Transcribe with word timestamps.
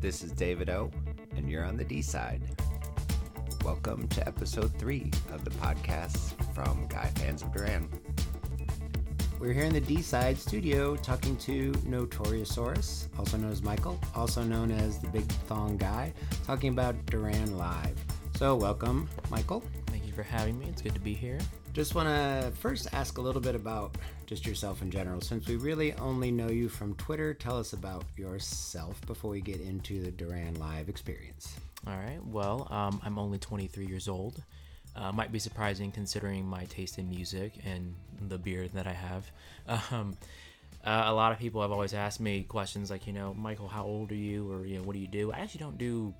This 0.00 0.22
is 0.22 0.30
David 0.30 0.70
O, 0.70 0.92
and 1.36 1.50
you're 1.50 1.64
on 1.64 1.76
the 1.76 1.82
D 1.82 2.02
side. 2.02 2.40
Welcome 3.64 4.06
to 4.08 4.24
episode 4.28 4.72
three 4.78 5.10
of 5.32 5.44
the 5.44 5.50
podcast 5.50 6.36
from 6.54 6.86
Guy 6.86 7.10
Fans 7.16 7.42
of 7.42 7.52
Duran. 7.52 7.88
We're 9.40 9.52
here 9.52 9.64
in 9.64 9.72
the 9.72 9.80
D 9.80 10.00
side 10.00 10.38
studio 10.38 10.94
talking 10.94 11.36
to 11.38 11.72
Notoriousaurus, 11.72 13.08
also 13.18 13.38
known 13.38 13.50
as 13.50 13.60
Michael, 13.60 13.98
also 14.14 14.44
known 14.44 14.70
as 14.70 15.00
the 15.00 15.08
Big 15.08 15.24
Thong 15.48 15.76
Guy, 15.76 16.12
talking 16.46 16.72
about 16.72 16.94
Duran 17.06 17.58
Live. 17.58 17.98
So, 18.36 18.54
welcome, 18.54 19.08
Michael. 19.30 19.64
Thank 19.88 20.06
you 20.06 20.12
for 20.12 20.22
having 20.22 20.60
me. 20.60 20.66
It's 20.68 20.80
good 20.80 20.94
to 20.94 21.00
be 21.00 21.14
here. 21.14 21.40
Just 21.78 21.94
want 21.94 22.08
to 22.08 22.50
first 22.56 22.88
ask 22.92 23.18
a 23.18 23.20
little 23.20 23.40
bit 23.40 23.54
about 23.54 23.94
just 24.26 24.44
yourself 24.44 24.82
in 24.82 24.90
general. 24.90 25.20
Since 25.20 25.46
we 25.46 25.54
really 25.54 25.92
only 25.92 26.32
know 26.32 26.48
you 26.48 26.68
from 26.68 26.96
Twitter, 26.96 27.32
tell 27.32 27.56
us 27.56 27.72
about 27.72 28.02
yourself 28.16 29.00
before 29.06 29.30
we 29.30 29.40
get 29.40 29.60
into 29.60 30.02
the 30.02 30.10
Duran 30.10 30.58
Live 30.58 30.88
experience. 30.88 31.54
All 31.86 31.96
right. 31.96 32.18
Well, 32.26 32.66
um, 32.72 33.00
I'm 33.04 33.16
only 33.16 33.38
23 33.38 33.86
years 33.86 34.08
old. 34.08 34.42
Uh, 34.96 35.12
might 35.12 35.30
be 35.30 35.38
surprising 35.38 35.92
considering 35.92 36.44
my 36.44 36.64
taste 36.64 36.98
in 36.98 37.08
music 37.08 37.52
and 37.64 37.94
the 38.26 38.38
beard 38.38 38.72
that 38.74 38.88
I 38.88 38.94
have. 38.94 39.30
Um, 39.92 40.16
uh, 40.84 41.04
a 41.06 41.14
lot 41.14 41.30
of 41.30 41.38
people 41.38 41.62
have 41.62 41.70
always 41.70 41.94
asked 41.94 42.18
me 42.18 42.42
questions 42.42 42.90
like, 42.90 43.06
you 43.06 43.12
know, 43.12 43.34
Michael, 43.34 43.68
how 43.68 43.84
old 43.84 44.10
are 44.10 44.16
you? 44.16 44.50
Or, 44.50 44.66
you 44.66 44.78
know, 44.78 44.82
what 44.82 44.94
do 44.94 44.98
you 44.98 45.06
do? 45.06 45.30
I 45.30 45.38
actually 45.38 45.60
don't 45.60 45.78
do 45.78 46.12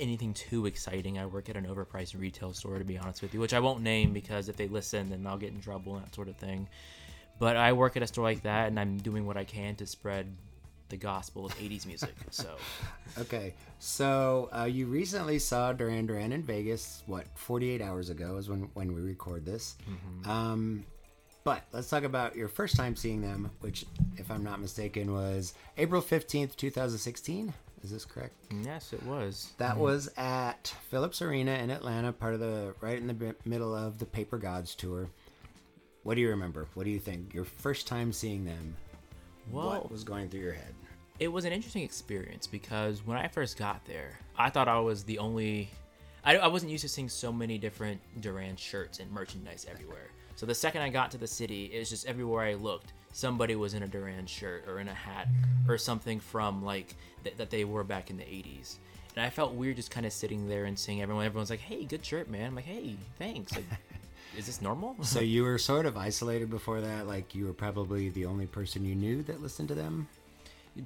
anything 0.00 0.34
too 0.34 0.66
exciting. 0.66 1.18
I 1.18 1.26
work 1.26 1.48
at 1.48 1.56
an 1.56 1.66
overpriced 1.66 2.18
retail 2.18 2.52
store, 2.52 2.78
to 2.78 2.84
be 2.84 2.98
honest 2.98 3.22
with 3.22 3.34
you, 3.34 3.40
which 3.40 3.54
I 3.54 3.60
won't 3.60 3.82
name 3.82 4.12
because 4.12 4.48
if 4.48 4.56
they 4.56 4.68
listen, 4.68 5.10
then 5.10 5.26
I'll 5.26 5.38
get 5.38 5.52
in 5.52 5.60
trouble 5.60 5.96
and 5.96 6.04
that 6.04 6.14
sort 6.14 6.28
of 6.28 6.36
thing. 6.36 6.68
But 7.38 7.56
I 7.56 7.72
work 7.72 7.96
at 7.96 8.02
a 8.02 8.06
store 8.06 8.24
like 8.24 8.42
that, 8.42 8.68
and 8.68 8.78
I'm 8.78 8.98
doing 8.98 9.26
what 9.26 9.36
I 9.36 9.44
can 9.44 9.74
to 9.76 9.86
spread 9.86 10.36
the 10.88 10.96
gospel 10.96 11.46
of 11.46 11.56
80s 11.58 11.86
music. 11.86 12.14
So, 12.30 12.56
okay. 13.18 13.54
So 13.78 14.48
uh, 14.56 14.64
you 14.64 14.86
recently 14.86 15.38
saw 15.38 15.72
Duran 15.72 16.06
Duran 16.06 16.32
in 16.32 16.42
Vegas. 16.42 17.02
What 17.06 17.26
48 17.34 17.82
hours 17.82 18.10
ago 18.10 18.36
is 18.36 18.48
when 18.48 18.70
when 18.74 18.94
we 18.94 19.00
record 19.00 19.44
this. 19.44 19.76
Mm-hmm. 19.88 20.30
Um, 20.30 20.84
but 21.44 21.64
let's 21.72 21.90
talk 21.90 22.04
about 22.04 22.36
your 22.36 22.48
first 22.48 22.76
time 22.76 22.94
seeing 22.94 23.20
them, 23.20 23.50
which, 23.60 23.84
if 24.16 24.30
I'm 24.30 24.44
not 24.44 24.60
mistaken, 24.60 25.12
was 25.12 25.54
April 25.76 26.00
15th, 26.00 26.54
2016. 26.56 27.52
Is 27.82 27.90
this 27.90 28.04
correct? 28.04 28.34
Yes, 28.64 28.92
it 28.92 29.02
was. 29.04 29.52
That 29.58 29.72
mm-hmm. 29.72 29.80
was 29.80 30.08
at 30.16 30.72
Phillips 30.88 31.20
Arena 31.20 31.52
in 31.54 31.70
Atlanta, 31.70 32.12
part 32.12 32.34
of 32.34 32.40
the 32.40 32.74
right 32.80 32.96
in 32.98 33.08
the 33.08 33.34
middle 33.44 33.74
of 33.74 33.98
the 33.98 34.06
Paper 34.06 34.38
Gods 34.38 34.74
tour. 34.74 35.08
What 36.04 36.14
do 36.14 36.20
you 36.20 36.30
remember? 36.30 36.68
What 36.74 36.84
do 36.84 36.90
you 36.90 36.98
think? 36.98 37.34
Your 37.34 37.44
first 37.44 37.86
time 37.86 38.12
seeing 38.12 38.44
them. 38.44 38.76
Well, 39.50 39.68
what 39.68 39.90
was 39.90 40.04
going 40.04 40.28
through 40.28 40.40
your 40.40 40.52
head? 40.52 40.74
It 41.18 41.28
was 41.28 41.44
an 41.44 41.52
interesting 41.52 41.82
experience 41.82 42.46
because 42.46 43.04
when 43.04 43.16
I 43.16 43.28
first 43.28 43.56
got 43.56 43.84
there, 43.84 44.18
I 44.36 44.50
thought 44.50 44.68
I 44.68 44.78
was 44.78 45.04
the 45.04 45.18
only. 45.18 45.70
I, 46.24 46.36
I 46.36 46.46
wasn't 46.46 46.70
used 46.70 46.82
to 46.82 46.88
seeing 46.88 47.08
so 47.08 47.32
many 47.32 47.58
different 47.58 48.00
Duran 48.20 48.54
shirts 48.54 49.00
and 49.00 49.10
merchandise 49.10 49.66
everywhere. 49.68 50.10
So 50.36 50.46
the 50.46 50.54
second 50.54 50.82
I 50.82 50.88
got 50.88 51.10
to 51.10 51.18
the 51.18 51.26
city, 51.26 51.70
it 51.72 51.80
was 51.80 51.90
just 51.90 52.06
everywhere 52.06 52.44
I 52.44 52.54
looked, 52.54 52.92
somebody 53.12 53.54
was 53.54 53.74
in 53.74 53.82
a 53.82 53.88
Duran 53.88 54.26
shirt 54.26 54.64
or 54.66 54.80
in 54.80 54.88
a 54.88 54.94
hat 54.94 55.28
or 55.68 55.78
something 55.78 56.20
from 56.20 56.64
like 56.64 56.94
th- 57.24 57.36
that 57.36 57.50
they 57.50 57.64
wore 57.64 57.84
back 57.84 58.10
in 58.10 58.16
the 58.16 58.24
80s. 58.24 58.76
And 59.14 59.24
I 59.24 59.30
felt 59.30 59.52
weird 59.52 59.76
just 59.76 59.90
kind 59.90 60.06
of 60.06 60.12
sitting 60.12 60.48
there 60.48 60.64
and 60.64 60.78
seeing 60.78 61.02
everyone. 61.02 61.26
Everyone's 61.26 61.50
like, 61.50 61.60
"Hey, 61.60 61.84
good 61.84 62.04
shirt, 62.04 62.30
man." 62.30 62.46
I'm 62.46 62.54
like, 62.54 62.64
"Hey, 62.64 62.96
thanks." 63.18 63.54
Like, 63.54 63.66
is 64.36 64.46
this 64.46 64.62
normal? 64.62 64.96
so 65.02 65.20
you 65.34 65.42
were 65.42 65.58
sort 65.58 65.84
of 65.84 65.96
isolated 65.96 66.48
before 66.48 66.80
that. 66.80 67.06
Like 67.06 67.34
you 67.34 67.46
were 67.46 67.52
probably 67.52 68.08
the 68.08 68.24
only 68.24 68.46
person 68.46 68.84
you 68.84 68.94
knew 68.94 69.22
that 69.24 69.42
listened 69.42 69.68
to 69.68 69.74
them. 69.74 70.08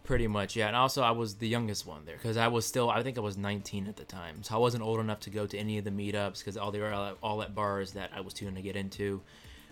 Pretty 0.02 0.26
much, 0.26 0.56
yeah. 0.56 0.66
And 0.66 0.74
also, 0.74 1.02
I 1.02 1.12
was 1.12 1.36
the 1.36 1.46
youngest 1.46 1.86
one 1.86 2.04
there 2.06 2.16
because 2.16 2.36
I 2.36 2.48
was 2.48 2.66
still, 2.66 2.90
I 2.90 3.04
think 3.04 3.18
I 3.18 3.20
was 3.20 3.36
19 3.36 3.86
at 3.86 3.94
the 3.94 4.04
time. 4.04 4.42
So 4.42 4.56
I 4.56 4.58
wasn't 4.58 4.82
old 4.82 4.98
enough 4.98 5.20
to 5.20 5.30
go 5.30 5.46
to 5.46 5.56
any 5.56 5.78
of 5.78 5.84
the 5.84 5.92
meetups 5.92 6.40
because 6.40 6.56
all 6.56 6.72
they 6.72 6.80
were 6.80 6.92
all 6.92 7.06
at, 7.06 7.16
all 7.22 7.42
at 7.42 7.54
bars 7.54 7.92
that 7.92 8.10
I 8.12 8.20
was 8.20 8.34
too 8.34 8.46
young 8.46 8.56
to 8.56 8.62
get 8.62 8.74
into. 8.74 9.20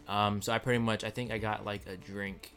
Um, 0.08 0.42
so 0.42 0.52
I 0.52 0.58
pretty 0.58 0.78
much, 0.78 1.04
I 1.04 1.10
think 1.10 1.32
I 1.32 1.38
got 1.38 1.64
like 1.64 1.86
a 1.86 1.96
drink 1.96 2.50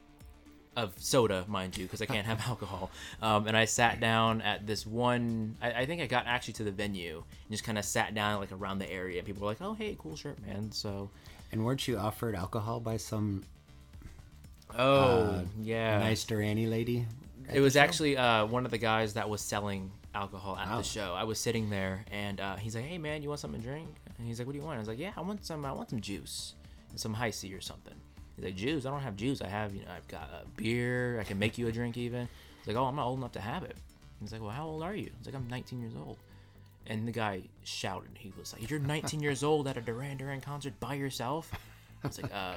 of 0.78 0.94
soda, 0.98 1.44
mind 1.48 1.76
you, 1.76 1.86
because 1.86 2.02
I 2.02 2.06
can't 2.06 2.26
have 2.28 2.40
alcohol. 2.48 2.92
Um, 3.22 3.48
and 3.48 3.58
I 3.58 3.66
sat 3.66 4.00
down 4.00 4.42
at 4.42 4.68
this 4.68 4.86
one. 4.86 5.58
I, 5.62 5.72
I, 5.72 5.86
think 5.86 6.02
I 6.02 6.06
got 6.06 6.28
actually 6.28 6.54
to 6.56 6.64
the 6.64 6.72
venue 6.72 7.18
and 7.18 7.52
just 7.52 7.64
kind 7.64 7.78
of 7.78 7.84
sat 7.84 8.14
down 8.14 8.40
like 8.40 8.52
around 8.52 8.80
the 8.80 8.90
area. 8.90 9.24
People 9.24 9.42
were 9.42 9.48
like, 9.48 9.62
"Oh, 9.62 9.74
hey, 9.74 9.98
cool 10.00 10.16
shirt, 10.16 10.38
man." 10.46 10.72
So. 10.72 11.10
And 11.52 11.66
weren't 11.66 11.88
you 11.88 11.98
offered 11.98 12.36
alcohol 12.36 12.80
by 12.80 12.98
some? 12.98 13.44
Oh 14.78 15.22
uh, 15.22 15.44
yeah, 15.62 16.00
nice 16.00 16.26
Durani 16.26 16.70
lady. 16.70 17.06
It 17.52 17.62
was 17.62 17.78
actually 17.78 18.18
uh, 18.18 18.46
one 18.46 18.66
of 18.66 18.72
the 18.72 18.78
guys 18.78 19.14
that 19.14 19.30
was 19.30 19.40
selling 19.40 19.90
alcohol 20.14 20.58
at 20.58 20.68
oh. 20.70 20.78
the 20.78 20.84
show. 20.84 21.16
I 21.18 21.24
was 21.24 21.40
sitting 21.40 21.70
there, 21.70 22.04
and 22.12 22.40
uh, 22.40 22.58
he's 22.58 22.76
like, 22.76 22.84
"Hey, 22.84 22.98
man, 22.98 23.24
you 23.24 23.30
want 23.30 23.40
something 23.40 23.62
to 23.62 23.66
drink?" 23.66 23.88
And 24.18 24.28
he's 24.28 24.40
like, 24.40 24.46
"What 24.46 24.54
do 24.54 24.60
you 24.60 24.66
want?" 24.66 24.76
I 24.76 24.80
was 24.80 24.90
like, 24.90 25.00
"Yeah, 25.00 25.12
I 25.16 25.22
want 25.22 25.46
some. 25.46 25.64
I 25.66 25.72
want 25.72 25.90
some 25.90 26.02
juice, 26.02 26.54
some 26.96 27.14
Hi-C 27.14 27.54
or 27.54 27.62
something." 27.62 27.96
He's 28.38 28.46
like, 28.46 28.56
juice? 28.56 28.86
I 28.86 28.92
don't 28.92 29.02
have 29.02 29.16
juice. 29.16 29.42
I 29.42 29.48
have, 29.48 29.74
you 29.74 29.82
know, 29.82 29.92
I've 29.96 30.08
got 30.08 30.30
a 30.30 30.48
beer. 30.56 31.20
I 31.20 31.24
can 31.24 31.40
make 31.40 31.58
you 31.58 31.68
a 31.68 31.72
drink 31.72 31.98
even. 31.98 32.30
He's 32.60 32.68
like, 32.68 32.78
oh, 32.78 32.86
I'm 32.86 32.96
not 32.96 33.08
old 33.08 33.18
enough 33.18 33.32
to 33.32 33.42
have 33.42 33.64
it. 33.64 33.76
He's 34.22 34.32
like, 34.32 34.42
well, 34.42 34.52
how 34.52 34.68
old 34.68 34.84
are 34.84 34.96
you? 34.96 35.10
He's 35.18 35.26
like, 35.26 35.36
I'm 35.36 35.48
19 35.48 35.82
years 35.82 35.94
old. 35.98 36.18
And 36.86 37.08
the 37.08 37.12
guy 37.12 37.42
shouted. 37.64 38.12
He 38.14 38.32
was 38.38 38.54
like, 38.54 38.70
you're 38.70 38.80
19 38.80 39.22
years 39.22 39.44
old 39.44 39.68
at 39.68 39.76
a 39.76 39.82
Duran 39.82 40.18
Duran 40.18 40.42
concert 40.42 40.80
by 40.80 40.94
yourself? 40.94 41.52
I 42.04 42.08
was 42.08 42.22
like, 42.22 42.34
uh, 42.34 42.54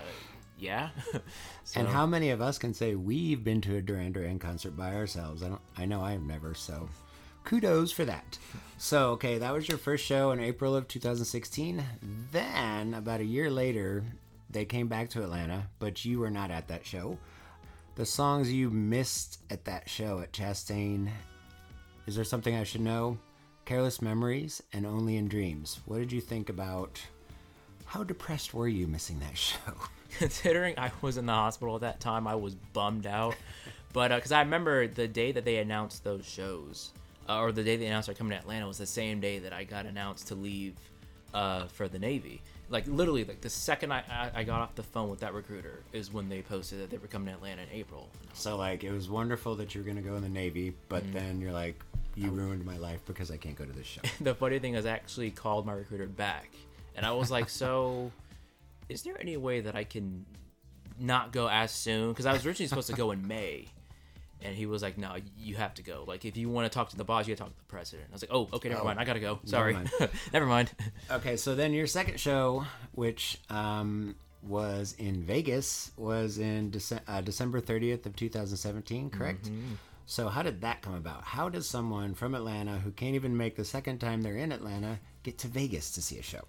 yeah. 0.59 0.91
so, 1.65 1.81
and 1.81 1.89
how 1.89 2.05
many 2.05 2.31
of 2.31 2.43
us 2.43 2.59
can 2.59 2.75
say 2.75 2.95
we've 2.95 3.43
been 3.43 3.63
to 3.63 3.77
a 3.77 3.83
Duran 3.83 4.13
Duran 4.13 4.39
concert 4.39 4.77
by 4.77 4.95
ourselves? 4.95 5.43
I 5.43 5.49
don't. 5.49 5.61
I 5.77 5.87
know 5.87 6.03
I 6.03 6.13
have 6.13 6.23
never. 6.23 6.55
So, 6.55 6.89
kudos 7.45 7.91
for 7.91 8.05
that. 8.05 8.39
So, 8.77 9.11
okay, 9.13 9.39
that 9.39 9.53
was 9.53 9.69
your 9.69 9.79
first 9.79 10.05
show 10.05 10.31
in 10.31 10.41
April 10.41 10.77
of 10.77 10.87
2016. 10.87 11.83
Then, 12.31 12.95
about 12.95 13.21
a 13.21 13.25
year 13.25 13.51
later, 13.51 14.05
they 14.51 14.65
came 14.65 14.89
back 14.89 15.09
to 15.11 15.23
Atlanta, 15.23 15.69
but 15.79 16.05
you 16.05 16.19
were 16.21 16.31
not 16.31 16.51
at 16.51 16.69
that 16.69 16.85
show. 16.85 17.19
The 17.95 18.07
songs 18.07 18.53
you 18.53 18.71
missed 18.71 19.41
at 19.51 19.65
that 19.65 19.89
show 19.89 20.21
at 20.21 20.33
Chastain, 20.33 21.09
is 22.07 22.17
there 22.17 22.25
something 22.25 22.55
I 22.55 22.65
should 22.65 22.81
know? 22.81 23.19
Careless 23.65 24.03
Memories 24.03 24.63
and 24.73 24.87
Only 24.87 25.17
in 25.17 25.29
Dreams. 25.29 25.81
What 25.87 25.99
did 25.99 26.11
you 26.11 26.21
think 26.21 26.49
about 26.49 27.01
how 27.85 28.03
depressed 28.03 28.55
were 28.55 28.69
you 28.69 28.87
missing 28.87 29.21
that 29.21 29.37
show? 29.39 29.59
Considering 30.19 30.75
I 30.79 30.91
was 31.03 31.17
in 31.17 31.27
the 31.27 31.33
hospital 31.33 31.77
at 31.77 31.83
that 31.83 32.01
time, 32.01 32.27
I 32.27 32.35
was 32.35 32.55
bummed 32.55 33.07
out. 33.07 33.37
but 33.93 34.09
because 34.09 34.33
uh, 34.33 34.37
I 34.37 34.41
remember 34.41 34.89
the 34.89 35.07
day 35.07 35.31
that 35.33 35.45
they 35.45 35.59
announced 35.59 36.03
those 36.03 36.27
shows, 36.27 36.91
uh, 37.29 37.39
or 37.39 37.53
the 37.53 37.63
day 37.63 37.77
they 37.77 37.87
announced 37.87 38.07
they're 38.07 38.15
coming 38.15 38.33
to 38.33 38.39
Atlanta, 38.39 38.67
was 38.67 38.79
the 38.79 38.87
same 38.87 39.21
day 39.21 39.39
that 39.39 39.53
I 39.53 39.63
got 39.63 39.87
announced 39.87 40.29
to 40.29 40.35
leave 40.35 40.75
uh, 41.33 41.67
for 41.67 41.87
the 41.87 41.99
Navy 41.99 42.43
like 42.71 42.87
literally 42.87 43.25
like 43.25 43.41
the 43.41 43.51
second 43.51 43.93
I, 43.93 44.03
I, 44.09 44.31
I 44.37 44.45
got 44.45 44.61
off 44.61 44.75
the 44.77 44.83
phone 44.83 45.11
with 45.11 45.21
that 45.21 45.35
recruiter 45.35 45.83
is 45.93 46.13
when 46.13 46.29
they 46.29 46.41
posted 46.41 46.81
that 46.81 46.91
they 46.91 46.99
were 46.99 47.09
coming 47.09 47.29
to 47.29 47.35
Atlanta 47.35 47.63
in 47.63 47.69
April. 47.73 48.09
So 48.33 48.57
like 48.57 48.85
it 48.85 48.93
was 48.93 49.11
wonderful 49.11 49.57
that 49.57 49.75
you 49.75 49.83
were 49.83 49.87
gonna 49.87 50.01
go 50.01 50.15
in 50.15 50.23
the 50.23 50.29
Navy, 50.29 50.73
but 50.89 51.03
mm-hmm. 51.03 51.13
then 51.13 51.41
you're 51.41 51.53
like, 51.53 51.83
you 52.15 52.31
ruined 52.31 52.65
my 52.65 52.77
life 52.77 53.01
because 53.07 53.31
I 53.31 53.37
can't 53.37 53.57
go 53.57 53.65
to 53.65 53.73
this 53.73 53.87
show. 53.87 54.01
the 54.21 54.35
funny 54.35 54.59
thing 54.59 54.75
is, 54.75 54.87
I 54.87 54.91
actually 54.91 55.31
called 55.31 55.67
my 55.67 55.73
recruiter 55.73 56.07
back, 56.07 56.51
and 56.97 57.05
I 57.05 57.13
was 57.13 57.31
like, 57.31 57.49
so, 57.63 58.13
is 58.89 59.03
there 59.03 59.21
any 59.21 59.37
way 59.37 59.61
that 59.61 59.75
I 59.75 59.85
can 59.85 60.25
not 60.99 61.33
go 61.33 61.49
as 61.49 61.73
soon? 61.73 62.11
Because 62.11 62.27
I 62.27 62.33
was 62.33 62.47
originally 62.47 62.69
supposed 62.69 62.89
to 62.89 62.97
go 62.97 63.11
in 63.11 63.27
May, 63.27 63.67
and 64.43 64.55
he 64.55 64.67
was 64.67 64.83
like, 64.83 64.99
"No, 64.99 65.17
you 65.39 65.57
have 65.57 65.75
to 65.75 65.83
go. 65.83 66.05
Like, 66.07 66.25
if 66.25 66.37
you 66.37 66.49
want 66.49 66.71
to 66.71 66.75
talk 66.75 66.91
to 66.91 66.97
the 66.97 67.05
boss, 67.05 67.27
you 67.27 67.35
got 67.35 67.39
to 67.39 67.43
talk 67.45 67.53
to 67.53 67.59
the 67.59 67.73
president." 67.73 68.09
I 68.11 68.13
was 68.13 68.23
like, 68.23 68.31
"Oh, 68.33 68.49
okay, 68.53 68.69
never 68.69 68.83
oh, 68.83 68.85
mind. 68.85 68.99
I 68.99 69.05
gotta 69.05 69.21
go. 69.21 69.41
Sorry, 69.45 69.73
never 69.75 69.89
mind." 69.99 70.11
never 70.33 70.47
mind. 70.57 70.71
okay, 71.11 71.37
so 71.37 71.55
then 71.55 71.73
your 71.73 71.87
second 71.87 72.19
show, 72.19 72.65
which 72.93 73.39
um, 73.49 74.15
was 74.43 74.95
in 74.99 75.23
Vegas, 75.23 75.93
was 75.97 76.39
in 76.39 76.71
Dece- 76.71 77.01
uh, 77.07 77.21
December 77.21 77.61
thirtieth 77.61 78.07
of 78.07 78.17
two 78.17 78.29
thousand 78.29 78.57
seventeen. 78.57 79.11
Correct. 79.11 79.45
Mm-hmm. 79.45 79.75
So 80.07 80.29
how 80.29 80.43
did 80.43 80.63
that 80.63 80.83
come 80.83 80.95
about? 80.95 81.23
How 81.23 81.49
does 81.49 81.69
someone 81.69 82.15
from 82.15 82.35
Atlanta 82.35 82.79
who 82.79 82.91
can't 82.91 83.15
even 83.15 83.37
make 83.37 83.55
the 83.55 83.65
second 83.65 83.99
time 83.99 84.23
they're 84.23 84.37
in 84.37 84.51
Atlanta 84.51 84.99
get 85.23 85.39
to 85.39 85.49
Vegas 85.49 85.93
to 85.93 86.03
see 86.03 86.19
a 86.19 86.23
show? 86.23 86.43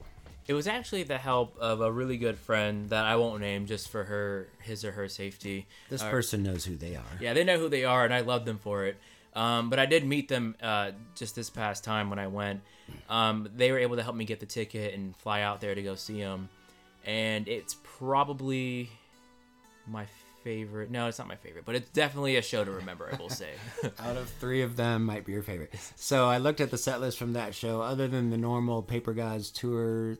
It 0.52 0.54
was 0.54 0.68
actually 0.68 1.04
the 1.04 1.18
help 1.18 1.56
of 1.60 1.80
a 1.80 1.90
really 1.90 2.18
good 2.18 2.38
friend 2.38 2.90
that 2.90 3.06
I 3.06 3.16
won't 3.16 3.40
name 3.40 3.68
just 3.68 3.88
for 3.88 4.04
her, 4.04 4.50
his 4.60 4.84
or 4.84 4.92
her 4.92 5.08
safety. 5.08 5.66
This 5.90 6.02
uh, 6.02 6.10
person 6.10 6.44
knows 6.44 6.66
who 6.66 6.76
they 6.76 6.98
are. 6.98 7.06
Yeah, 7.22 7.32
they 7.32 7.46
know 7.46 7.58
who 7.58 7.70
they 7.70 7.86
are, 7.86 8.04
and 8.04 8.14
I 8.14 8.20
love 8.20 8.44
them 8.44 8.58
for 8.58 8.84
it. 8.84 8.98
Um, 9.34 9.70
but 9.70 9.80
I 9.80 9.86
did 9.86 10.06
meet 10.06 10.28
them 10.28 10.58
uh, 10.62 10.92
just 11.16 11.38
this 11.38 11.50
past 11.50 11.86
time 11.86 12.10
when 12.10 12.20
I 12.20 12.28
went. 12.28 12.64
Um, 13.08 13.48
they 13.56 13.72
were 13.72 13.78
able 13.78 13.96
to 13.96 14.04
help 14.04 14.14
me 14.14 14.26
get 14.26 14.42
the 14.42 14.46
ticket 14.46 14.94
and 14.94 15.16
fly 15.16 15.42
out 15.42 15.62
there 15.62 15.74
to 15.74 15.82
go 15.82 15.96
see 15.96 16.20
them, 16.20 16.50
and 17.06 17.48
it's 17.48 17.78
probably 17.98 18.90
my 19.88 20.06
favorite. 20.44 20.92
No, 20.92 21.08
it's 21.08 21.18
not 21.18 21.30
my 21.30 21.38
favorite, 21.38 21.64
but 21.64 21.76
it's 21.76 21.90
definitely 21.92 22.36
a 22.36 22.42
show 22.42 22.66
to 22.66 22.72
remember. 22.72 23.10
I 23.10 23.16
will 23.16 23.30
say. 23.30 23.52
Out 24.00 24.18
of 24.18 24.30
three 24.42 24.64
of 24.64 24.76
them, 24.76 25.06
might 25.06 25.24
be 25.24 25.32
your 25.32 25.44
favorite. 25.44 25.74
So 25.96 26.28
I 26.28 26.40
looked 26.40 26.60
at 26.60 26.72
the 26.72 26.78
set 26.78 27.00
list 27.00 27.18
from 27.18 27.32
that 27.34 27.56
show. 27.56 27.82
Other 27.82 28.10
than 28.10 28.32
the 28.32 28.38
normal 28.38 28.82
Paper 28.82 29.14
Gods 29.14 29.50
tour 29.50 30.18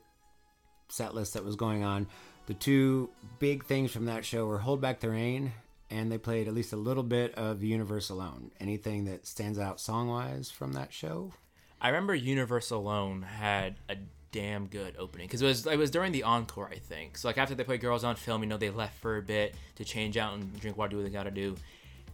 set 0.92 1.14
list 1.16 1.34
that 1.34 1.44
was 1.44 1.56
going 1.56 1.84
on. 1.84 2.08
The 2.48 2.54
two 2.54 3.10
big 3.40 3.66
things 3.66 3.92
from 3.92 4.06
that 4.06 4.26
show 4.26 4.46
were 4.46 4.58
Hold 4.60 4.82
Back 4.82 5.00
the 5.00 5.10
Rain 5.10 5.54
and 5.92 6.12
they 6.12 6.18
played 6.18 6.48
at 6.48 6.54
least 6.54 6.74
a 6.74 6.78
little 6.78 7.04
bit 7.04 7.36
of 7.36 7.62
Universe 7.62 8.10
Alone. 8.10 8.52
Anything 8.60 9.06
that 9.06 9.28
stands 9.28 9.60
out 9.60 9.80
song 9.80 10.08
wise 10.08 10.50
from 10.50 10.74
that 10.74 10.94
show? 10.94 11.34
I 11.82 11.90
remember 11.90 12.16
Universe 12.16 12.72
Alone 12.72 13.24
had 13.24 13.76
a 13.90 13.98
damn 14.32 14.68
good 14.68 14.96
opening 14.98 15.28
because 15.28 15.42
it 15.42 15.46
was 15.46 15.68
it 15.68 15.78
was 15.78 15.92
during 15.92 16.14
the 16.14 16.24
encore, 16.24 16.70
I 16.72 16.78
think. 16.78 17.18
So 17.18 17.28
like 17.28 17.38
after 17.38 17.54
they 17.54 17.64
played 17.64 17.82
Girls 17.82 18.04
on 18.04 18.16
Film, 18.16 18.42
you 18.42 18.48
know, 18.48 18.58
they 18.58 18.70
left 18.70 19.00
for 19.02 19.18
a 19.18 19.22
bit 19.22 19.56
to 19.76 19.84
change 19.84 20.16
out 20.16 20.34
and 20.34 20.60
drink 20.60 20.78
water, 20.78 20.92
do 20.92 20.98
what 20.98 21.06
they 21.06 21.12
got 21.12 21.24
to 21.24 21.32
do, 21.32 21.56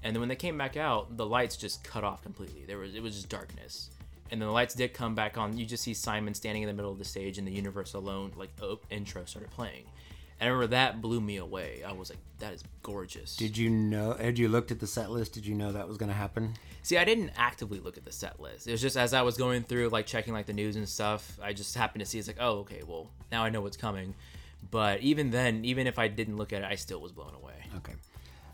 and 0.03 0.15
then 0.15 0.19
when 0.19 0.29
they 0.29 0.35
came 0.35 0.57
back 0.57 0.75
out, 0.75 1.15
the 1.15 1.25
lights 1.25 1.55
just 1.55 1.83
cut 1.83 2.03
off 2.03 2.23
completely. 2.23 2.63
There 2.65 2.79
was 2.79 2.95
it 2.95 3.03
was 3.03 3.15
just 3.15 3.29
darkness, 3.29 3.91
and 4.31 4.41
then 4.41 4.47
the 4.47 4.53
lights 4.53 4.73
did 4.73 4.93
come 4.93 5.15
back 5.15 5.37
on. 5.37 5.57
You 5.57 5.65
just 5.65 5.83
see 5.83 5.93
Simon 5.93 6.33
standing 6.33 6.63
in 6.63 6.67
the 6.67 6.73
middle 6.73 6.91
of 6.91 6.97
the 6.97 7.05
stage, 7.05 7.37
and 7.37 7.47
the 7.47 7.51
Universe 7.51 7.93
Alone 7.93 8.31
like 8.35 8.49
op- 8.61 8.85
intro 8.89 9.25
started 9.25 9.51
playing. 9.51 9.85
And 10.39 10.47
I 10.47 10.51
remember 10.51 10.67
that 10.67 11.01
blew 11.01 11.19
me 11.19 11.37
away. 11.37 11.83
I 11.85 11.93
was 11.93 12.11
like, 12.11 12.19
that 12.39 12.53
is 12.53 12.63
gorgeous. 12.83 13.35
Did 13.35 13.57
you 13.57 13.69
know? 13.69 14.13
Had 14.13 14.37
you 14.37 14.49
looked 14.49 14.71
at 14.71 14.79
the 14.79 14.87
set 14.87 15.09
list? 15.09 15.33
Did 15.33 15.45
you 15.45 15.55
know 15.55 15.71
that 15.71 15.87
was 15.87 15.97
going 15.97 16.09
to 16.09 16.15
happen? 16.15 16.53
See, 16.83 16.97
I 16.97 17.05
didn't 17.05 17.31
actively 17.35 17.79
look 17.79 17.97
at 17.97 18.05
the 18.05 18.11
set 18.11 18.39
list. 18.39 18.67
It 18.67 18.71
was 18.71 18.81
just 18.81 18.97
as 18.97 19.13
I 19.13 19.23
was 19.23 19.35
going 19.35 19.63
through, 19.63 19.89
like 19.89 20.05
checking 20.05 20.33
like 20.33 20.45
the 20.45 20.53
news 20.53 20.75
and 20.75 20.87
stuff. 20.87 21.39
I 21.41 21.53
just 21.53 21.75
happened 21.75 22.01
to 22.01 22.05
see. 22.05 22.19
It's 22.19 22.27
like, 22.27 22.37
oh, 22.39 22.59
okay, 22.59 22.81
well 22.87 23.09
now 23.31 23.43
I 23.43 23.49
know 23.49 23.61
what's 23.61 23.77
coming. 23.77 24.13
But 24.69 25.01
even 25.01 25.31
then, 25.31 25.65
even 25.65 25.87
if 25.87 25.97
I 25.97 26.07
didn't 26.07 26.37
look 26.37 26.53
at 26.53 26.61
it, 26.61 26.65
I 26.65 26.75
still 26.75 27.01
was 27.01 27.11
blown 27.11 27.33
away. 27.33 27.53
Okay. 27.77 27.93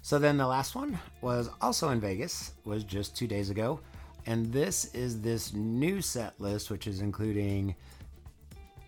So 0.02 0.20
then 0.20 0.38
the 0.38 0.48
last 0.48 0.76
one 0.76 1.00
was 1.22 1.50
also 1.62 1.90
in 1.90 2.00
Vegas. 2.00 2.54
Was 2.66 2.84
just 2.84 3.16
two 3.16 3.28
days 3.28 3.50
ago, 3.50 3.80
and 4.26 4.52
this 4.52 4.86
is 4.94 5.22
this 5.22 5.54
new 5.54 6.02
set 6.02 6.40
list, 6.40 6.70
which 6.70 6.88
is 6.88 7.02
including 7.02 7.76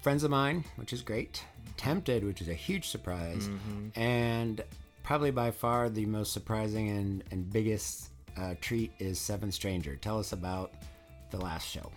friends 0.02 0.24
of 0.24 0.32
mine, 0.32 0.64
which 0.76 0.94
is 0.94 1.02
great. 1.02 1.44
Tempted, 1.78 2.24
which 2.24 2.42
is 2.42 2.48
a 2.48 2.54
huge 2.54 2.88
surprise, 2.88 3.50
and 3.96 4.64
probably 5.04 5.32
by 5.32 5.52
far 5.52 5.90
the 5.90 6.06
most 6.06 6.32
surprising 6.32 6.90
and, 6.90 7.24
and 7.32 7.52
biggest 7.52 8.10
uh, 8.38 8.56
treat 8.62 8.92
is 9.00 9.20
Seventh 9.20 9.54
Stranger. 9.54 9.96
Tell 9.98 10.18
us 10.20 10.32
about 10.32 10.74
the 11.32 11.38
last 11.38 11.68
show. 11.68 11.92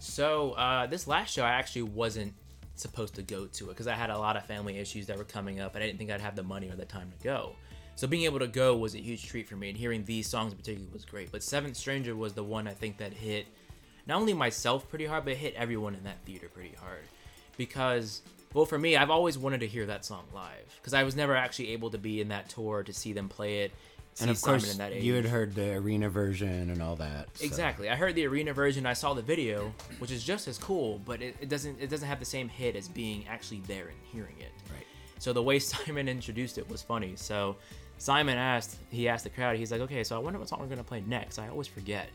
So 0.00 0.52
uh, 0.52 0.86
this 0.86 1.06
last 1.06 1.32
show, 1.32 1.42
I 1.44 1.50
actually 1.50 1.82
wasn't 1.82 2.32
supposed 2.74 3.14
to 3.16 3.22
go 3.22 3.46
to 3.46 3.64
it 3.66 3.68
because 3.68 3.86
I 3.86 3.94
had 3.94 4.10
a 4.10 4.18
lot 4.18 4.36
of 4.36 4.46
family 4.46 4.78
issues 4.78 5.06
that 5.06 5.16
were 5.18 5.24
coming 5.24 5.60
up, 5.60 5.74
and 5.74 5.82
I 5.82 5.86
didn't 5.86 5.98
think 5.98 6.10
I'd 6.10 6.20
have 6.20 6.36
the 6.36 6.42
money 6.42 6.68
or 6.70 6.76
the 6.76 6.84
time 6.84 7.10
to 7.10 7.24
go. 7.24 7.56
So 7.98 8.06
being 8.06 8.22
able 8.26 8.38
to 8.38 8.46
go 8.46 8.76
was 8.76 8.94
a 8.94 8.98
huge 8.98 9.26
treat 9.26 9.48
for 9.48 9.56
me, 9.56 9.70
and 9.70 9.76
hearing 9.76 10.04
these 10.04 10.28
songs 10.28 10.52
in 10.52 10.58
particular 10.58 10.86
was 10.92 11.04
great. 11.04 11.32
But 11.32 11.42
Seventh 11.42 11.76
Stranger 11.76 12.14
was 12.14 12.32
the 12.32 12.44
one 12.44 12.68
I 12.68 12.72
think 12.72 12.98
that 12.98 13.12
hit 13.12 13.48
not 14.06 14.20
only 14.20 14.34
myself 14.34 14.88
pretty 14.88 15.04
hard, 15.06 15.24
but 15.24 15.34
hit 15.34 15.52
everyone 15.56 15.96
in 15.96 16.04
that 16.04 16.18
theater 16.24 16.48
pretty 16.48 16.76
hard 16.80 17.02
because. 17.56 18.22
Well, 18.54 18.64
for 18.66 18.78
me, 18.78 18.96
I've 18.96 19.10
always 19.10 19.36
wanted 19.36 19.60
to 19.60 19.66
hear 19.66 19.84
that 19.86 20.04
song 20.06 20.24
live 20.32 20.74
because 20.80 20.94
I 20.94 21.02
was 21.02 21.16
never 21.16 21.34
actually 21.36 21.70
able 21.72 21.90
to 21.90 21.98
be 21.98 22.20
in 22.20 22.28
that 22.28 22.48
tour 22.48 22.84
to 22.84 22.92
see 22.92 23.12
them 23.12 23.28
play 23.28 23.64
it. 23.64 23.72
And 24.20 24.30
of 24.30 24.38
Simon 24.38 24.60
course, 24.60 24.74
that 24.76 24.94
you 25.02 25.14
had 25.14 25.26
heard 25.26 25.54
the 25.56 25.74
arena 25.74 26.08
version 26.08 26.70
and 26.70 26.80
all 26.80 26.94
that. 26.96 27.36
so- 27.36 27.44
Exactly. 27.44 27.90
I 27.90 27.96
heard 27.96 28.14
the 28.14 28.26
arena 28.26 28.52
version. 28.52 28.86
I 28.86 28.92
saw 28.94 29.12
the 29.12 29.22
video, 29.22 29.74
which 29.98 30.12
is 30.12 30.22
just 30.22 30.46
as 30.46 30.56
cool, 30.56 31.00
but 31.04 31.20
it, 31.20 31.36
it 31.40 31.48
doesn't 31.48 31.80
it 31.80 31.90
doesn't 31.90 32.08
have 32.08 32.20
the 32.20 32.24
same 32.24 32.48
hit 32.48 32.76
as 32.76 32.86
being 32.86 33.26
actually 33.28 33.60
there 33.66 33.88
and 33.88 33.98
hearing 34.12 34.36
it. 34.38 34.52
Right. 34.72 34.86
So 35.18 35.32
the 35.32 35.42
way 35.42 35.58
Simon 35.72 36.08
introduced 36.08 36.58
it 36.58 36.70
was 36.70 36.80
funny. 36.80 37.14
So 37.16 37.56
Simon 37.98 38.38
asked, 38.38 38.78
he 38.90 39.08
asked 39.08 39.24
the 39.24 39.30
crowd, 39.30 39.56
he's 39.56 39.72
like, 39.72 39.80
okay, 39.82 40.04
so 40.04 40.16
I 40.16 40.18
wonder 40.20 40.38
what 40.38 40.48
song 40.48 40.60
we're 40.60 40.66
gonna 40.66 40.84
play 40.84 41.02
next. 41.06 41.38
I 41.38 41.48
always 41.48 41.66
forget. 41.66 42.08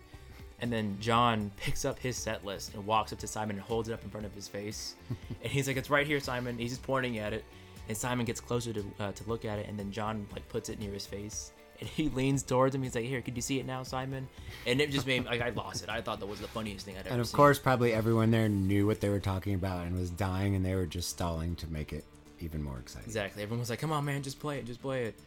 And 0.59 0.71
then 0.71 0.97
John 1.01 1.51
picks 1.57 1.83
up 1.83 1.99
his 1.99 2.15
set 2.15 2.45
list 2.45 2.73
and 2.73 2.85
walks 2.85 3.11
up 3.11 3.19
to 3.19 3.27
Simon 3.27 3.57
and 3.57 3.65
holds 3.65 3.89
it 3.89 3.93
up 3.93 4.01
in 4.03 4.09
front 4.09 4.25
of 4.25 4.33
his 4.33 4.47
face. 4.47 4.95
and 5.43 5.51
he's 5.51 5.67
like, 5.67 5.75
it's 5.75 5.89
right 5.89 6.07
here, 6.07 6.21
Simon. 6.21 6.57
He's 6.57 6.71
just 6.71 6.83
pointing 6.83 7.17
at 7.19 7.33
it. 7.33 7.43
And 7.89 7.97
Simon 7.97 8.25
gets 8.25 8.39
closer 8.39 8.71
to 8.71 8.85
uh, 8.99 9.11
to 9.11 9.23
look 9.27 9.43
at 9.43 9.59
it, 9.59 9.67
and 9.67 9.77
then 9.77 9.91
John 9.91 10.25
like 10.31 10.47
puts 10.47 10.69
it 10.69 10.79
near 10.79 10.93
his 10.93 11.05
face. 11.05 11.51
And 11.81 11.89
he 11.89 12.07
leans 12.15 12.41
towards 12.41 12.73
him. 12.73 12.81
He's 12.81 12.95
like, 12.95 13.03
"Here, 13.03 13.21
could 13.21 13.35
you 13.35 13.41
see 13.41 13.59
it 13.59 13.65
now, 13.65 13.83
Simon?" 13.83 14.25
And 14.65 14.79
it 14.79 14.89
just 14.89 15.05
made 15.05 15.25
like 15.25 15.41
I 15.41 15.49
lost 15.49 15.83
it. 15.83 15.89
I 15.89 15.99
thought 15.99 16.21
that 16.21 16.25
was 16.25 16.39
the 16.39 16.47
funniest 16.47 16.85
thing 16.85 16.95
I'd 16.95 16.99
ever 16.99 17.09
seen. 17.09 17.13
And 17.13 17.19
of 17.21 17.27
seen. 17.27 17.35
course, 17.35 17.59
probably 17.59 17.91
everyone 17.91 18.31
there 18.31 18.47
knew 18.47 18.87
what 18.87 19.01
they 19.01 19.09
were 19.09 19.19
talking 19.19 19.53
about 19.55 19.85
and 19.85 19.99
was 19.99 20.11
dying, 20.11 20.55
and 20.55 20.65
they 20.65 20.75
were 20.75 20.85
just 20.85 21.09
stalling 21.09 21.57
to 21.57 21.67
make 21.67 21.91
it 21.91 22.05
even 22.39 22.63
more 22.63 22.79
exciting. 22.79 23.07
Exactly. 23.07 23.43
Everyone 23.43 23.59
was 23.59 23.69
like, 23.69 23.79
"Come 23.79 23.91
on, 23.91 24.05
man, 24.05 24.23
just 24.23 24.39
play 24.39 24.59
it, 24.59 24.65
just 24.65 24.81
play 24.81 25.07
it." 25.07 25.19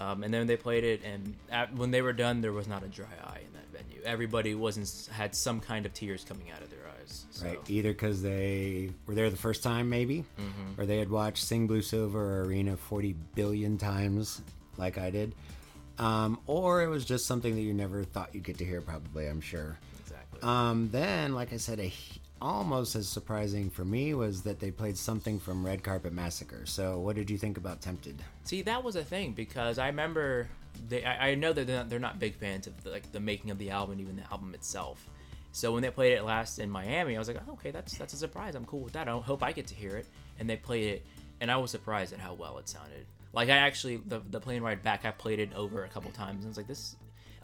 Um, 0.00 0.24
and 0.24 0.32
then 0.32 0.46
they 0.46 0.56
played 0.56 0.82
it, 0.82 1.02
and 1.04 1.34
at, 1.50 1.74
when 1.74 1.90
they 1.90 2.00
were 2.00 2.14
done, 2.14 2.40
there 2.40 2.52
was 2.52 2.66
not 2.66 2.82
a 2.82 2.88
dry 2.88 3.06
eye 3.22 3.40
in 3.46 3.52
that 3.52 3.84
venue. 3.84 4.00
Everybody 4.02 4.54
wasn't 4.54 5.10
had 5.12 5.34
some 5.34 5.60
kind 5.60 5.84
of 5.84 5.92
tears 5.92 6.24
coming 6.24 6.50
out 6.50 6.62
of 6.62 6.70
their 6.70 6.80
eyes. 6.98 7.26
So. 7.30 7.46
Right, 7.46 7.58
either 7.68 7.92
because 7.92 8.22
they 8.22 8.92
were 9.04 9.14
there 9.14 9.28
the 9.28 9.36
first 9.36 9.62
time, 9.62 9.90
maybe, 9.90 10.24
or 10.78 10.86
they 10.86 10.96
had 10.96 11.10
watched 11.10 11.44
Sing 11.44 11.66
Blue 11.66 11.82
Silver 11.82 12.42
Arena 12.44 12.78
40 12.78 13.14
billion 13.34 13.76
times, 13.76 14.40
like 14.78 14.96
I 14.96 15.10
did, 15.10 15.34
um, 15.98 16.40
or 16.46 16.82
it 16.82 16.88
was 16.88 17.04
just 17.04 17.26
something 17.26 17.54
that 17.54 17.60
you 17.60 17.74
never 17.74 18.02
thought 18.02 18.34
you'd 18.34 18.44
get 18.44 18.56
to 18.58 18.64
hear, 18.64 18.80
probably, 18.80 19.28
I'm 19.28 19.42
sure. 19.42 19.78
Exactly. 20.00 20.40
Um, 20.42 20.88
then, 20.92 21.34
like 21.34 21.52
I 21.52 21.58
said, 21.58 21.78
a, 21.78 21.92
almost 22.40 22.96
as 22.96 23.08
surprising 23.08 23.70
for 23.70 23.84
me 23.84 24.14
was 24.14 24.42
that 24.42 24.60
they 24.60 24.70
played 24.70 24.96
something 24.96 25.38
from 25.38 25.64
Red 25.64 25.82
Carpet 25.82 26.12
Massacre. 26.12 26.66
So, 26.66 26.98
what 26.98 27.16
did 27.16 27.30
you 27.30 27.38
think 27.38 27.56
about 27.56 27.80
Tempted? 27.80 28.22
See, 28.44 28.62
that 28.62 28.82
was 28.82 28.96
a 28.96 29.04
thing 29.04 29.32
because 29.32 29.78
I 29.78 29.86
remember 29.86 30.48
they. 30.88 31.04
I, 31.04 31.30
I 31.30 31.34
know 31.34 31.52
that 31.52 31.66
they're 31.66 31.76
not, 31.76 31.88
they're 31.88 31.98
not 31.98 32.18
big 32.18 32.34
fans 32.34 32.66
of 32.66 32.82
the, 32.82 32.90
like 32.90 33.10
the 33.12 33.20
making 33.20 33.50
of 33.50 33.58
the 33.58 33.70
album, 33.70 34.00
even 34.00 34.16
the 34.16 34.30
album 34.30 34.54
itself. 34.54 35.08
So 35.52 35.72
when 35.72 35.82
they 35.82 35.90
played 35.90 36.12
it 36.12 36.22
last 36.22 36.58
in 36.58 36.70
Miami, 36.70 37.16
I 37.16 37.18
was 37.18 37.28
like, 37.28 37.38
oh, 37.48 37.52
okay, 37.52 37.70
that's 37.70 37.96
that's 37.98 38.12
a 38.14 38.16
surprise. 38.16 38.54
I'm 38.54 38.64
cool 38.64 38.80
with 38.80 38.92
that. 38.92 39.08
I 39.08 39.18
hope 39.18 39.42
I 39.42 39.52
get 39.52 39.66
to 39.68 39.74
hear 39.74 39.96
it. 39.96 40.06
And 40.38 40.48
they 40.48 40.56
played 40.56 40.86
it, 40.94 41.06
and 41.40 41.50
I 41.50 41.56
was 41.56 41.70
surprised 41.70 42.12
at 42.12 42.20
how 42.20 42.34
well 42.34 42.58
it 42.58 42.68
sounded. 42.68 43.06
Like 43.32 43.48
I 43.48 43.56
actually 43.56 43.96
the 43.98 44.20
the 44.30 44.40
plane 44.40 44.62
ride 44.62 44.82
back, 44.82 45.04
I 45.04 45.10
played 45.10 45.40
it 45.40 45.50
over 45.54 45.84
a 45.84 45.88
couple 45.88 46.10
times, 46.12 46.38
and 46.38 46.46
I 46.46 46.48
was 46.48 46.56
like, 46.56 46.68
this. 46.68 46.96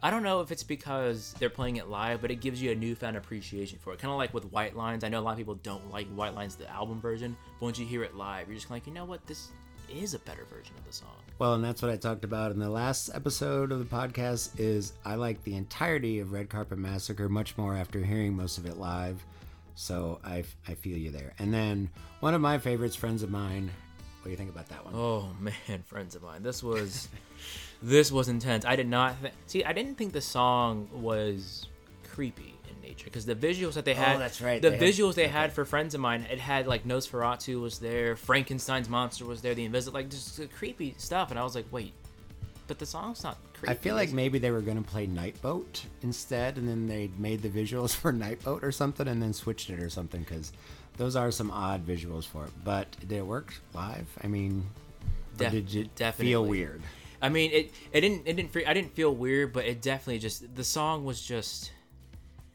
I 0.03 0.11
don't 0.11 0.21
know 0.21 0.41
if 0.41 0.51
it's 0.51 0.63
because 0.63 1.33
they're 1.39 1.49
playing 1.49 1.77
it 1.77 1.87
live, 1.87 2.21
but 2.21 2.29
it 2.29 2.35
gives 2.35 2.61
you 2.61 2.71
a 2.71 2.75
newfound 2.75 3.17
appreciation 3.17 3.79
for 3.79 3.93
it. 3.93 3.99
Kind 3.99 4.11
of 4.11 4.17
like 4.17 4.33
with 4.33 4.51
White 4.51 4.75
Lines. 4.75 5.03
I 5.03 5.09
know 5.09 5.19
a 5.19 5.21
lot 5.21 5.31
of 5.31 5.37
people 5.37 5.55
don't 5.55 5.91
like 5.91 6.07
White 6.09 6.35
Lines, 6.35 6.55
the 6.55 6.69
album 6.69 7.01
version, 7.01 7.35
but 7.59 7.65
once 7.65 7.79
you 7.79 7.85
hear 7.85 8.03
it 8.03 8.15
live, 8.15 8.47
you're 8.47 8.55
just 8.55 8.69
like, 8.69 8.85
you 8.85 8.93
know 8.93 9.05
what, 9.05 9.25
this 9.25 9.49
is 9.89 10.13
a 10.13 10.19
better 10.19 10.45
version 10.45 10.75
of 10.77 10.85
the 10.85 10.93
song. 10.93 11.15
Well, 11.39 11.53
and 11.53 11.63
that's 11.63 11.81
what 11.81 11.89
I 11.89 11.97
talked 11.97 12.23
about 12.23 12.51
in 12.51 12.59
the 12.59 12.69
last 12.69 13.09
episode 13.13 13.71
of 13.71 13.79
the 13.79 13.85
podcast 13.85 14.59
is 14.59 14.93
I 15.03 15.15
like 15.15 15.43
the 15.43 15.55
entirety 15.55 16.19
of 16.19 16.31
Red 16.31 16.49
Carpet 16.49 16.77
Massacre 16.77 17.29
much 17.29 17.57
more 17.57 17.75
after 17.75 18.03
hearing 18.03 18.35
most 18.35 18.57
of 18.57 18.65
it 18.65 18.77
live. 18.77 19.23
So 19.75 20.19
I, 20.23 20.43
I 20.67 20.73
feel 20.73 20.97
you 20.97 21.11
there. 21.11 21.33
And 21.39 21.53
then 21.53 21.89
one 22.19 22.33
of 22.33 22.41
my 22.41 22.57
favorites, 22.57 22.95
friends 22.95 23.23
of 23.23 23.29
mine. 23.31 23.69
What 24.21 24.25
do 24.25 24.31
you 24.31 24.37
think 24.37 24.49
about 24.49 24.67
that 24.69 24.83
one? 24.83 24.93
Oh 24.95 25.29
man, 25.39 25.83
friends 25.85 26.15
of 26.15 26.23
mine, 26.23 26.43
this 26.43 26.61
was 26.61 27.07
this 27.81 28.11
was 28.11 28.27
intense. 28.27 28.65
I 28.65 28.75
did 28.75 28.87
not 28.87 29.19
th- 29.21 29.33
see. 29.45 29.63
I 29.63 29.73
didn't 29.73 29.95
think 29.97 30.13
the 30.13 30.21
song 30.21 30.89
was 30.91 31.67
creepy 32.09 32.53
in 32.69 32.81
nature 32.87 33.05
because 33.05 33.25
the 33.25 33.35
visuals 33.35 33.73
that 33.73 33.85
they 33.85 33.93
oh, 33.93 33.97
had. 33.97 34.15
Oh, 34.15 34.19
that's 34.19 34.41
right, 34.41 34.61
The 34.61 34.69
they 34.71 34.77
had- 34.77 34.93
visuals 34.93 35.13
they 35.15 35.27
had 35.27 35.53
for 35.53 35.65
friends 35.65 35.93
of 35.93 36.01
mine, 36.01 36.25
it 36.31 36.39
had 36.39 36.67
like 36.67 36.85
Nosferatu 36.85 37.61
was 37.61 37.79
there, 37.79 38.15
Frankenstein's 38.15 38.89
monster 38.89 39.25
was 39.25 39.41
there, 39.41 39.53
the 39.53 39.65
invisible 39.65 39.99
like 39.99 40.09
just 40.09 40.39
creepy 40.57 40.95
stuff, 40.97 41.29
and 41.29 41.39
I 41.39 41.43
was 41.43 41.53
like, 41.55 41.65
wait, 41.71 41.93
but 42.67 42.79
the 42.79 42.85
song's 42.85 43.23
not 43.23 43.37
creepy. 43.53 43.71
I 43.71 43.75
feel 43.75 43.95
like 43.95 44.09
it? 44.09 44.15
maybe 44.15 44.39
they 44.39 44.51
were 44.51 44.61
going 44.61 44.83
to 44.83 44.89
play 44.89 45.07
Nightboat 45.07 45.83
instead, 46.01 46.57
and 46.57 46.67
then 46.67 46.87
they 46.87 47.09
made 47.17 47.41
the 47.41 47.49
visuals 47.49 47.95
for 47.95 48.11
Nightboat 48.11 48.63
or 48.63 48.71
something, 48.71 49.07
and 49.07 49.21
then 49.21 49.33
switched 49.33 49.69
it 49.69 49.79
or 49.79 49.89
something 49.89 50.21
because 50.21 50.51
those 50.97 51.15
are 51.15 51.29
some 51.31 51.51
odd 51.51 51.85
visuals 51.85 52.25
for 52.25 52.45
it. 52.45 52.51
But 52.63 52.89
did 53.01 53.11
it 53.11 53.25
work 53.25 53.53
live? 53.73 54.07
I 54.23 54.27
mean, 54.27 54.65
or 55.35 55.37
Def- 55.37 55.51
did 55.51 55.75
it 55.75 55.95
definitely. 55.95 56.31
feel 56.31 56.43
weird? 56.45 56.81
I 57.21 57.29
mean, 57.29 57.51
it 57.51 57.71
it 57.91 58.01
didn't 58.01 58.27
it 58.27 58.35
didn't 58.35 58.67
I 58.67 58.73
didn't 58.73 58.93
feel 58.93 59.13
weird, 59.13 59.53
but 59.53 59.65
it 59.65 59.81
definitely 59.81 60.19
just 60.19 60.55
the 60.55 60.63
song 60.63 61.05
was 61.05 61.21
just 61.21 61.71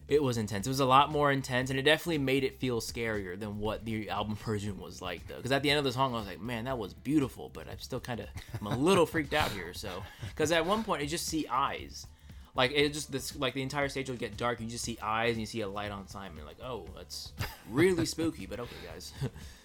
it 0.08 0.22
was 0.22 0.36
intense. 0.36 0.66
It 0.66 0.70
was 0.70 0.80
a 0.80 0.84
lot 0.84 1.10
more 1.10 1.32
intense, 1.32 1.70
and 1.70 1.78
it 1.78 1.82
definitely 1.82 2.18
made 2.18 2.44
it 2.44 2.58
feel 2.58 2.80
scarier 2.80 3.38
than 3.38 3.58
what 3.58 3.84
the 3.84 4.10
album 4.10 4.34
version 4.44 4.78
was 4.78 5.00
like, 5.00 5.26
though. 5.26 5.36
Because 5.36 5.52
at 5.52 5.62
the 5.62 5.70
end 5.70 5.78
of 5.78 5.84
the 5.84 5.92
song, 5.92 6.14
I 6.14 6.18
was 6.18 6.26
like, 6.26 6.40
"Man, 6.40 6.64
that 6.64 6.76
was 6.78 6.92
beautiful," 6.92 7.50
but 7.52 7.68
I'm 7.68 7.78
still 7.78 8.00
kind 8.00 8.20
of 8.20 8.26
I'm 8.60 8.66
a 8.66 8.76
little 8.76 9.06
freaked 9.06 9.34
out 9.34 9.50
here. 9.52 9.72
So, 9.74 10.02
because 10.28 10.52
at 10.52 10.66
one 10.66 10.84
point, 10.84 11.02
you 11.02 11.08
just 11.08 11.26
see 11.26 11.46
eyes, 11.48 12.06
like 12.54 12.72
it 12.72 12.92
just 12.92 13.10
this 13.10 13.34
like 13.36 13.54
the 13.54 13.62
entire 13.62 13.88
stage 13.88 14.10
will 14.10 14.16
get 14.16 14.36
dark, 14.36 14.58
and 14.60 14.68
you 14.68 14.72
just 14.72 14.84
see 14.84 14.98
eyes, 15.02 15.32
and 15.32 15.40
you 15.40 15.46
see 15.46 15.62
a 15.62 15.68
light 15.68 15.90
on 15.90 16.06
Simon. 16.08 16.44
Like, 16.44 16.60
oh, 16.62 16.84
that's 16.96 17.32
really 17.70 18.06
spooky. 18.06 18.46
But 18.46 18.60
okay, 18.60 18.76
guys. 18.92 19.12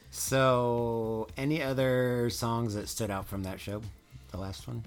So, 0.09 1.27
any 1.35 1.61
other 1.61 2.29
songs 2.29 2.75
that 2.75 2.87
stood 2.87 3.11
out 3.11 3.27
from 3.27 3.43
that 3.43 3.59
show? 3.59 3.81
The 4.37 4.43
last 4.43 4.67
one? 4.67 4.83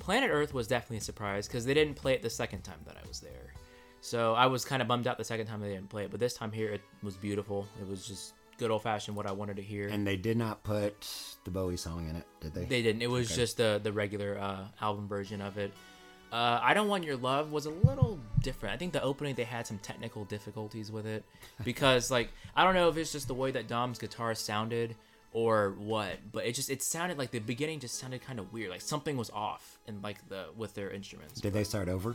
Planet 0.00 0.28
Earth 0.32 0.52
was 0.52 0.66
definitely 0.66 0.96
a 0.96 1.02
surprise 1.02 1.46
because 1.46 1.64
they 1.64 1.72
didn't 1.72 1.94
play 1.94 2.14
it 2.14 2.22
the 2.22 2.30
second 2.30 2.62
time 2.62 2.80
that 2.84 2.96
I 2.96 3.06
was 3.06 3.20
there. 3.20 3.54
So 4.00 4.34
I 4.34 4.46
was 4.46 4.64
kind 4.64 4.82
of 4.82 4.88
bummed 4.88 5.06
out 5.06 5.18
the 5.18 5.24
second 5.24 5.46
time 5.46 5.60
they 5.60 5.68
didn't 5.68 5.88
play 5.88 6.04
it, 6.04 6.10
but 6.10 6.18
this 6.18 6.34
time 6.34 6.50
here 6.50 6.68
it 6.68 6.80
was 7.00 7.14
beautiful. 7.14 7.68
It 7.80 7.88
was 7.88 8.04
just 8.04 8.34
good 8.58 8.72
old 8.72 8.82
fashioned 8.82 9.16
what 9.16 9.28
I 9.28 9.32
wanted 9.32 9.54
to 9.56 9.62
hear. 9.62 9.86
And 9.86 10.04
they 10.04 10.16
did 10.16 10.36
not 10.36 10.64
put 10.64 11.08
the 11.44 11.50
Bowie 11.52 11.76
song 11.76 12.08
in 12.08 12.16
it, 12.16 12.26
did 12.40 12.52
they? 12.52 12.64
they 12.64 12.82
didn't. 12.82 13.02
It 13.02 13.10
was 13.10 13.32
just 13.32 13.56
the 13.56 13.80
the 13.80 13.92
regular 13.92 14.36
uh, 14.36 14.64
album 14.80 15.06
version 15.06 15.40
of 15.40 15.56
it. 15.56 15.72
Uh, 16.32 16.58
I 16.60 16.74
don't 16.74 16.88
want 16.88 17.04
your 17.04 17.16
love 17.16 17.52
was 17.52 17.66
a 17.66 17.70
little 17.70 18.18
different. 18.40 18.74
I 18.74 18.78
think 18.78 18.92
the 18.92 19.02
opening 19.02 19.36
they 19.36 19.44
had 19.44 19.64
some 19.64 19.78
technical 19.78 20.24
difficulties 20.24 20.90
with 20.90 21.06
it 21.06 21.24
because 21.64 22.10
like 22.10 22.30
I 22.56 22.64
don't 22.64 22.74
know 22.74 22.88
if 22.88 22.96
it's 22.96 23.12
just 23.12 23.28
the 23.28 23.34
way 23.34 23.52
that 23.52 23.68
Dom's 23.68 23.98
guitar 24.00 24.34
sounded 24.34 24.96
or 25.32 25.74
what, 25.78 26.16
but 26.32 26.44
it 26.46 26.54
just 26.54 26.70
it 26.70 26.82
sounded 26.82 27.18
like 27.18 27.30
the 27.30 27.38
beginning 27.38 27.80
just 27.80 27.98
sounded 27.98 28.20
kind 28.22 28.38
of 28.38 28.52
weird, 28.52 28.70
like 28.70 28.80
something 28.80 29.16
was 29.16 29.30
off 29.30 29.78
and 29.86 30.02
like 30.02 30.28
the 30.28 30.46
with 30.56 30.74
their 30.74 30.90
instruments. 30.90 31.40
Did 31.40 31.52
they 31.52 31.64
start 31.64 31.88
over? 31.88 32.14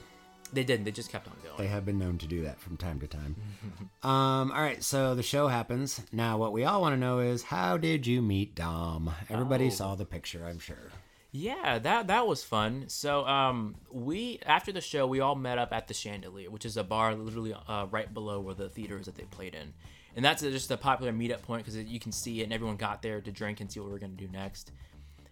They 0.53 0.63
didn't. 0.63 0.85
They 0.85 0.91
just 0.91 1.09
kept 1.11 1.27
on 1.27 1.33
going. 1.43 1.57
They 1.57 1.67
have 1.67 1.85
been 1.85 1.97
known 1.97 2.17
to 2.19 2.27
do 2.27 2.43
that 2.43 2.59
from 2.59 2.77
time 2.77 2.99
to 2.99 3.07
time. 3.07 3.35
um, 4.03 4.51
all 4.51 4.61
right, 4.61 4.83
so 4.83 5.15
the 5.15 5.23
show 5.23 5.47
happens. 5.47 5.99
Now, 6.11 6.37
what 6.37 6.53
we 6.53 6.63
all 6.65 6.81
want 6.81 6.93
to 6.93 6.99
know 6.99 7.19
is 7.19 7.41
how 7.43 7.77
did 7.77 8.05
you 8.05 8.21
meet 8.21 8.53
Dom? 8.55 9.11
Everybody 9.29 9.67
Oh. 9.67 9.71
saw 9.71 9.95
the 9.95 10.05
picture, 10.05 10.45
I'm 10.45 10.59
sure. 10.59 10.91
Yeah, 11.31 11.79
that 11.79 12.07
that 12.07 12.27
was 12.27 12.43
fun. 12.43 12.85
So 12.87 13.25
um, 13.25 13.75
we 13.91 14.39
after 14.45 14.71
the 14.71 14.79
show 14.81 15.05
we 15.07 15.19
all 15.19 15.35
met 15.35 15.57
up 15.57 15.73
at 15.73 15.87
the 15.87 15.93
Chandelier, 15.93 16.49
which 16.51 16.63
is 16.63 16.77
a 16.77 16.83
bar 16.83 17.13
literally 17.15 17.53
uh, 17.67 17.87
right 17.91 18.13
below 18.13 18.39
where 18.39 18.55
the 18.55 18.69
theater 18.69 18.97
is 18.97 19.07
that 19.07 19.15
they 19.15 19.23
played 19.23 19.53
in, 19.55 19.73
and 20.15 20.23
that's 20.23 20.41
just 20.41 20.71
a 20.71 20.77
popular 20.77 21.11
meetup 21.11 21.41
point 21.41 21.65
because 21.65 21.77
you 21.77 21.99
can 21.99 22.11
see 22.11 22.41
it 22.41 22.43
and 22.43 22.53
everyone 22.53 22.77
got 22.77 23.01
there 23.01 23.21
to 23.21 23.31
drink 23.31 23.61
and 23.61 23.71
see 23.71 23.79
what 23.79 23.89
we're 23.89 23.99
gonna 23.99 24.13
do 24.13 24.27
next. 24.27 24.71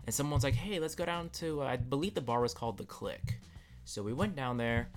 And 0.05 0.13
someone's 0.13 0.43
like, 0.43 0.55
"Hey, 0.55 0.79
let's 0.79 0.95
go 0.95 1.05
down 1.05 1.29
to 1.33 1.61
uh, 1.61 1.65
I 1.65 1.77
believe 1.77 2.13
the 2.13 2.21
bar 2.21 2.41
was 2.41 2.53
called 2.53 2.77
the 2.77 2.85
Clique," 2.85 3.39
so 3.85 4.03
we 4.03 4.13
went 4.13 4.35
down 4.35 4.57
there, 4.57 4.89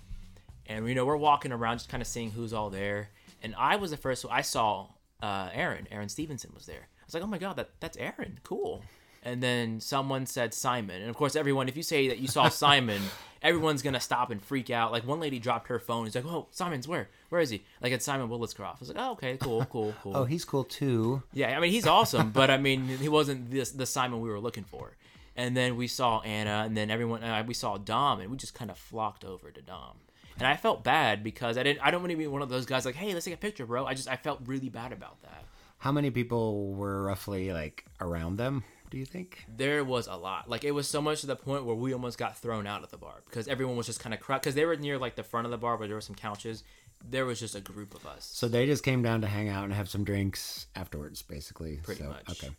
and 0.66 0.88
you 0.88 0.94
know 0.94 1.06
we're 1.06 1.16
walking 1.16 1.52
around 1.52 1.78
just 1.78 1.88
kind 1.88 2.00
of 2.00 2.06
seeing 2.06 2.32
who's 2.32 2.52
all 2.52 2.70
there. 2.70 3.10
And 3.42 3.54
I 3.56 3.76
was 3.76 3.92
the 3.92 3.96
first. 3.96 4.24
I 4.30 4.42
saw 4.42 4.88
uh, 5.22 5.50
Aaron. 5.52 5.86
Aaron 5.90 6.08
Stevenson 6.08 6.50
was 6.54 6.66
there. 6.66 6.88
I 7.00 7.04
was 7.06 7.14
like, 7.14 7.22
"Oh 7.22 7.28
my 7.28 7.38
god, 7.38 7.56
that 7.56 7.70
that's 7.80 7.96
Aaron. 7.96 8.40
Cool." 8.42 8.82
and 9.26 9.42
then 9.42 9.80
someone 9.80 10.24
said 10.24 10.54
Simon. 10.54 11.00
And 11.00 11.10
of 11.10 11.16
course, 11.16 11.34
everyone, 11.34 11.68
if 11.68 11.76
you 11.76 11.82
say 11.82 12.08
that 12.08 12.18
you 12.18 12.28
saw 12.28 12.48
Simon, 12.64 13.02
everyone's 13.46 13.82
gonna 13.82 14.00
stop 14.00 14.30
and 14.30 14.42
freak 14.42 14.70
out. 14.70 14.92
Like 14.92 15.06
one 15.06 15.20
lady 15.20 15.38
dropped 15.38 15.68
her 15.68 15.78
phone. 15.78 16.04
He's 16.04 16.14
like, 16.14 16.26
"Oh, 16.26 16.48
Simon's 16.50 16.88
where? 16.88 17.08
Where 17.28 17.40
is 17.40 17.50
he?" 17.50 17.64
Like 17.80 17.92
it's 17.92 18.04
Simon 18.04 18.28
Willescroft. 18.28 18.76
I 18.76 18.80
was 18.80 18.88
like, 18.88 18.98
"Oh, 19.00 19.12
okay, 19.12 19.36
cool, 19.36 19.64
cool, 19.66 19.94
cool." 20.02 20.16
Oh, 20.16 20.24
he's 20.24 20.44
cool 20.44 20.64
too. 20.64 21.22
yeah, 21.32 21.56
I 21.56 21.60
mean 21.60 21.70
he's 21.72 21.86
awesome, 21.86 22.30
but 22.30 22.50
I 22.50 22.58
mean 22.58 22.86
he 22.86 23.08
wasn't 23.08 23.50
this 23.50 23.70
the 23.70 23.86
Simon 23.86 24.20
we 24.20 24.28
were 24.28 24.40
looking 24.40 24.64
for. 24.64 24.96
And 25.38 25.54
then 25.56 25.76
we 25.76 25.86
saw 25.86 26.20
Anna, 26.20 26.62
and 26.64 26.76
then 26.76 26.90
everyone 26.90 27.22
uh, 27.22 27.44
we 27.46 27.54
saw 27.54 27.76
Dom, 27.76 28.20
and 28.20 28.30
we 28.30 28.36
just 28.36 28.54
kind 28.54 28.70
of 28.70 28.78
flocked 28.78 29.24
over 29.24 29.50
to 29.50 29.60
Dom. 29.60 29.98
And 30.38 30.46
I 30.46 30.56
felt 30.56 30.82
bad 30.84 31.22
because 31.22 31.56
I 31.56 31.62
didn't. 31.62 31.80
I 31.80 31.90
don't 31.90 32.00
want 32.00 32.10
to 32.10 32.16
be 32.16 32.26
one 32.26 32.42
of 32.42 32.48
those 32.48 32.66
guys 32.66 32.84
like, 32.84 32.94
"Hey, 32.94 33.12
let's 33.12 33.24
take 33.26 33.34
a 33.34 33.38
picture, 33.38 33.66
bro." 33.66 33.86
I 33.86 33.94
just 33.94 34.08
I 34.08 34.16
felt 34.16 34.40
really 34.46 34.68
bad 34.68 34.92
about 34.92 35.20
that. 35.22 35.44
How 35.78 35.92
many 35.92 36.10
people 36.10 36.72
were 36.74 37.02
roughly 37.04 37.52
like 37.52 37.84
around 38.00 38.36
them, 38.38 38.64
do 38.90 38.98
you 38.98 39.04
think? 39.06 39.44
there 39.48 39.84
was 39.84 40.06
a 40.06 40.14
lot. 40.16 40.48
Like 40.48 40.64
it 40.64 40.70
was 40.72 40.88
so 40.88 41.00
much 41.02 41.20
to 41.22 41.26
the 41.26 41.36
point 41.36 41.64
where 41.64 41.74
we 41.76 41.92
almost 41.92 42.18
got 42.18 42.36
thrown 42.38 42.66
out 42.66 42.82
of 42.82 42.90
the 42.90 42.96
bar 42.98 43.22
because 43.26 43.48
everyone 43.48 43.76
was 43.76 43.86
just 43.86 44.00
kind 44.00 44.14
of 44.14 44.20
crowd 44.20 44.40
because 44.42 44.54
they 44.54 44.64
were 44.64 44.76
near 44.76 44.98
like 44.98 45.16
the 45.16 45.22
front 45.24 45.44
of 45.46 45.50
the 45.50 45.58
bar 45.58 45.76
where 45.76 45.88
there 45.88 45.96
were 45.96 46.00
some 46.00 46.14
couches. 46.16 46.62
There 47.08 47.26
was 47.26 47.38
just 47.38 47.54
a 47.54 47.60
group 47.60 47.94
of 47.94 48.06
us. 48.06 48.28
So 48.32 48.48
they 48.48 48.64
just 48.66 48.82
came 48.82 49.02
down 49.02 49.20
to 49.20 49.26
hang 49.26 49.48
out 49.48 49.64
and 49.64 49.72
have 49.74 49.88
some 49.88 50.02
drinks 50.02 50.66
afterwards, 50.74 51.20
basically. 51.22 51.76
Pretty 51.82 52.02
So, 52.02 52.08
much. 52.08 52.30
Okay. 52.30 52.50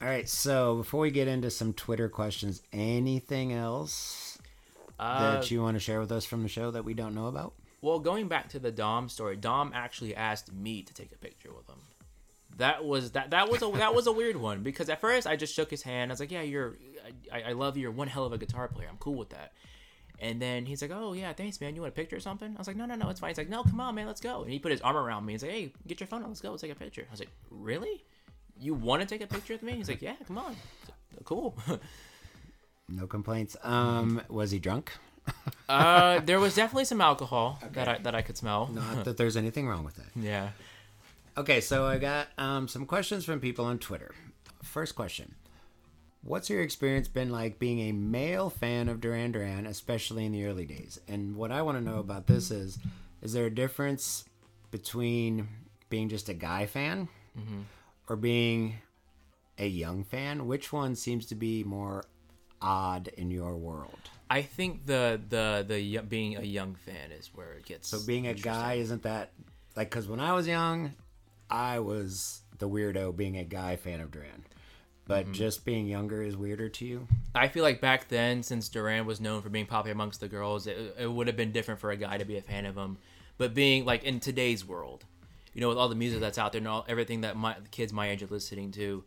All 0.00 0.08
right. 0.08 0.28
So 0.28 0.76
before 0.76 1.00
we 1.00 1.10
get 1.10 1.26
into 1.26 1.50
some 1.50 1.72
Twitter 1.72 2.08
questions, 2.08 2.62
anything 2.72 3.52
else 3.52 4.38
Uh, 5.00 5.32
that 5.32 5.50
you 5.50 5.60
want 5.62 5.74
to 5.74 5.80
share 5.80 6.00
with 6.00 6.12
us 6.12 6.24
from 6.24 6.42
the 6.42 6.48
show 6.48 6.70
that 6.70 6.84
we 6.84 6.94
don't 6.94 7.14
know 7.14 7.26
about? 7.26 7.54
well, 7.82 7.98
going 8.00 8.26
back 8.28 8.48
to 8.48 8.58
the 8.58 8.70
Dom 8.72 9.08
story, 9.08 9.36
Dom 9.36 9.70
actually 9.74 10.14
asked 10.14 10.52
me 10.52 10.82
to 10.82 10.92
take 10.94 11.12
a 11.12 11.18
picture 11.18 11.52
with 11.52 11.68
him. 11.68 11.78
That 12.56 12.84
was 12.84 13.12
that 13.12 13.30
that 13.30 13.50
was 13.50 13.62
a 13.62 13.70
that 13.72 13.94
was 13.94 14.06
a 14.06 14.12
weird 14.12 14.36
one 14.36 14.62
because 14.62 14.88
at 14.88 15.00
first 15.00 15.26
I 15.26 15.36
just 15.36 15.54
shook 15.54 15.70
his 15.70 15.82
hand. 15.82 16.10
I 16.10 16.12
was 16.14 16.20
like, 16.20 16.30
"Yeah, 16.32 16.42
you're, 16.42 16.74
I, 17.32 17.42
I 17.42 17.52
love 17.52 17.76
you. 17.76 17.82
You're 17.82 17.90
one 17.90 18.08
hell 18.08 18.24
of 18.24 18.32
a 18.32 18.38
guitar 18.38 18.66
player. 18.68 18.88
I'm 18.90 18.96
cool 18.98 19.14
with 19.16 19.30
that." 19.30 19.52
And 20.18 20.40
then 20.40 20.64
he's 20.64 20.80
like, 20.80 20.90
"Oh 20.94 21.12
yeah, 21.12 21.32
thanks, 21.34 21.60
man. 21.60 21.74
You 21.74 21.82
want 21.82 21.92
a 21.92 21.96
picture 21.96 22.16
or 22.16 22.20
something?" 22.20 22.54
I 22.54 22.58
was 22.58 22.66
like, 22.66 22.76
"No, 22.76 22.86
no, 22.86 22.94
no, 22.94 23.10
it's 23.10 23.20
fine." 23.20 23.28
He's 23.30 23.38
like, 23.38 23.50
"No, 23.50 23.62
come 23.62 23.80
on, 23.80 23.94
man, 23.94 24.06
let's 24.06 24.22
go." 24.22 24.42
And 24.42 24.50
he 24.50 24.58
put 24.58 24.70
his 24.72 24.80
arm 24.80 24.96
around 24.96 25.26
me. 25.26 25.34
He's 25.34 25.42
like, 25.42 25.52
"Hey, 25.52 25.72
get 25.86 26.00
your 26.00 26.06
phone 26.06 26.22
out. 26.22 26.28
Let's 26.28 26.40
go. 26.40 26.50
Let's 26.50 26.62
take 26.62 26.72
a 26.72 26.74
picture." 26.74 27.04
I 27.06 27.10
was 27.10 27.20
like, 27.20 27.30
"Really? 27.50 28.02
You 28.58 28.72
want 28.72 29.02
to 29.02 29.06
take 29.06 29.20
a 29.20 29.26
picture 29.26 29.52
with 29.52 29.62
me?" 29.62 29.72
He's 29.72 29.88
like, 29.90 30.00
"Yeah, 30.00 30.14
come 30.26 30.38
on." 30.38 30.56
Like, 31.14 31.24
cool. 31.24 31.58
No 32.88 33.06
complaints. 33.06 33.56
Um, 33.62 34.22
was 34.28 34.50
he 34.52 34.58
drunk? 34.58 34.92
uh, 35.68 36.20
there 36.20 36.38
was 36.38 36.54
definitely 36.54 36.84
some 36.84 37.00
alcohol 37.00 37.58
that 37.72 37.88
I 37.88 37.98
that 37.98 38.14
I 38.14 38.22
could 38.22 38.36
smell. 38.36 38.70
Not 38.72 39.04
that 39.04 39.16
there's 39.18 39.36
anything 39.36 39.68
wrong 39.68 39.84
with 39.84 39.96
that. 39.96 40.06
yeah. 40.14 40.50
Okay, 41.38 41.60
so 41.60 41.84
I 41.84 41.98
got 41.98 42.28
um, 42.38 42.66
some 42.66 42.86
questions 42.86 43.24
from 43.26 43.40
people 43.40 43.64
on 43.66 43.78
Twitter. 43.78 44.14
First 44.62 44.94
question 44.94 45.34
What's 46.22 46.50
your 46.50 46.62
experience 46.62 47.08
been 47.08 47.30
like 47.30 47.58
being 47.58 47.80
a 47.80 47.92
male 47.92 48.50
fan 48.50 48.88
of 48.88 49.00
Duran 49.00 49.32
Duran, 49.32 49.66
especially 49.66 50.24
in 50.24 50.32
the 50.32 50.46
early 50.46 50.64
days? 50.64 50.98
And 51.06 51.36
what 51.36 51.52
I 51.52 51.62
want 51.62 51.78
to 51.78 51.84
know 51.84 51.98
about 51.98 52.26
this 52.26 52.50
is 52.50 52.78
is 53.22 53.32
there 53.32 53.46
a 53.46 53.54
difference 53.54 54.24
between 54.70 55.48
being 55.88 56.08
just 56.08 56.28
a 56.28 56.34
guy 56.34 56.66
fan 56.66 57.08
or 58.08 58.16
being 58.16 58.78
a 59.58 59.66
young 59.68 60.04
fan? 60.04 60.46
Which 60.46 60.72
one 60.72 60.96
seems 60.96 61.26
to 61.26 61.34
be 61.34 61.62
more 61.64 62.04
odd 62.60 63.08
in 63.08 63.30
your 63.30 63.56
world? 63.56 64.10
I 64.28 64.42
think 64.42 64.86
the 64.86 65.20
the 65.28 65.64
the 65.68 65.98
being 65.98 66.36
a 66.36 66.42
young 66.42 66.74
fan 66.74 67.12
is 67.12 67.30
where 67.34 67.52
it 67.52 67.66
gets. 67.66 67.88
So 67.88 68.00
being 68.04 68.26
a 68.26 68.34
guy 68.34 68.74
isn't 68.74 69.02
that 69.02 69.32
like 69.76 69.90
because 69.90 70.08
when 70.08 70.18
I 70.18 70.32
was 70.32 70.48
young, 70.48 70.94
I 71.50 71.80
was 71.80 72.42
the 72.58 72.68
weirdo 72.68 73.16
being 73.16 73.36
a 73.36 73.44
guy 73.44 73.76
fan 73.76 74.00
of 74.00 74.10
Duran, 74.10 74.44
but 75.06 75.24
mm-hmm. 75.24 75.32
just 75.32 75.64
being 75.64 75.86
younger 75.86 76.22
is 76.22 76.36
weirder 76.36 76.68
to 76.68 76.84
you. 76.84 77.06
I 77.34 77.48
feel 77.48 77.62
like 77.62 77.80
back 77.80 78.08
then, 78.08 78.42
since 78.42 78.68
Duran 78.68 79.06
was 79.06 79.20
known 79.20 79.42
for 79.42 79.48
being 79.48 79.66
popular 79.66 79.92
amongst 79.92 80.20
the 80.20 80.28
girls, 80.28 80.66
it, 80.66 80.96
it 80.98 81.10
would 81.10 81.26
have 81.26 81.36
been 81.36 81.52
different 81.52 81.80
for 81.80 81.90
a 81.90 81.96
guy 81.96 82.18
to 82.18 82.24
be 82.24 82.36
a 82.36 82.42
fan 82.42 82.66
of 82.66 82.76
him. 82.76 82.98
But 83.38 83.54
being 83.54 83.84
like 83.84 84.04
in 84.04 84.20
today's 84.20 84.64
world, 84.64 85.04
you 85.52 85.60
know, 85.60 85.68
with 85.68 85.78
all 85.78 85.88
the 85.88 85.94
music 85.94 86.20
that's 86.20 86.38
out 86.38 86.52
there 86.52 86.58
and 86.58 86.68
all, 86.68 86.84
everything 86.88 87.20
that 87.22 87.36
my 87.36 87.56
kids 87.70 87.92
my 87.92 88.10
age 88.10 88.22
are 88.22 88.28
listening 88.28 88.72
to, 88.72 89.04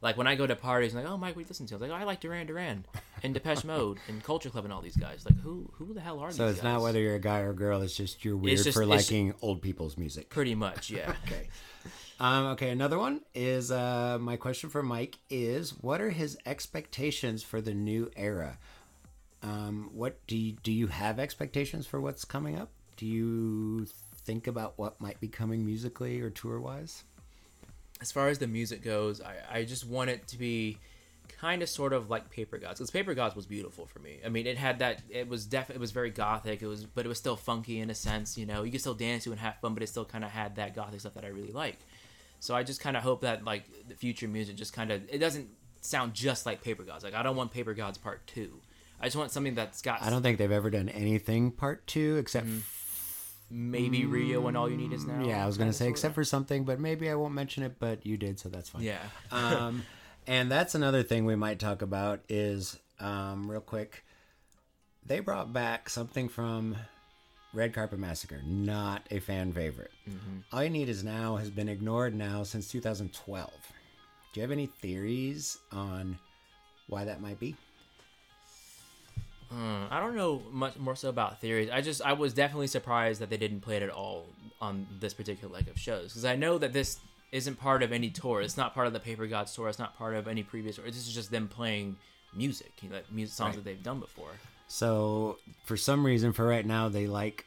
like 0.00 0.16
when 0.16 0.26
I 0.26 0.34
go 0.34 0.46
to 0.46 0.56
parties, 0.56 0.94
I'm 0.94 1.02
like, 1.02 1.12
oh, 1.12 1.16
Mike, 1.16 1.36
what 1.36 1.42
do 1.42 1.46
you 1.46 1.48
listen 1.48 1.66
to? 1.66 1.74
I 1.74 1.76
was 1.76 1.82
like, 1.82 1.90
oh, 1.90 1.94
I 1.94 2.04
like 2.04 2.20
Duran 2.20 2.46
Duran 2.46 2.84
and 3.22 3.34
Depeche 3.34 3.64
Mode 3.64 3.98
and 4.08 4.22
Culture 4.22 4.50
Club 4.50 4.64
and 4.64 4.72
all 4.72 4.80
these 4.80 4.96
guys. 4.96 5.24
Like, 5.24 5.38
who 5.40 5.70
who 5.74 5.94
the 5.94 6.00
hell 6.00 6.20
are 6.20 6.30
So 6.30 6.32
these 6.32 6.36
So 6.38 6.46
it's 6.48 6.56
guys? 6.58 6.64
not 6.64 6.82
whether 6.82 7.00
you're 7.00 7.14
a 7.16 7.20
guy 7.20 7.40
or 7.40 7.50
a 7.50 7.54
girl; 7.54 7.82
it's 7.82 7.96
just 7.96 8.24
you're 8.24 8.36
weird 8.36 8.58
just- 8.58 8.72
for 8.76 8.84
liking 8.86 9.34
old 9.42 9.62
people's 9.62 9.96
music. 9.96 10.28
Pretty 10.30 10.54
much, 10.54 10.90
yeah. 10.90 11.12
Okay. 11.26 11.48
Um, 12.20 12.46
okay, 12.46 12.70
another 12.70 12.98
one 12.98 13.20
is 13.32 13.70
uh, 13.70 14.18
my 14.20 14.34
question 14.36 14.70
for 14.70 14.82
Mike 14.82 15.18
is 15.30 15.70
what 15.80 16.00
are 16.00 16.10
his 16.10 16.36
expectations 16.46 17.44
for 17.44 17.60
the 17.60 17.72
new 17.72 18.10
era? 18.16 18.58
Um, 19.42 19.90
what 19.92 20.18
do 20.26 20.36
you, 20.36 20.56
do 20.64 20.72
you 20.72 20.88
have 20.88 21.20
expectations 21.20 21.86
for 21.86 22.00
what's 22.00 22.24
coming 22.24 22.58
up? 22.58 22.70
Do 22.96 23.06
you 23.06 23.86
think 24.24 24.48
about 24.48 24.74
what 24.76 25.00
might 25.00 25.20
be 25.20 25.28
coming 25.28 25.64
musically 25.64 26.20
or 26.20 26.30
tour 26.30 26.60
wise? 26.60 27.04
as 28.00 28.12
far 28.12 28.28
as 28.28 28.38
the 28.38 28.46
music 28.46 28.82
goes, 28.82 29.20
I, 29.20 29.58
I 29.58 29.64
just 29.64 29.84
want 29.84 30.08
it 30.10 30.26
to 30.28 30.38
be 30.38 30.78
kind 31.40 31.62
of 31.62 31.68
sort 31.68 31.92
of 31.92 32.10
like 32.10 32.30
Paper 32.30 32.58
Gods 32.58 32.78
because 32.78 32.90
Paper 32.90 33.14
Gods 33.14 33.36
was 33.36 33.46
beautiful 33.46 33.86
for 33.86 34.00
me. 34.00 34.18
I 34.24 34.28
mean, 34.28 34.46
it 34.46 34.58
had 34.58 34.80
that. 34.80 35.02
It 35.08 35.28
was 35.28 35.46
def. 35.46 35.70
It 35.70 35.78
was 35.78 35.92
very 35.92 36.10
gothic. 36.10 36.62
It 36.62 36.66
was, 36.66 36.84
but 36.84 37.04
it 37.04 37.08
was 37.08 37.18
still 37.18 37.36
funky 37.36 37.80
in 37.80 37.90
a 37.90 37.94
sense. 37.94 38.36
You 38.36 38.46
know, 38.46 38.64
you 38.64 38.72
could 38.72 38.80
still 38.80 38.94
dance 38.94 39.24
to 39.24 39.30
and 39.30 39.40
have 39.40 39.56
fun, 39.60 39.74
but 39.74 39.82
it 39.82 39.88
still 39.88 40.04
kind 40.04 40.24
of 40.24 40.30
had 40.30 40.56
that 40.56 40.74
gothic 40.74 41.00
stuff 41.00 41.14
that 41.14 41.24
I 41.24 41.28
really 41.28 41.52
like. 41.52 41.78
So 42.40 42.54
I 42.54 42.62
just 42.62 42.80
kind 42.80 42.96
of 42.96 43.02
hope 43.02 43.22
that 43.22 43.44
like 43.44 43.64
the 43.88 43.94
future 43.94 44.28
music 44.28 44.56
just 44.56 44.72
kind 44.72 44.90
of 44.90 45.02
it 45.08 45.18
doesn't 45.18 45.48
sound 45.80 46.14
just 46.14 46.46
like 46.46 46.62
Paper 46.62 46.82
Gods. 46.82 47.04
Like 47.04 47.14
I 47.14 47.22
don't 47.22 47.36
want 47.36 47.52
Paper 47.52 47.74
Gods 47.74 47.98
Part 47.98 48.26
Two. 48.26 48.60
I 49.00 49.06
just 49.06 49.16
want 49.16 49.30
something 49.30 49.54
that's 49.54 49.80
got 49.80 50.02
I 50.02 50.10
don't 50.10 50.22
think 50.22 50.38
they've 50.38 50.50
ever 50.50 50.70
done 50.70 50.88
anything 50.88 51.52
part 51.52 51.86
two 51.86 52.16
except 52.16 52.48
maybe 53.48 54.04
Rio 54.06 54.46
and 54.48 54.56
All 54.56 54.68
You 54.68 54.76
Need 54.76 54.92
Is 54.92 55.04
Now. 55.04 55.24
yeah, 55.24 55.42
I 55.42 55.46
was 55.46 55.56
gonna 55.56 55.72
say 55.72 55.88
except 55.88 56.14
for 56.14 56.24
something, 56.24 56.64
but 56.64 56.80
maybe 56.80 57.08
I 57.08 57.14
won't 57.14 57.34
mention 57.34 57.62
it. 57.62 57.76
But 57.78 58.04
you 58.04 58.16
did, 58.16 58.38
so 58.40 58.48
that's 58.48 58.68
fine. 58.68 58.82
yeah. 58.82 58.98
um, 59.30 59.84
and 60.28 60.50
that's 60.50 60.74
another 60.74 61.02
thing 61.02 61.24
we 61.24 61.36
might 61.36 61.58
talk 61.58 61.80
about 61.80 62.20
is 62.28 62.78
um, 63.00 63.50
real 63.50 63.62
quick. 63.62 64.04
They 65.06 65.20
brought 65.20 65.54
back 65.54 65.88
something 65.88 66.28
from 66.28 66.76
Red 67.54 67.72
Carpet 67.72 67.98
Massacre, 67.98 68.42
not 68.44 69.06
a 69.10 69.20
fan 69.20 69.52
favorite. 69.54 69.90
All 70.52 70.62
you 70.62 70.68
need 70.68 70.90
is 70.90 71.02
now 71.02 71.36
has 71.36 71.48
been 71.48 71.68
ignored 71.68 72.14
now 72.14 72.42
since 72.42 72.70
2012. 72.70 73.50
Do 74.32 74.40
you 74.40 74.42
have 74.42 74.50
any 74.52 74.66
theories 74.66 75.56
on 75.72 76.18
why 76.88 77.06
that 77.06 77.22
might 77.22 77.40
be? 77.40 77.56
Hmm, 79.50 79.84
I 79.90 79.98
don't 79.98 80.14
know 80.14 80.42
much 80.50 80.76
more 80.76 80.94
so 80.94 81.08
about 81.08 81.40
theories. 81.40 81.70
I 81.72 81.80
just 81.80 82.02
I 82.02 82.12
was 82.12 82.34
definitely 82.34 82.66
surprised 82.66 83.22
that 83.22 83.30
they 83.30 83.38
didn't 83.38 83.60
play 83.60 83.78
it 83.78 83.82
at 83.82 83.88
all 83.88 84.26
on 84.60 84.86
this 85.00 85.14
particular 85.14 85.54
leg 85.54 85.68
of 85.68 85.78
shows 85.78 86.08
because 86.08 86.26
I 86.26 86.36
know 86.36 86.58
that 86.58 86.74
this 86.74 86.98
isn't 87.32 87.56
part 87.58 87.82
of 87.82 87.92
any 87.92 88.10
tour. 88.10 88.40
It's 88.40 88.56
not 88.56 88.74
part 88.74 88.86
of 88.86 88.92
the 88.92 89.00
Paper 89.00 89.26
Gods 89.26 89.54
tour. 89.54 89.68
It's 89.68 89.78
not 89.78 89.96
part 89.96 90.14
of 90.14 90.26
any 90.28 90.42
previous 90.42 90.76
tour. 90.76 90.86
This 90.86 91.06
is 91.06 91.12
just 91.14 91.30
them 91.30 91.48
playing 91.48 91.96
music, 92.34 92.72
you 92.82 92.88
know, 92.88 93.00
music 93.10 93.34
songs 93.34 93.48
Right. 93.56 93.64
that 93.64 93.70
they've 93.70 93.82
done 93.82 94.00
before. 94.00 94.30
So, 94.66 95.38
for 95.64 95.76
some 95.76 96.04
reason, 96.04 96.32
for 96.32 96.46
right 96.46 96.64
now, 96.66 96.88
they 96.88 97.06
like 97.06 97.44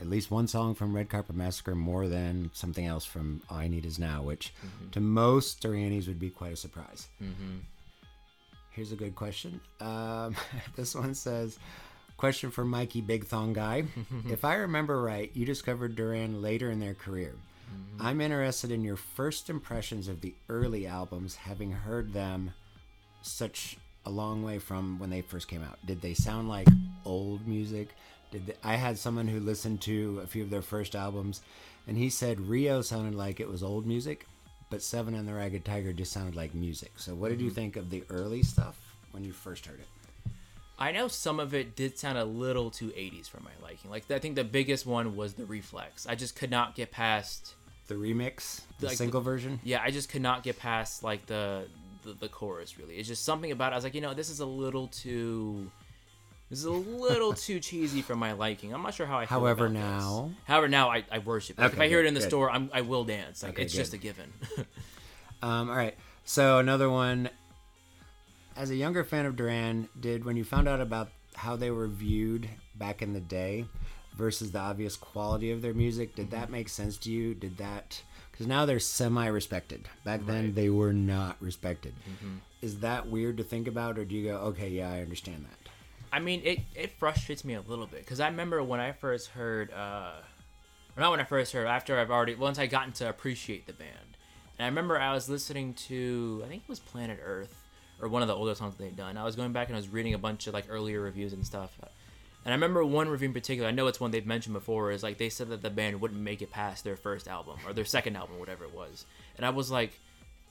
at 0.00 0.08
least 0.08 0.30
one 0.30 0.46
song 0.46 0.74
from 0.74 0.94
Red 0.94 1.08
Carpet 1.10 1.36
Massacre 1.36 1.74
more 1.74 2.08
than 2.08 2.50
something 2.54 2.86
else 2.86 3.04
from 3.04 3.42
All 3.50 3.58
I 3.58 3.68
Need 3.68 3.84
Is 3.84 3.98
Now, 3.98 4.22
which 4.22 4.52
to 4.92 5.00
most 5.00 5.62
Duranis 5.62 6.06
would 6.08 6.18
be 6.20 6.30
quite 6.30 6.52
a 6.52 6.56
surprise. 6.56 7.08
Mm-hmm. 7.22 7.58
Here's 8.70 8.92
a 8.92 8.96
good 8.96 9.14
question. 9.14 9.60
Um, 9.80 10.36
this 10.76 10.94
one 10.94 11.14
says, 11.14 11.58
Question 12.16 12.50
for 12.50 12.64
Mikey 12.64 13.00
Big 13.00 13.24
Thong 13.26 13.52
Guy. 13.52 13.84
if 14.28 14.44
I 14.44 14.54
remember 14.56 15.00
right, 15.02 15.30
you 15.34 15.44
discovered 15.46 15.96
Duran 15.96 16.42
later 16.42 16.70
in 16.70 16.78
their 16.78 16.94
career. 16.94 17.34
Mm-hmm. 17.72 18.06
I'm 18.06 18.20
interested 18.20 18.70
in 18.70 18.82
your 18.82 18.96
first 18.96 19.50
impressions 19.50 20.08
of 20.08 20.20
the 20.20 20.34
early 20.48 20.86
albums, 20.86 21.36
having 21.36 21.72
heard 21.72 22.12
them 22.12 22.52
such 23.22 23.76
a 24.06 24.10
long 24.10 24.42
way 24.42 24.58
from 24.58 24.98
when 24.98 25.10
they 25.10 25.20
first 25.20 25.48
came 25.48 25.62
out. 25.62 25.78
Did 25.86 26.00
they 26.00 26.14
sound 26.14 26.48
like 26.48 26.68
old 27.04 27.46
music? 27.46 27.90
Did 28.30 28.46
they, 28.46 28.54
I 28.64 28.76
had 28.76 28.98
someone 28.98 29.28
who 29.28 29.40
listened 29.40 29.80
to 29.82 30.20
a 30.22 30.26
few 30.26 30.42
of 30.42 30.50
their 30.50 30.62
first 30.62 30.94
albums, 30.94 31.42
and 31.86 31.96
he 31.96 32.10
said 32.10 32.40
Rio 32.40 32.82
sounded 32.82 33.14
like 33.14 33.40
it 33.40 33.48
was 33.48 33.62
old 33.62 33.86
music, 33.86 34.26
but 34.70 34.82
Seven 34.82 35.14
and 35.14 35.28
the 35.28 35.34
Ragged 35.34 35.64
Tiger 35.64 35.92
just 35.92 36.12
sounded 36.12 36.36
like 36.36 36.54
music. 36.54 36.92
So, 36.96 37.14
what 37.14 37.30
did 37.30 37.40
you 37.40 37.48
mm-hmm. 37.48 37.54
think 37.56 37.76
of 37.76 37.90
the 37.90 38.04
early 38.08 38.42
stuff 38.42 38.78
when 39.10 39.24
you 39.24 39.32
first 39.32 39.66
heard 39.66 39.80
it? 39.80 39.86
I 40.80 40.92
know 40.92 41.08
some 41.08 41.38
of 41.40 41.52
it 41.52 41.76
did 41.76 41.98
sound 41.98 42.16
a 42.16 42.24
little 42.24 42.70
too 42.70 42.88
80s 42.88 43.28
for 43.28 43.40
my 43.40 43.50
liking. 43.62 43.90
Like 43.90 44.10
I 44.10 44.18
think 44.18 44.34
the 44.34 44.44
biggest 44.44 44.86
one 44.86 45.14
was 45.14 45.34
the 45.34 45.44
Reflex. 45.44 46.06
I 46.06 46.14
just 46.14 46.34
could 46.34 46.50
not 46.50 46.74
get 46.74 46.90
past. 46.90 47.54
The 47.90 47.96
remix, 47.96 48.60
the 48.78 48.86
Like 48.86 48.92
the- 48.92 48.96
single 48.96 49.20
version. 49.20 49.58
Yeah, 49.64 49.82
I 49.82 49.90
just 49.90 50.08
could 50.08 50.22
not 50.22 50.44
get 50.44 50.58
past 50.60 51.02
like 51.02 51.26
the, 51.26 51.66
the 52.04 52.12
the 52.12 52.28
chorus. 52.28 52.78
Really, 52.78 52.94
it's 52.96 53.08
just 53.08 53.24
something 53.24 53.50
about. 53.50 53.72
it. 53.72 53.74
I 53.74 53.76
was 53.78 53.84
like, 53.84 53.94
you 53.96 54.00
know, 54.00 54.14
this 54.14 54.30
is 54.30 54.38
a 54.38 54.46
little 54.46 54.86
too. 54.86 55.68
This 56.50 56.60
is 56.60 56.66
a 56.66 56.70
little 56.70 57.32
too 57.46 57.58
cheesy 57.58 58.00
for 58.00 58.14
my 58.14 58.32
liking. 58.32 58.72
I'm 58.72 58.82
not 58.82 58.94
sure 58.94 59.06
how 59.06 59.18
I. 59.18 59.26
Feel 59.26 59.40
However, 59.40 59.66
about 59.66 59.74
this. 59.74 59.82
now- 60.04 60.30
however 60.44 60.68
now 60.68 60.88
I, 60.88 61.04
I 61.10 61.18
worship. 61.18 61.58
Like, 61.58 61.72
if 61.72 61.80
I 61.80 61.88
hear 61.88 61.98
it 61.98 62.06
in 62.06 62.14
the 62.14 62.20
good. 62.20 62.28
store, 62.28 62.48
I'm, 62.50 62.70
I 62.72 62.82
will 62.82 63.02
dance. 63.02 63.42
Like 63.42 63.54
Okay, 63.54 63.64
it's 63.64 63.74
just 63.74 63.92
a 63.92 63.98
given. 63.98 64.32
Um, 65.42 65.70
all 65.70 65.76
right. 65.76 65.96
So 66.24 66.58
another 66.58 66.88
one. 66.90 67.28
As 68.56 68.70
a 68.70 68.76
younger 68.76 69.02
fan 69.04 69.24
of 69.26 69.36
Duran, 69.36 69.88
did 69.98 70.24
when 70.24 70.36
you 70.36 70.44
found 70.44 70.68
out 70.68 70.80
about 70.80 71.08
how 71.34 71.56
they 71.56 71.70
were 71.70 71.88
viewed 71.88 72.48
back 72.76 73.00
in 73.02 73.14
the 73.14 73.20
day 73.20 73.64
versus 74.20 74.52
the 74.52 74.58
obvious 74.60 74.96
quality 74.96 75.50
of 75.50 75.62
their 75.62 75.74
music, 75.74 76.14
did 76.14 76.30
that 76.30 76.50
make 76.50 76.68
sense 76.68 76.96
to 76.98 77.10
you? 77.10 77.34
Did 77.34 77.56
that 77.56 78.02
because 78.30 78.46
now 78.46 78.64
they're 78.64 78.78
semi-respected. 78.78 79.86
Back 80.02 80.24
then 80.24 80.54
they 80.54 80.70
were 80.70 80.94
not 80.94 81.36
respected. 81.40 81.92
Is 82.62 82.80
that 82.80 83.06
weird 83.08 83.36
to 83.36 83.44
think 83.44 83.68
about, 83.68 83.98
or 83.98 84.04
do 84.04 84.14
you 84.14 84.30
go, 84.30 84.36
okay, 84.36 84.68
yeah, 84.68 84.90
I 84.90 85.00
understand 85.00 85.44
that? 85.44 85.70
I 86.12 86.20
mean, 86.20 86.40
it, 86.44 86.60
it 86.74 86.92
frustrates 86.98 87.44
me 87.44 87.54
a 87.54 87.60
little 87.60 87.86
bit 87.86 88.00
because 88.00 88.18
I 88.18 88.28
remember 88.28 88.62
when 88.62 88.80
I 88.80 88.92
first 88.92 89.28
heard, 89.28 89.70
uh, 89.72 90.12
or 90.96 91.00
not 91.00 91.10
when 91.10 91.20
I 91.20 91.24
first 91.24 91.52
heard, 91.52 91.66
after 91.66 91.98
I've 91.98 92.10
already, 92.10 92.34
once 92.34 92.58
I 92.58 92.66
gotten 92.66 92.92
to 92.94 93.08
appreciate 93.08 93.66
the 93.66 93.72
band. 93.74 94.16
And 94.58 94.64
I 94.64 94.68
remember 94.68 94.98
I 94.98 95.12
was 95.12 95.28
listening 95.28 95.74
to, 95.74 96.42
I 96.44 96.48
think 96.48 96.62
it 96.62 96.68
was 96.68 96.80
Planet 96.80 97.20
Earth, 97.22 97.62
or 98.00 98.08
one 98.08 98.22
of 98.22 98.28
the 98.28 98.34
older 98.34 98.54
songs 98.54 98.74
they'd 98.76 98.96
done. 98.96 99.18
I 99.18 99.24
was 99.24 99.36
going 99.36 99.52
back 99.52 99.68
and 99.68 99.76
I 99.76 99.78
was 99.78 99.88
reading 99.88 100.14
a 100.14 100.18
bunch 100.18 100.46
of 100.46 100.54
like 100.54 100.64
earlier 100.70 101.00
reviews 101.00 101.34
and 101.34 101.44
stuff. 101.44 101.78
And 102.44 102.52
I 102.52 102.56
remember 102.56 102.84
one 102.84 103.08
review 103.08 103.28
in 103.28 103.34
particular, 103.34 103.68
I 103.68 103.72
know 103.72 103.86
it's 103.86 104.00
one 104.00 104.10
they've 104.12 104.24
mentioned 104.26 104.54
before, 104.54 104.90
is 104.92 105.02
like 105.02 105.18
they 105.18 105.28
said 105.28 105.48
that 105.50 105.60
the 105.62 105.68
band 105.70 106.00
wouldn't 106.00 106.20
make 106.20 106.40
it 106.40 106.50
past 106.50 106.84
their 106.84 106.96
first 106.96 107.28
album 107.28 107.58
or 107.66 107.72
their 107.74 107.84
second 107.84 108.16
album, 108.16 108.38
whatever 108.38 108.64
it 108.64 108.74
was. 108.74 109.04
And 109.36 109.44
I 109.44 109.50
was 109.50 109.70
like, 109.70 109.92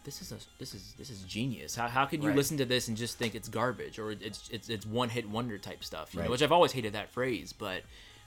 this 0.04 0.22
is 0.22 0.32
a 0.32 0.38
this 0.60 0.74
is 0.74 0.94
this 0.98 1.10
is 1.10 1.24
genius. 1.24 1.76
How, 1.76 1.88
how 1.88 2.06
could 2.06 2.22
you 2.24 2.30
Right. 2.30 2.36
listen 2.38 2.58
to 2.58 2.66
this 2.66 2.88
and 2.88 2.96
just 2.96 3.18
think 3.18 3.36
it's 3.36 3.50
garbage 3.50 4.00
or 4.00 4.12
it's 4.12 4.48
it's 4.50 4.70
it's 4.70 4.86
one 4.86 5.10
hit 5.10 5.28
wonder 5.30 5.58
type 5.58 5.84
stuff? 5.84 6.14
You 6.14 6.20
Right. 6.20 6.26
know, 6.26 6.32
which 6.32 6.42
I've 6.42 6.52
always 6.52 6.72
hated 6.72 6.94
that 6.94 7.10
phrase, 7.12 7.54
but 7.54 7.84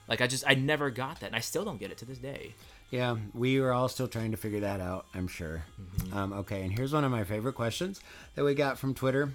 like 0.08 0.20
I 0.20 0.26
just 0.26 0.44
I 0.46 0.54
never 0.54 0.90
got 0.90 1.20
that, 1.20 1.26
and 1.28 1.36
I 1.36 1.40
still 1.40 1.64
don't 1.64 1.78
get 1.78 1.90
it 1.90 1.98
to 1.98 2.04
this 2.04 2.18
day. 2.18 2.54
Yeah, 2.90 3.16
we 3.32 3.58
were 3.58 3.72
all 3.72 3.88
still 3.88 4.06
trying 4.08 4.32
to 4.32 4.36
figure 4.36 4.60
that 4.60 4.80
out, 4.80 5.06
I'm 5.14 5.28
sure. 5.28 5.64
Um, 6.12 6.32
okay, 6.34 6.62
and 6.62 6.70
here's 6.72 6.92
one 6.92 7.04
of 7.04 7.10
my 7.10 7.24
favorite 7.24 7.54
questions 7.54 8.02
that 8.34 8.44
we 8.44 8.54
got 8.54 8.76
from 8.78 8.92
Twitter. 8.92 9.32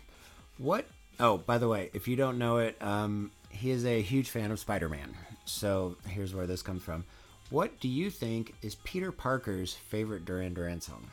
What? 0.60 0.86
Oh, 1.20 1.38
by 1.40 1.58
the 1.58 1.68
way, 1.68 1.90
if 1.94 2.08
you 2.08 2.16
don't 2.16 2.38
know 2.38 2.58
it, 2.60 2.78
um, 2.84 3.32
he 3.58 3.72
is 3.72 3.86
a 3.86 4.02
huge 4.02 4.30
fan 4.30 4.52
of 4.52 4.60
Spider 4.60 4.90
Man. 4.90 5.16
So 5.46 5.96
here's 6.08 6.34
where 6.34 6.48
this 6.48 6.62
comes 6.62 6.84
from. 6.84 7.06
What 7.50 7.80
do 7.80 7.88
you 7.88 8.10
think 8.10 8.54
is 8.62 8.76
Peter 8.76 9.12
Parker's 9.12 9.74
favorite 9.74 10.26
Duran 10.26 10.54
Duran 10.54 10.82
song? 10.82 11.08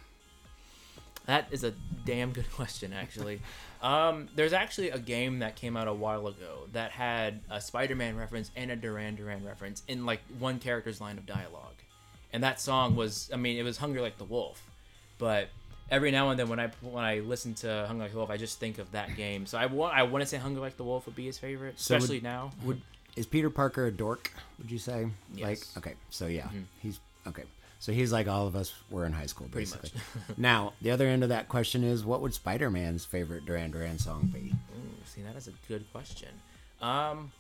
That 1.27 1.47
is 1.51 1.65
a 1.65 1.73
damn 2.05 2.33
good 2.33 2.51
question, 2.53 2.93
actually. 2.93 3.41
um, 3.83 4.29
there's 4.35 4.53
actually 4.53 4.91
a 4.91 4.99
game 4.99 5.39
that 5.39 5.57
came 5.57 5.77
out 5.77 5.89
a 5.89 5.93
while 5.93 6.27
ago 6.27 6.67
that 6.73 6.91
had 6.91 7.41
a 7.51 7.61
Spider-Man 7.61 8.17
reference 8.17 8.51
and 8.57 8.71
a 8.71 8.77
Duran 8.77 9.15
Duran 9.15 9.45
reference 9.45 9.83
in 9.89 10.05
like 10.05 10.21
one 10.39 10.59
character's 10.59 11.01
line 11.01 11.17
of 11.19 11.25
dialogue, 11.27 11.77
and 12.33 12.43
that 12.43 12.61
song 12.61 12.97
was, 12.97 13.31
I 13.33 13.37
mean, 13.37 13.57
it 13.57 13.63
was 13.63 13.79
"Hungry 13.79 14.01
Like 14.01 14.19
the 14.19 14.25
Wolf," 14.25 14.69
but 15.19 15.49
every 15.91 16.11
now 16.11 16.31
and 16.31 16.39
then 16.39 16.49
when 16.49 16.61
I 16.61 16.71
when 16.83 17.05
I 17.05 17.21
listen 17.21 17.55
to 17.57 17.85
"Hungry 17.87 18.05
Like 18.05 18.13
the 18.13 18.19
Wolf," 18.19 18.31
I 18.31 18.37
just 18.37 18.59
think 18.61 18.79
of 18.79 18.91
that 18.93 19.17
game. 19.17 19.47
So 19.47 19.59
I 19.59 19.67
want 19.67 19.95
I 19.97 20.03
want 20.05 20.23
to 20.23 20.27
say 20.27 20.37
"Hungry 20.39 20.61
Like 20.61 20.77
the 20.77 20.85
Wolf" 20.85 21.07
would 21.07 21.17
be 21.17 21.27
his 21.27 21.39
favorite, 21.39 21.79
So 21.79 21.95
would- 21.95 22.03
especially 22.03 22.21
now. 22.21 22.51
Would 22.65 22.81
is 23.17 23.27
Peter 23.27 23.49
Parker 23.51 23.87
a 23.87 23.93
dork? 23.93 24.33
Would 24.59 24.71
you 24.71 24.79
say? 24.79 25.09
Yes. 25.35 25.45
Like, 25.77 25.87
okay, 25.87 25.95
so 26.11 26.27
yeah, 26.27 26.49
he's 26.81 26.99
okay. 27.27 27.45
So 27.79 27.93
he's 27.93 28.13
like 28.13 28.27
all 28.29 28.47
of 28.47 28.57
us 28.57 28.73
were 28.91 29.05
in 29.05 29.13
high 29.13 29.27
school, 29.27 29.47
basically. 29.53 29.91
now, 30.39 30.73
the 30.81 30.91
other 30.91 31.07
end 31.07 31.23
of 31.23 31.29
that 31.29 31.49
question 31.49 31.85
is, 31.85 32.05
what 32.05 32.23
would 32.23 32.33
Spider 32.35 32.71
Man's 32.71 33.05
favorite 33.05 33.45
Duran 33.45 33.71
Duran 33.71 33.99
song 33.99 34.31
be? 34.33 34.53
Ooh, 34.75 35.05
see, 35.05 35.21
that 35.23 35.37
is 35.37 35.49
a 35.49 35.53
good 35.69 35.85
question. 35.93 36.31
Um, 36.81 37.31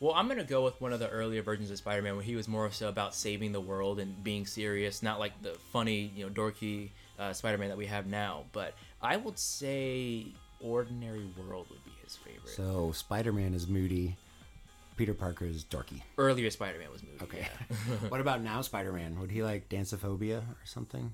well, 0.00 0.12
I'm 0.14 0.28
gonna 0.28 0.44
go 0.44 0.64
with 0.64 0.78
one 0.80 0.92
of 0.92 0.98
the 0.98 1.08
earlier 1.08 1.42
versions 1.42 1.70
of 1.70 1.78
Spider-Man, 1.78 2.16
where 2.16 2.24
he 2.24 2.34
was 2.36 2.48
more 2.48 2.70
so 2.70 2.88
about 2.88 3.14
saving 3.14 3.52
the 3.52 3.60
world 3.60 3.98
and 4.00 4.22
being 4.22 4.44
serious, 4.46 5.02
not 5.02 5.18
like 5.20 5.40
the 5.42 5.56
funny, 5.72 6.10
you 6.14 6.26
know, 6.26 6.30
dorky 6.32 6.90
uh, 7.18 7.32
Spider-Man 7.32 7.68
that 7.68 7.78
we 7.78 7.86
have 7.86 8.06
now. 8.06 8.44
But 8.52 8.74
I 9.00 9.16
would 9.16 9.38
say 9.38 10.26
Ordinary 10.60 11.26
World 11.36 11.66
would 11.70 11.84
be 11.84 11.92
his 12.02 12.16
favorite. 12.16 12.48
So 12.48 12.92
Spider 12.92 13.32
Man 13.32 13.54
is 13.54 13.68
moody. 13.68 14.16
Peter 14.96 15.14
Parker 15.14 15.44
is 15.44 15.64
dorky. 15.64 16.02
Earlier 16.18 16.50
Spider-Man 16.50 16.90
was 16.90 17.02
moody. 17.02 17.18
Okay. 17.22 17.38
yeah. 17.40 17.96
what 18.08 18.20
about 18.20 18.42
now 18.42 18.60
Spider 18.62 18.92
Man? 18.92 19.18
Would 19.20 19.30
he 19.30 19.42
like 19.42 19.68
danceophobia 19.68 20.38
or 20.38 20.64
something? 20.64 21.12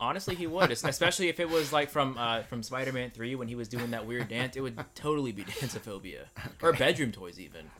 Honestly, 0.00 0.34
he 0.34 0.46
would, 0.46 0.70
especially 0.70 1.28
if 1.28 1.40
it 1.40 1.48
was 1.48 1.72
like 1.72 1.90
from 1.90 2.16
uh, 2.18 2.42
from 2.42 2.62
Spider-Man 2.62 3.10
Three 3.10 3.34
when 3.34 3.48
he 3.48 3.54
was 3.54 3.68
doing 3.68 3.90
that 3.90 4.06
weird 4.06 4.28
dance. 4.28 4.56
It 4.56 4.62
would 4.62 4.82
totally 4.94 5.32
be 5.32 5.44
danceophobia 5.60 6.24
or 6.62 6.72
bedroom 6.72 7.12
toys 7.12 7.38
even. 7.38 7.70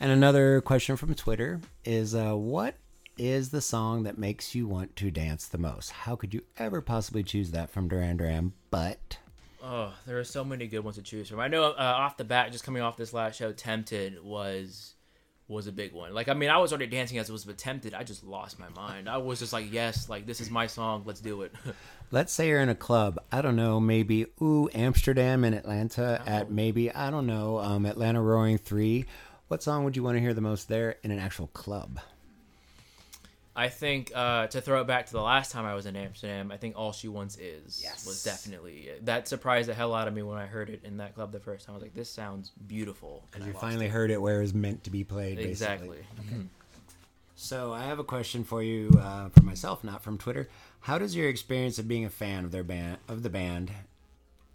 And 0.00 0.12
another 0.12 0.60
question 0.60 0.96
from 0.96 1.14
Twitter 1.14 1.60
is 1.84 2.14
uh, 2.14 2.34
what 2.34 2.74
is 3.18 3.50
the 3.50 3.60
song 3.60 4.04
that 4.04 4.16
makes 4.18 4.54
you 4.54 4.66
want 4.66 4.96
to 4.96 5.10
dance 5.10 5.46
the 5.46 5.58
most? 5.58 5.90
How 5.90 6.16
could 6.16 6.32
you 6.32 6.42
ever 6.56 6.80
possibly 6.80 7.22
choose 7.22 7.50
that 7.50 7.70
from 7.70 7.88
Duran 7.88 8.16
Duran? 8.16 8.52
But 8.70 9.18
Oh, 9.62 9.92
there 10.06 10.18
are 10.18 10.24
so 10.24 10.44
many 10.44 10.66
good 10.68 10.80
ones 10.80 10.96
to 10.96 11.02
choose 11.02 11.28
from. 11.28 11.40
I 11.40 11.48
know 11.48 11.64
uh, 11.64 11.74
off 11.76 12.16
the 12.16 12.24
bat, 12.24 12.52
just 12.52 12.64
coming 12.64 12.80
off 12.82 12.96
this 12.96 13.12
last 13.12 13.36
show, 13.36 13.52
"Tempted" 13.52 14.22
was 14.24 14.94
was 15.48 15.66
a 15.66 15.72
big 15.72 15.92
one. 15.94 16.12
Like, 16.14 16.28
I 16.28 16.34
mean, 16.34 16.50
I 16.50 16.58
was 16.58 16.72
already 16.72 16.86
dancing 16.86 17.16
as 17.18 17.28
it 17.28 17.32
was, 17.32 17.44
but 17.44 17.58
"Tempted," 17.58 17.92
I 17.94 18.04
just 18.04 18.22
lost 18.22 18.58
my 18.60 18.68
mind. 18.70 19.08
I 19.08 19.16
was 19.16 19.40
just 19.40 19.52
like, 19.52 19.72
"Yes, 19.72 20.08
like 20.08 20.26
this 20.26 20.40
is 20.40 20.50
my 20.50 20.66
song. 20.68 21.02
Let's 21.06 21.20
do 21.20 21.42
it." 21.42 21.52
let's 22.12 22.32
say 22.32 22.48
you're 22.48 22.60
in 22.60 22.68
a 22.68 22.74
club. 22.74 23.18
I 23.32 23.42
don't 23.42 23.56
know, 23.56 23.80
maybe 23.80 24.26
ooh 24.40 24.68
Amsterdam 24.74 25.42
and 25.44 25.54
Atlanta 25.56 26.22
Oh. 26.24 26.30
at 26.30 26.50
maybe 26.52 26.92
I 26.94 27.10
don't 27.10 27.26
know 27.26 27.58
um, 27.58 27.84
Atlanta 27.84 28.22
Roaring 28.22 28.58
Three. 28.58 29.06
What 29.48 29.62
song 29.62 29.84
would 29.84 29.96
you 29.96 30.02
want 30.02 30.16
to 30.16 30.20
hear 30.20 30.34
the 30.34 30.40
most 30.42 30.68
there 30.68 30.96
in 31.02 31.10
an 31.10 31.18
actual 31.18 31.48
club? 31.48 31.98
I 33.58 33.68
think 33.68 34.12
uh, 34.14 34.46
to 34.46 34.60
throw 34.60 34.80
it 34.82 34.86
back 34.86 35.06
to 35.06 35.12
the 35.12 35.20
last 35.20 35.50
time 35.50 35.64
I 35.66 35.74
was 35.74 35.84
in 35.86 35.96
Amsterdam, 35.96 36.52
I 36.52 36.56
think 36.58 36.76
"All 36.78 36.92
She 36.92 37.08
Wants 37.08 37.36
Is" 37.36 37.80
Yes. 37.82 38.06
was 38.06 38.22
definitely 38.22 38.88
that 39.02 39.26
surprised 39.26 39.68
the 39.68 39.74
hell 39.74 39.94
out 39.94 40.06
of 40.06 40.14
me 40.14 40.22
when 40.22 40.38
I 40.38 40.46
heard 40.46 40.70
it 40.70 40.82
in 40.84 40.98
that 40.98 41.16
club 41.16 41.32
the 41.32 41.40
first 41.40 41.66
time. 41.66 41.74
I 41.74 41.76
was 41.78 41.82
like, 41.82 41.94
"This 41.94 42.08
sounds 42.08 42.52
beautiful." 42.68 43.24
And 43.34 43.42
I 43.42 43.48
You 43.48 43.52
finally 43.54 43.86
it. 43.86 43.90
heard 43.90 44.12
it 44.12 44.22
where 44.22 44.38
it 44.38 44.42
was 44.42 44.54
meant 44.54 44.84
to 44.84 44.90
be 44.90 45.02
played. 45.02 45.40
exactly. 45.40 45.98
Basically. 46.20 46.48
So 47.34 47.72
I 47.72 47.84
have 47.84 47.98
a 47.98 48.04
question 48.04 48.44
for 48.44 48.62
you 48.62 48.90
uh, 49.00 49.28
for 49.30 49.42
myself, 49.42 49.82
not 49.84 50.02
from 50.02 50.18
Twitter. 50.18 50.48
How 50.80 50.98
does 50.98 51.14
your 51.16 51.28
experience 51.28 51.78
of 51.78 51.86
being 51.88 52.04
a 52.04 52.10
fan 52.10 52.44
of 52.44 52.52
their 52.52 52.64
band 52.64 52.98
of 53.08 53.22
the 53.24 53.30
band 53.30 53.70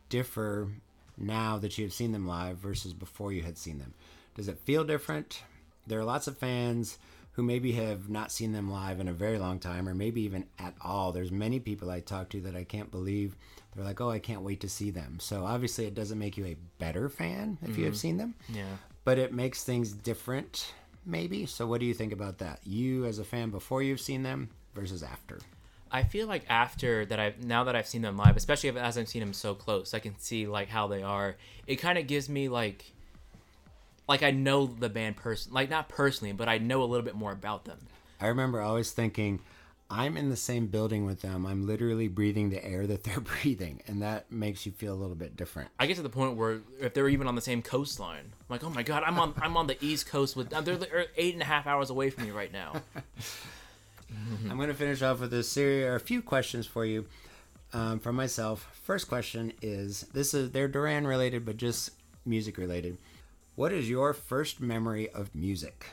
differ 0.09 0.69
now 1.17 1.57
that 1.57 1.77
you 1.77 1.83
have 1.85 1.93
seen 1.93 2.11
them 2.11 2.27
live 2.27 2.57
versus 2.57 2.93
before 2.93 3.31
you 3.33 3.41
had 3.41 3.57
seen 3.57 3.79
them? 3.79 3.93
Does 4.35 4.47
it 4.47 4.59
feel 4.59 4.83
different? 4.83 5.43
There 5.87 5.99
are 5.99 6.03
lots 6.05 6.27
of 6.27 6.37
fans 6.37 6.97
who 7.33 7.43
maybe 7.43 7.73
have 7.73 8.09
not 8.09 8.31
seen 8.31 8.51
them 8.51 8.71
live 8.71 8.99
in 8.99 9.07
a 9.07 9.13
very 9.13 9.37
long 9.37 9.59
time, 9.59 9.87
or 9.87 9.93
maybe 9.93 10.21
even 10.21 10.45
at 10.59 10.73
all. 10.81 11.11
There's 11.11 11.31
many 11.31 11.59
people 11.59 11.89
I 11.89 11.99
talk 11.99 12.29
to 12.29 12.41
that 12.41 12.55
I 12.55 12.63
can't 12.63 12.91
believe. 12.91 13.35
They're 13.75 13.85
like, 13.85 14.01
"Oh, 14.01 14.09
I 14.09 14.19
can't 14.19 14.41
wait 14.41 14.61
to 14.61 14.69
see 14.69 14.91
them." 14.91 15.17
So 15.19 15.45
obviously, 15.45 15.85
it 15.85 15.95
doesn't 15.95 16.19
make 16.19 16.37
you 16.37 16.45
a 16.45 16.57
better 16.83 17.09
fan 17.09 17.57
if 17.61 17.77
you 17.77 17.85
have 17.85 17.93
mm-hmm. 17.93 17.99
seen 17.99 18.17
them 18.17 18.35
Yeah. 18.49 18.65
but 19.03 19.17
it 19.17 19.33
makes 19.33 19.63
things 19.63 19.93
different 19.93 20.73
maybe 21.05 21.45
so 21.45 21.65
what 21.65 21.79
do 21.79 21.85
you 21.85 21.93
think 21.93 22.13
about 22.13 22.37
that 22.39 22.59
you 22.65 23.05
as 23.05 23.19
a 23.19 23.23
fan 23.23 23.49
before 23.49 23.81
you've 23.81 23.99
seen 23.99 24.23
them 24.23 24.49
versus 24.73 25.03
after 25.03 25.39
I 25.91 26.03
feel 26.03 26.27
like 26.27 26.43
after 26.49 27.05
that 27.05 27.19
I've 27.19 27.43
now 27.43 27.65
that 27.65 27.75
I've 27.75 27.85
seen 27.85 28.01
them 28.01 28.17
live, 28.17 28.35
especially 28.35 28.75
as 28.79 28.97
I've 28.97 29.07
seen 29.07 29.19
them 29.19 29.31
so 29.31 29.53
close, 29.53 29.93
I 29.93 29.99
can 29.99 30.17
see 30.17 30.47
like 30.47 30.67
how 30.67 30.87
they 30.87 31.03
are. 31.03 31.35
It 31.67 31.75
kind 31.75 31.99
of 31.99 32.07
gives 32.07 32.27
me 32.27 32.49
like 32.49 32.92
like 34.07 34.23
I 34.23 34.31
know 34.31 34.65
the 34.65 34.89
band 34.89 35.17
person, 35.17 35.53
like 35.53 35.69
not 35.69 35.89
personally, 35.89 36.33
but 36.33 36.49
I 36.49 36.57
know 36.57 36.83
a 36.83 36.85
little 36.85 37.05
bit 37.05 37.15
more 37.15 37.31
about 37.31 37.65
them. 37.65 37.79
i 38.19 38.27
remember 38.27 38.61
always 38.61 38.91
thinking 38.91 39.39
i'm 39.89 40.15
in 40.17 40.29
the 40.29 40.35
same 40.35 40.67
building 40.67 41.05
with 41.05 41.21
them 41.21 41.45
i'm 41.45 41.67
literally 41.67 42.07
breathing 42.07 42.49
the 42.49 42.63
air 42.65 42.87
that 42.87 43.03
they're 43.05 43.19
breathing 43.19 43.81
and 43.85 44.01
that 44.01 44.31
makes 44.31 44.65
you 44.65 44.71
feel 44.71 44.93
a 44.93 44.95
little 44.95 45.15
bit 45.15 45.35
different 45.35 45.69
I 45.77 45.85
get 45.87 45.97
to 45.97 46.01
the 46.01 46.09
point 46.09 46.37
where 46.37 46.61
if 46.79 46.93
they're 46.93 47.09
even 47.09 47.27
on 47.27 47.35
the 47.35 47.41
same 47.41 47.61
coastline, 47.61 48.25
I'm 48.31 48.45
like, 48.49 48.63
oh 48.63 48.69
my 48.69 48.81
god, 48.83 49.03
I'm 49.05 49.19
on 49.19 49.33
I'm 49.41 49.57
on 49.57 49.67
the 49.67 49.77
East 49.83 50.07
Coast 50.07 50.35
with 50.37 50.49
they're, 50.49 51.07
eight 51.17 51.33
and 51.33 51.41
a 51.41 51.45
half 51.45 51.67
hours 51.67 51.89
away 51.89 52.09
from 52.09 52.23
me 52.25 52.31
right 52.31 52.51
now. 52.51 52.73
I'm 54.49 54.57
going 54.57 54.69
to 54.69 54.73
finish 54.75 55.01
off 55.01 55.19
with 55.19 55.33
a 55.33 55.43
series 55.43 55.85
or 55.85 55.95
a 55.95 55.99
few 55.99 56.21
questions 56.21 56.65
for 56.67 56.85
you 56.85 57.05
um, 57.73 57.99
from 57.99 58.15
myself. 58.15 58.69
First 58.83 59.07
question 59.09 59.51
is 59.61 60.01
this 60.13 60.33
is 60.33 60.51
they're 60.51 60.67
Duran 60.67 61.05
related, 61.07 61.45
but 61.45 61.57
just 61.57 61.91
music 62.25 62.57
related. 62.57 62.97
What 63.55 63.71
is 63.71 63.87
your 63.87 64.13
first 64.13 64.61
memory 64.61 65.09
of 65.09 65.35
music 65.35 65.85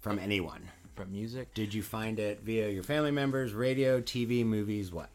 from 0.00 0.18
anyone? 0.18 0.68
From 0.96 1.12
music. 1.12 1.54
Did 1.54 1.72
you 1.72 1.80
find 1.80 2.18
it 2.18 2.40
via 2.40 2.68
your 2.70 2.82
family 2.82 3.12
members, 3.12 3.52
radio, 3.52 4.00
TV, 4.00 4.44
movies, 4.44 4.90
what? 4.90 5.10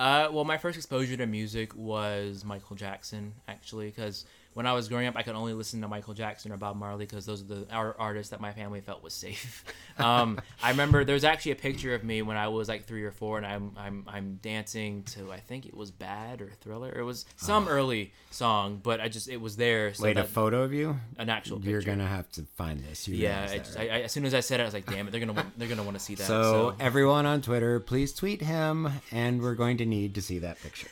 Uh, 0.00 0.28
well, 0.32 0.44
my 0.44 0.58
first 0.58 0.76
exposure 0.76 1.16
to 1.16 1.26
music 1.26 1.76
was 1.76 2.44
Michael 2.44 2.74
Jackson, 2.74 3.34
actually, 3.46 3.86
because 3.86 4.24
when 4.54 4.66
I 4.66 4.72
was 4.72 4.88
growing 4.88 5.06
up, 5.06 5.16
I 5.16 5.22
could 5.22 5.36
only 5.36 5.52
listen 5.52 5.80
to 5.82 5.88
Michael 5.88 6.12
Jackson 6.12 6.50
or 6.50 6.56
Bob 6.56 6.76
Marley 6.76 7.06
because 7.06 7.24
those 7.24 7.42
are 7.42 7.46
the 7.46 7.66
our 7.70 7.94
artists 7.98 8.30
that 8.30 8.40
my 8.40 8.52
family 8.52 8.80
felt 8.80 9.02
was 9.02 9.14
safe. 9.14 9.64
um, 9.98 10.40
I 10.62 10.70
remember 10.70 11.04
there's 11.04 11.24
actually 11.24 11.52
a 11.52 11.56
picture 11.56 11.94
of 11.94 12.02
me 12.02 12.22
when 12.22 12.36
I 12.36 12.48
was 12.48 12.68
like 12.68 12.84
three 12.84 13.04
or 13.04 13.12
four, 13.12 13.36
and 13.36 13.46
I'm 13.46 13.72
I'm 13.76 14.04
I'm 14.08 14.38
dancing 14.42 15.04
to 15.14 15.30
I 15.30 15.38
think 15.38 15.66
it 15.66 15.74
was 15.74 15.90
Bad 15.90 16.40
or 16.40 16.50
Thriller. 16.60 16.92
It 16.96 17.04
was 17.04 17.26
some 17.36 17.68
early 17.68 18.12
song, 18.30 18.80
but 18.82 19.00
I 19.00 19.08
just 19.08 19.28
it 19.28 19.40
was 19.40 19.56
there. 19.56 19.94
So 19.94 20.04
Wait, 20.04 20.18
a 20.18 20.24
photo 20.24 20.62
of 20.62 20.72
you? 20.72 20.98
an 21.16 21.30
actual 21.30 21.58
picture. 21.58 21.70
You're 21.70 21.82
gonna 21.82 22.06
have 22.06 22.30
to 22.32 22.42
find 22.56 22.80
this. 22.80 23.06
You 23.06 23.16
Yeah, 23.16 23.42
I 23.42 23.46
that, 23.46 23.64
just, 23.64 23.78
right? 23.78 23.90
I, 23.90 23.94
I, 23.94 24.00
as 24.02 24.12
soon 24.12 24.24
as 24.24 24.34
I 24.34 24.40
said 24.40 24.58
it, 24.58 24.64
I 24.64 24.66
was 24.66 24.74
like, 24.74 24.86
"Damn 24.86 25.06
it, 25.06 25.12
they're 25.12 25.24
gonna 25.24 25.46
they're 25.56 25.68
gonna 25.68 25.84
want 25.84 25.96
to 25.96 26.02
see 26.02 26.16
that." 26.16 26.26
So, 26.26 26.74
everyone 26.80 27.24
on 27.24 27.40
Twitter, 27.40 27.78
please 27.78 28.12
tweet 28.12 28.42
him, 28.42 28.90
and 29.12 29.40
we're 29.40 29.54
going 29.54 29.76
to 29.78 29.86
need 29.86 30.16
to 30.16 30.22
see 30.22 30.40
that 30.40 30.60
picture. 30.60 30.88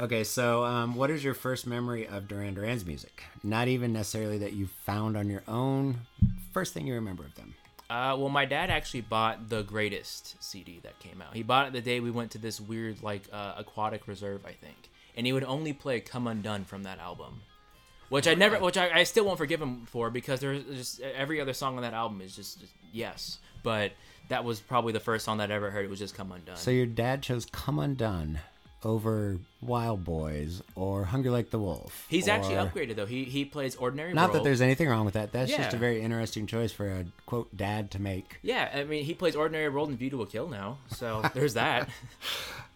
Okay, 0.00 0.22
so 0.22 0.64
um, 0.64 0.94
what 0.94 1.10
is 1.10 1.24
your 1.24 1.34
first 1.34 1.66
memory 1.66 2.06
of 2.06 2.28
Duran 2.28 2.54
Duran's 2.54 2.86
music? 2.86 3.24
Not 3.42 3.66
even 3.66 3.92
necessarily 3.92 4.38
that 4.38 4.52
you 4.52 4.68
found 4.68 5.16
on 5.16 5.28
your 5.28 5.42
own. 5.48 6.02
First 6.52 6.72
thing 6.72 6.86
you 6.86 6.94
remember 6.94 7.24
of 7.24 7.34
them. 7.34 7.54
Uh, 7.90 8.14
well, 8.16 8.28
my 8.28 8.44
dad 8.44 8.70
actually 8.70 9.00
bought 9.00 9.48
the 9.48 9.62
greatest 9.62 10.40
CD 10.42 10.78
that 10.84 10.98
came 11.00 11.20
out. 11.20 11.34
He 11.34 11.42
bought 11.42 11.66
it 11.66 11.72
the 11.72 11.80
day 11.80 11.98
we 11.98 12.12
went 12.12 12.30
to 12.32 12.38
this 12.38 12.60
weird, 12.60 13.02
like, 13.02 13.22
uh, 13.32 13.54
aquatic 13.56 14.06
reserve, 14.06 14.44
I 14.46 14.52
think, 14.52 14.88
and 15.16 15.26
he 15.26 15.32
would 15.32 15.42
only 15.42 15.72
play 15.72 15.98
"Come 16.00 16.28
Undone" 16.28 16.64
from 16.64 16.84
that 16.84 17.00
album, 17.00 17.40
which 18.08 18.28
I 18.28 18.34
never, 18.34 18.58
which 18.58 18.76
I, 18.76 19.00
I 19.00 19.02
still 19.04 19.24
won't 19.24 19.38
forgive 19.38 19.60
him 19.60 19.86
for 19.86 20.10
because 20.10 20.38
there's 20.38 20.64
just 20.64 21.00
every 21.00 21.40
other 21.40 21.54
song 21.54 21.76
on 21.76 21.82
that 21.82 21.94
album 21.94 22.20
is 22.20 22.36
just, 22.36 22.60
just 22.60 22.72
yes, 22.92 23.38
but 23.64 23.92
that 24.28 24.44
was 24.44 24.60
probably 24.60 24.92
the 24.92 25.00
first 25.00 25.24
song 25.24 25.38
that 25.38 25.50
I 25.50 25.54
ever 25.54 25.70
heard. 25.70 25.86
It 25.86 25.90
was 25.90 25.98
just 25.98 26.14
"Come 26.14 26.30
Undone." 26.30 26.56
So 26.56 26.70
your 26.70 26.86
dad 26.86 27.22
chose 27.22 27.46
"Come 27.46 27.78
Undone" 27.78 28.38
over 28.84 29.38
"Wild 29.60 30.04
Boys" 30.04 30.62
or 30.74 31.04
"Hungry 31.04 31.30
Like 31.30 31.50
the 31.50 31.58
Wolf." 31.58 32.06
He's 32.08 32.28
actually 32.28 32.54
upgraded 32.54 32.96
though. 32.96 33.06
He 33.06 33.24
he 33.24 33.44
plays 33.44 33.76
ordinary. 33.76 34.12
Not 34.14 34.32
that 34.32 34.44
there's 34.44 34.60
anything 34.60 34.88
wrong 34.88 35.04
with 35.04 35.14
that. 35.14 35.32
That's 35.32 35.50
just 35.50 35.74
a 35.74 35.78
very 35.78 36.00
interesting 36.00 36.46
choice 36.46 36.72
for 36.72 36.86
a 36.86 37.04
quote 37.26 37.54
dad 37.56 37.90
to 37.92 38.00
make. 38.00 38.38
Yeah, 38.42 38.70
I 38.74 38.84
mean, 38.84 39.04
he 39.04 39.14
plays 39.14 39.36
ordinary 39.36 39.68
world 39.68 39.90
in 39.90 39.96
View 39.96 40.10
to 40.10 40.22
a 40.22 40.26
Kill 40.26 40.48
now, 40.48 40.78
so 40.88 41.22
there's 41.34 41.54
that. 41.54 41.88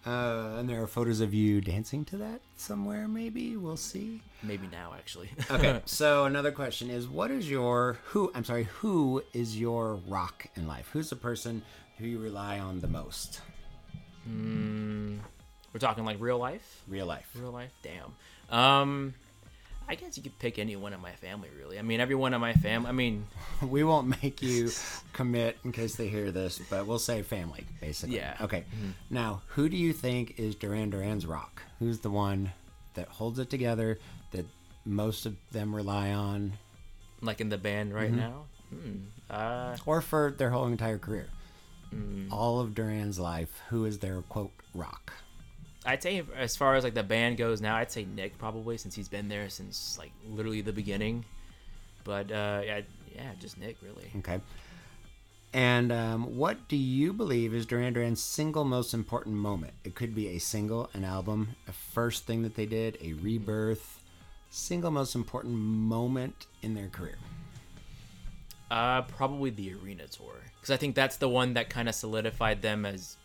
Uh, 0.04 0.56
and 0.58 0.68
there 0.68 0.82
are 0.82 0.88
photos 0.88 1.20
of 1.20 1.32
you 1.32 1.60
dancing 1.60 2.04
to 2.04 2.16
that 2.16 2.40
somewhere. 2.56 3.06
Maybe 3.06 3.56
we'll 3.56 3.76
see. 3.76 4.20
Maybe 4.42 4.66
now, 4.72 4.94
actually. 4.98 5.30
Okay, 5.50 5.80
so 5.84 6.24
another 6.24 6.50
question 6.50 6.90
is 6.90 7.06
what 7.06 7.30
is 7.30 7.48
your 7.48 7.98
who 8.06 8.32
I'm 8.34 8.44
sorry, 8.44 8.64
who 8.64 9.22
is 9.32 9.58
your 9.58 9.94
rock 10.08 10.46
in 10.56 10.66
life? 10.66 10.88
Who's 10.92 11.10
the 11.10 11.14
person 11.14 11.62
who 11.98 12.06
you 12.06 12.18
rely 12.18 12.58
on 12.58 12.80
the 12.80 12.88
most? 12.88 13.42
We're 15.72 15.80
talking 15.80 16.04
like 16.04 16.20
real 16.20 16.38
life. 16.38 16.82
Real 16.88 17.06
life. 17.06 17.28
Real 17.38 17.50
life. 17.50 17.70
Damn. 17.82 18.56
Um, 18.56 19.14
I 19.88 19.94
guess 19.94 20.16
you 20.16 20.22
could 20.22 20.38
pick 20.38 20.58
anyone 20.58 20.92
in 20.92 21.00
my 21.00 21.12
family. 21.12 21.48
Really. 21.58 21.78
I 21.78 21.82
mean, 21.82 22.00
everyone 22.00 22.34
in 22.34 22.40
my 22.40 22.52
family. 22.54 22.88
I 22.88 22.92
mean, 22.92 23.26
We 23.62 23.84
won't 23.84 24.22
make 24.22 24.42
you 24.42 24.70
commit 25.12 25.58
in 25.64 25.72
case 25.72 25.96
they 25.96 26.08
hear 26.08 26.30
this, 26.30 26.60
but 26.70 26.86
we'll 26.86 26.98
say 26.98 27.22
family, 27.22 27.64
basically. 27.80 28.16
Yeah. 28.16 28.36
Okay. 28.40 28.64
Now, 29.10 29.42
who 29.48 29.68
do 29.68 29.76
you 29.76 29.92
think 29.92 30.38
is 30.38 30.54
Duran 30.54 30.90
Duran's 30.90 31.26
rock? 31.26 31.62
Who's 31.78 32.00
the 32.00 32.10
one 32.10 32.52
that 32.94 33.08
holds 33.08 33.38
it 33.38 33.48
together, 33.50 33.98
that 34.32 34.46
most 34.84 35.26
of 35.26 35.36
them 35.52 35.74
rely 35.74 36.10
on, 36.12 36.52
like 37.20 37.40
in 37.40 37.48
the 37.48 37.58
band 37.58 37.94
right 37.94 38.12
now. 38.12 38.44
Hmm. 38.70 38.96
Uh, 39.30 39.76
or 39.86 40.00
for 40.00 40.34
their 40.36 40.50
whole 40.50 40.66
entire 40.66 40.98
career? 40.98 41.28
All 42.30 42.60
of 42.60 42.74
Duran's 42.74 43.18
life, 43.18 43.60
who 43.68 43.84
is 43.84 43.98
their 43.98 44.22
quote 44.22 44.52
rock? 44.74 45.12
I'd 45.84 46.02
say 46.02 46.22
as 46.36 46.56
far 46.56 46.74
as 46.76 46.84
like 46.84 46.94
the 46.94 47.02
band 47.02 47.36
goes 47.36 47.60
now, 47.60 47.76
I'd 47.76 47.90
say 47.90 48.04
Nick 48.04 48.38
probably 48.38 48.76
since 48.76 48.94
he's 48.94 49.08
been 49.08 49.28
there 49.28 49.48
since 49.48 49.98
like 49.98 50.12
literally 50.28 50.60
the 50.60 50.72
beginning. 50.72 51.24
But 52.04 52.30
uh, 52.30 52.62
yeah, 52.64 52.80
yeah, 53.14 53.32
just 53.40 53.58
Nick 53.58 53.76
really. 53.82 54.10
Okay. 54.18 54.40
And 55.54 55.92
um, 55.92 56.36
what 56.36 56.68
do 56.68 56.76
you 56.76 57.12
believe 57.12 57.52
is 57.52 57.66
Duran 57.66 57.92
Duran's 57.92 58.22
single 58.22 58.64
most 58.64 58.94
important 58.94 59.34
moment? 59.34 59.74
It 59.84 59.94
could 59.94 60.14
be 60.14 60.28
a 60.28 60.38
single, 60.38 60.88
an 60.94 61.04
album, 61.04 61.56
a 61.68 61.72
first 61.72 62.26
thing 62.26 62.42
that 62.42 62.54
they 62.54 62.64
did, 62.64 62.96
a 63.02 63.12
rebirth, 63.14 64.00
single 64.48 64.90
most 64.90 65.14
important 65.14 65.54
moment 65.54 66.46
in 66.62 66.74
their 66.74 66.88
career. 66.88 67.18
Uh, 68.70 69.02
probably 69.02 69.50
the 69.50 69.74
arena 69.74 70.06
tour 70.06 70.36
because 70.58 70.70
I 70.70 70.78
think 70.78 70.94
that's 70.94 71.16
the 71.16 71.28
one 71.28 71.54
that 71.54 71.68
kind 71.68 71.88
of 71.88 71.94
solidified 71.94 72.62
them 72.62 72.86
as 72.86 73.16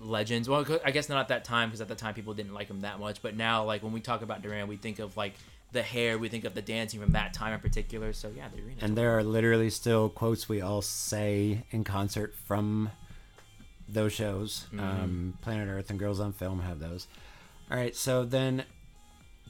legends. 0.00 0.48
Well, 0.48 0.66
I 0.84 0.90
guess 0.90 1.08
not 1.08 1.18
at 1.18 1.28
that 1.28 1.44
time 1.44 1.68
because 1.68 1.80
at 1.80 1.88
the 1.88 1.94
time 1.94 2.14
people 2.14 2.34
didn't 2.34 2.54
like 2.54 2.68
him 2.68 2.80
that 2.80 2.98
much. 3.00 3.22
But 3.22 3.36
now, 3.36 3.64
like 3.64 3.82
when 3.82 3.92
we 3.92 4.00
talk 4.00 4.22
about 4.22 4.42
Duran, 4.42 4.68
we 4.68 4.76
think 4.76 4.98
of 4.98 5.16
like 5.16 5.34
the 5.72 5.82
hair, 5.82 6.18
we 6.18 6.28
think 6.28 6.44
of 6.44 6.54
the 6.54 6.62
dancing 6.62 7.00
from 7.00 7.12
that 7.12 7.34
time 7.34 7.52
in 7.52 7.60
particular. 7.60 8.12
So 8.12 8.30
yeah, 8.34 8.48
the 8.48 8.62
arena. 8.62 8.80
And 8.80 8.96
there 8.96 9.18
are 9.18 9.24
literally 9.24 9.70
still 9.70 10.08
quotes 10.08 10.48
we 10.48 10.60
all 10.60 10.82
say 10.82 11.64
in 11.70 11.84
concert 11.84 12.34
from 12.46 12.90
those 13.88 14.12
shows. 14.12 14.66
Um, 14.78 15.38
Planet 15.42 15.68
Earth 15.68 15.90
and 15.90 15.98
Girls 15.98 16.20
on 16.20 16.32
Film 16.32 16.60
have 16.60 16.78
those. 16.78 17.06
All 17.70 17.76
right, 17.76 17.94
so 17.94 18.24
then 18.24 18.64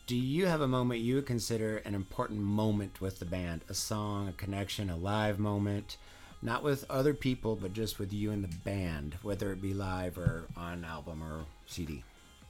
do 0.06 0.16
you 0.16 0.46
have 0.46 0.60
a 0.60 0.68
moment 0.68 1.00
you 1.00 1.16
would 1.16 1.26
consider 1.26 1.78
an 1.78 1.94
important 1.94 2.40
moment 2.40 3.00
with 3.00 3.18
the 3.18 3.24
band? 3.24 3.62
A 3.68 3.74
song, 3.74 4.28
a 4.28 4.32
connection, 4.32 4.90
a 4.90 4.96
live 4.96 5.38
moment? 5.38 5.96
Not 6.44 6.62
with 6.62 6.84
other 6.90 7.14
people, 7.14 7.56
but 7.56 7.72
just 7.72 7.98
with 7.98 8.12
you 8.12 8.30
and 8.30 8.44
the 8.44 8.54
band, 8.58 9.16
whether 9.22 9.50
it 9.50 9.62
be 9.62 9.72
live 9.72 10.18
or 10.18 10.44
on 10.58 10.84
album 10.84 11.22
or 11.22 11.46
CD. 11.66 12.04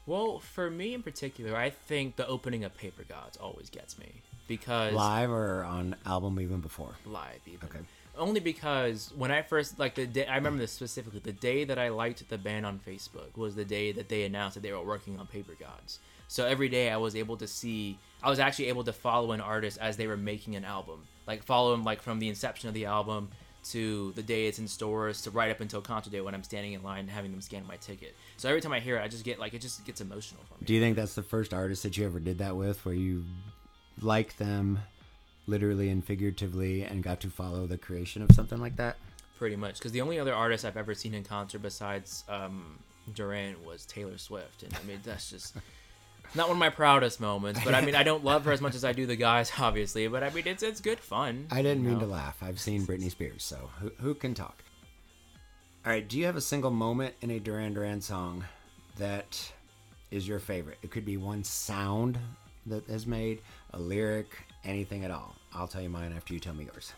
Well, 0.05 0.41
for 0.41 0.69
me 0.69 0.95
in 0.95 1.03
particular, 1.03 1.57
I 1.57 1.71
think 1.71 2.17
the 2.17 2.27
opening 2.27 2.65
of 2.65 2.77
Paper 2.77 3.05
Gods 3.09 3.37
always 3.37 3.71
gets 3.71 3.97
me 3.97 4.13
because 4.49 4.93
Live 4.93 5.31
or 5.31 5.63
on 5.63 5.95
album 6.05 6.41
even 6.41 6.61
before? 6.61 6.97
live 7.07 7.41
even. 7.47 7.69
Okay. 7.69 7.79
Only 8.19 8.41
because 8.41 9.13
when 9.17 9.31
I 9.31 9.43
first 9.43 9.79
like 9.79 9.95
the 9.95 10.07
day 10.07 10.27
I 10.27 10.37
remember 10.37 10.59
this 10.59 10.73
specifically 10.73 11.21
the 11.21 11.33
day 11.33 11.65
that 11.65 11.79
I 11.79 11.89
liked 11.89 12.29
the 12.29 12.39
band 12.39 12.67
on 12.67 12.81
Facebook 12.87 13.37
was 13.37 13.55
the 13.55 13.65
day 13.65 13.93
that 13.93 14.09
they 14.09 14.25
announced 14.25 14.55
that 14.55 14.63
they 14.63 14.73
were 14.73 14.85
working 14.85 15.19
on 15.19 15.27
Paper 15.29 15.55
Gods. 15.59 16.01
So 16.29 16.45
every 16.47 16.69
day 16.69 16.91
I 16.91 16.97
was 16.97 17.17
able 17.17 17.37
to 17.39 17.47
see 17.47 17.99
I 18.23 18.29
was 18.29 18.41
actually 18.41 18.69
able 18.69 18.85
to 18.85 18.93
follow 18.93 19.33
an 19.33 19.41
artist 19.41 19.79
as 19.81 19.97
they 19.97 20.07
were 20.09 20.17
making 20.17 20.57
an 20.57 20.65
album. 20.65 21.01
Like 21.27 21.45
follow 21.45 21.71
them 21.73 21.85
like 21.85 22.03
from 22.03 22.19
the 22.19 22.29
inception 22.29 22.69
of 22.69 22.75
the 22.75 22.85
album 22.87 23.31
to 23.65 24.13
the 24.13 24.23
day 24.23 24.47
it's 24.47 24.59
in 24.59 24.69
stores 24.69 25.23
to 25.23 25.31
right 25.31 25.51
up 25.51 25.61
until 25.61 25.81
concert 25.81 26.11
day 26.11 26.21
when 26.21 26.35
I'm 26.35 26.43
standing 26.43 26.73
in 26.73 26.83
line 26.83 27.01
and 27.01 27.11
having 27.11 27.31
them 27.31 27.41
scan 27.41 27.67
my 27.67 27.77
ticket. 27.77 28.15
So 28.37 28.49
every 28.49 28.61
time 28.61 28.73
I 28.73 28.81
hear 28.81 28.97
it 28.97 29.03
I 29.03 29.09
just 29.09 29.25
get 29.25 29.39
like 29.39 29.55
it 29.55 29.61
just 29.61 29.85
gets 29.85 30.01
emotional 30.01 30.43
for 30.49 30.55
me. 30.55 30.67
Do 30.67 30.75
you 30.75 30.81
think 30.81 30.97
that's 30.97 31.15
the 31.15 31.23
first 31.23 31.53
artist 31.53 31.83
that 31.83 31.97
you 31.97 32.05
ever 32.05 32.21
did 32.21 32.39
that 32.39 32.57
with, 32.57 32.85
where 32.85 32.95
you 32.95 33.25
like 34.01 34.37
them 34.37 34.81
literally 35.47 35.91
and 35.91 36.05
figuratively 36.05 36.83
and 36.83 37.03
got 37.03 37.21
to 37.21 37.29
follow 37.29 37.67
the 37.67 37.79
creation 37.79 38.23
of 38.23 38.33
something 38.33 38.61
like 38.61 38.77
that? 38.77 38.97
pretty 39.37 39.57
much 39.57 39.79
because 39.79 39.93
the 39.93 40.01
only 40.01 40.19
other 40.19 40.35
artist 40.35 40.65
I've 40.65 40.77
ever 40.77 40.95
seen 40.95 41.15
in 41.15 41.25
concert 41.25 41.61
besides 41.61 42.25
um, 42.29 42.79
Duran 43.13 43.57
was 43.65 43.85
Taylor 43.87 44.19
Swift, 44.19 44.63
and 44.63 44.75
I 44.75 44.83
mean 44.87 45.01
that's 45.05 45.31
just 45.31 45.57
not 46.35 46.49
one 46.49 46.57
of 46.57 46.61
my 46.61 46.71
proudest 46.71 47.21
moments. 47.21 47.61
But 47.65 47.75
I 47.75 47.81
mean 47.81 47.95
I 47.95 48.03
don't 48.03 48.25
love 48.25 48.45
her 48.45 48.53
as 48.53 48.61
much 48.61 48.75
as 48.75 48.85
I 48.85 48.93
do 48.93 49.07
the 49.07 49.17
guys, 49.17 49.53
obviously. 49.59 50.07
But 50.09 50.23
I 50.23 50.31
mean 50.31 50.47
it's 50.47 50.63
it's 50.63 50.81
good 50.81 51.01
fun. 51.01 51.47
I 51.51 51.63
didn't 51.63 51.83
you 51.83 51.91
mean 51.91 51.99
know? 51.99 52.07
to 52.07 52.13
laugh. 52.13 52.39
I've 52.43 52.61
seen 52.61 52.83
Britney 52.83 53.11
Spears, 53.11 53.43
so 53.43 53.71
who, 53.81 53.91
who 54.01 54.15
can 54.15 54.35
talk? 54.35 54.63
All 55.87 55.93
right, 55.93 56.07
do 56.07 56.19
you 56.19 56.25
have 56.25 56.37
a 56.37 56.41
single 56.41 56.71
moment 56.71 57.15
in 57.21 57.31
a 57.31 57.39
Duran 57.39 57.75
Duran 57.75 58.01
song 58.01 58.45
that 58.97 59.53
is 60.11 60.27
your 60.27 60.39
favorite? 60.39 60.79
It 60.83 60.91
could 60.91 61.05
be 61.05 61.19
one 61.19 61.45
sound 61.45 62.19
that 62.67 62.89
is 62.89 63.07
made, 63.07 63.43
a 63.75 63.79
lyric, 63.79 64.29
anything 64.65 65.05
at 65.05 65.11
all. 65.11 65.35
I'll 65.53 65.69
tell 65.69 65.83
you 65.83 65.91
mine 65.91 66.15
after 66.17 66.33
you 66.33 66.41
tell 66.41 66.55
me 66.55 66.65
yours. 66.65 66.95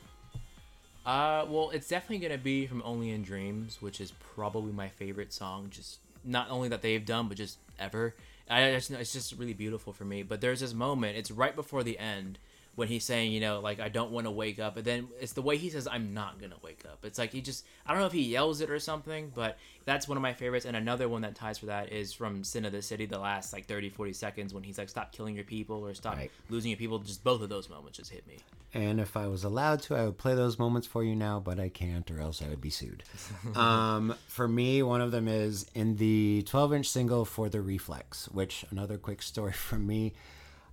Uh, 1.04 1.44
well, 1.48 1.70
it's 1.70 1.88
definitely 1.88 2.18
gonna 2.18 2.38
be 2.38 2.66
from 2.66 2.82
Only 2.84 3.10
in 3.10 3.22
Dreams, 3.22 3.80
which 3.80 4.00
is 4.00 4.12
probably 4.34 4.72
my 4.72 4.88
favorite 4.88 5.32
song. 5.32 5.68
Just 5.70 5.98
not 6.24 6.50
only 6.50 6.68
that 6.68 6.82
they've 6.82 7.04
done, 7.04 7.28
but 7.28 7.36
just 7.36 7.58
ever. 7.78 8.14
I 8.48 8.60
it's 8.60 8.88
just 8.88 9.36
really 9.38 9.54
beautiful 9.54 9.92
for 9.92 10.04
me. 10.04 10.22
But 10.22 10.40
there's 10.40 10.60
this 10.60 10.74
moment. 10.74 11.16
It's 11.16 11.30
right 11.30 11.54
before 11.54 11.82
the 11.82 11.98
end 11.98 12.38
when 12.76 12.88
he's 12.88 13.04
saying, 13.04 13.32
you 13.32 13.40
know, 13.40 13.60
like 13.60 13.80
I 13.80 13.88
don't 13.88 14.10
want 14.12 14.26
to 14.26 14.30
wake 14.30 14.58
up, 14.60 14.76
and 14.76 14.84
then 14.84 15.08
it's 15.20 15.32
the 15.32 15.42
way 15.42 15.56
he 15.56 15.68
says 15.70 15.88
I'm 15.90 16.14
not 16.14 16.40
gonna 16.40 16.56
wake 16.62 16.84
up. 16.90 17.04
It's 17.04 17.18
like 17.18 17.32
he 17.32 17.40
just 17.40 17.64
I 17.84 17.90
don't 17.92 18.00
know 18.00 18.06
if 18.06 18.12
he 18.12 18.22
yells 18.22 18.60
it 18.60 18.70
or 18.70 18.78
something, 18.78 19.32
but 19.34 19.58
that's 19.84 20.06
one 20.06 20.16
of 20.16 20.22
my 20.22 20.32
favorites. 20.34 20.66
And 20.66 20.76
another 20.76 21.08
one 21.08 21.22
that 21.22 21.34
ties 21.34 21.58
for 21.58 21.66
that 21.66 21.92
is 21.92 22.12
from 22.12 22.44
Sin 22.44 22.64
of 22.64 22.72
the 22.72 22.82
City, 22.82 23.06
the 23.06 23.18
last 23.18 23.52
like 23.52 23.66
30, 23.66 23.88
40 23.88 24.12
seconds 24.12 24.54
when 24.54 24.62
he's 24.62 24.78
like 24.78 24.88
stop 24.88 25.10
killing 25.12 25.34
your 25.34 25.44
people 25.44 25.84
or 25.86 25.94
stop 25.94 26.16
Right. 26.16 26.30
losing 26.48 26.70
your 26.70 26.78
people. 26.78 26.98
Just 27.00 27.24
both 27.24 27.42
of 27.42 27.48
those 27.48 27.68
moments 27.68 27.98
just 27.98 28.10
hit 28.12 28.26
me. 28.26 28.36
And 28.74 29.00
if 29.00 29.16
I 29.16 29.26
was 29.26 29.42
allowed 29.42 29.80
to, 29.82 29.94
I 29.94 30.04
would 30.04 30.18
play 30.18 30.34
those 30.34 30.58
moments 30.58 30.86
for 30.86 31.02
you 31.02 31.14
now, 31.16 31.40
but 31.40 31.58
I 31.58 31.70
can't, 31.70 32.10
or 32.10 32.20
else 32.20 32.42
I 32.42 32.48
would 32.48 32.60
be 32.60 32.68
sued. 32.68 33.04
um, 33.54 34.14
for 34.28 34.46
me, 34.46 34.82
one 34.82 35.00
of 35.00 35.12
them 35.12 35.28
is 35.28 35.64
in 35.74 35.96
the 35.96 36.42
12 36.46 36.74
inch 36.74 36.88
single 36.90 37.24
for 37.24 37.48
the 37.48 37.62
Reflex, 37.62 38.28
which, 38.28 38.66
another 38.70 38.98
quick 38.98 39.22
story 39.22 39.52
from 39.68 39.86
me. 39.86 40.12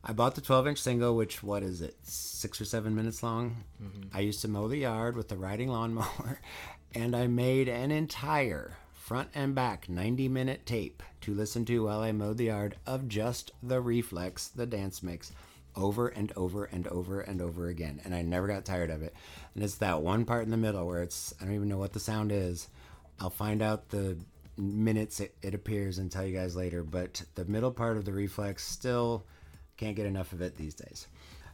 I 0.03 0.11
bought 0.11 0.35
the 0.35 0.41
12 0.41 0.67
inch 0.67 0.79
single, 0.79 1.15
which, 1.15 1.41
what 1.41 1.63
is 1.63 1.81
it, 1.81 1.95
six 2.03 2.59
or 2.59 2.65
seven 2.65 2.93
minutes 2.93 3.23
long? 3.23 3.63
Mm-hmm. 3.81 4.15
I 4.15 4.19
used 4.19 4.41
to 4.41 4.49
mow 4.49 4.67
the 4.67 4.79
yard 4.79 5.15
with 5.15 5.29
the 5.29 5.37
riding 5.37 5.69
lawnmower, 5.69 6.41
and 6.95 7.15
I 7.15 7.27
made 7.27 7.69
an 7.69 7.91
entire 7.91 8.77
front 8.91 9.29
and 9.33 9.53
back 9.55 9.89
90 9.89 10.27
minute 10.29 10.65
tape 10.65 11.03
to 11.21 11.33
listen 11.33 11.65
to 11.65 11.85
while 11.85 12.01
I 12.01 12.11
mowed 12.11 12.37
the 12.37 12.45
yard 12.45 12.75
of 12.85 13.07
just 13.07 13.51
the 13.61 13.81
Reflex, 13.81 14.47
the 14.47 14.65
dance 14.65 15.03
mix 15.03 15.31
over 15.75 16.07
and 16.07 16.31
over 16.35 16.65
and 16.65 16.87
over 16.87 17.21
and 17.21 17.41
over 17.41 17.67
again 17.67 17.99
and 18.05 18.13
i 18.13 18.21
never 18.21 18.47
got 18.47 18.65
tired 18.65 18.89
of 18.89 19.01
it. 19.01 19.13
And 19.55 19.63
it's 19.63 19.75
that 19.75 20.01
one 20.01 20.25
part 20.25 20.43
in 20.43 20.51
the 20.51 20.57
middle 20.57 20.85
where 20.85 21.01
it's 21.01 21.33
i 21.41 21.45
don't 21.45 21.55
even 21.55 21.69
know 21.69 21.77
what 21.77 21.93
the 21.93 21.99
sound 21.99 22.31
is. 22.31 22.67
I'll 23.19 23.29
find 23.29 23.61
out 23.61 23.89
the 23.89 24.17
minutes 24.57 25.19
it, 25.19 25.35
it 25.41 25.55
appears 25.55 25.97
and 25.97 26.11
tell 26.11 26.25
you 26.25 26.37
guys 26.37 26.55
later 26.55 26.83
but 26.83 27.23
the 27.35 27.45
middle 27.45 27.71
part 27.71 27.97
of 27.97 28.05
the 28.05 28.13
reflex 28.13 28.63
still 28.63 29.25
can't 29.83 29.95
get 29.95 30.05
enough 30.05 30.33
of 30.33 30.41
it 30.41 30.55
these 30.57 30.73
days 30.73 31.07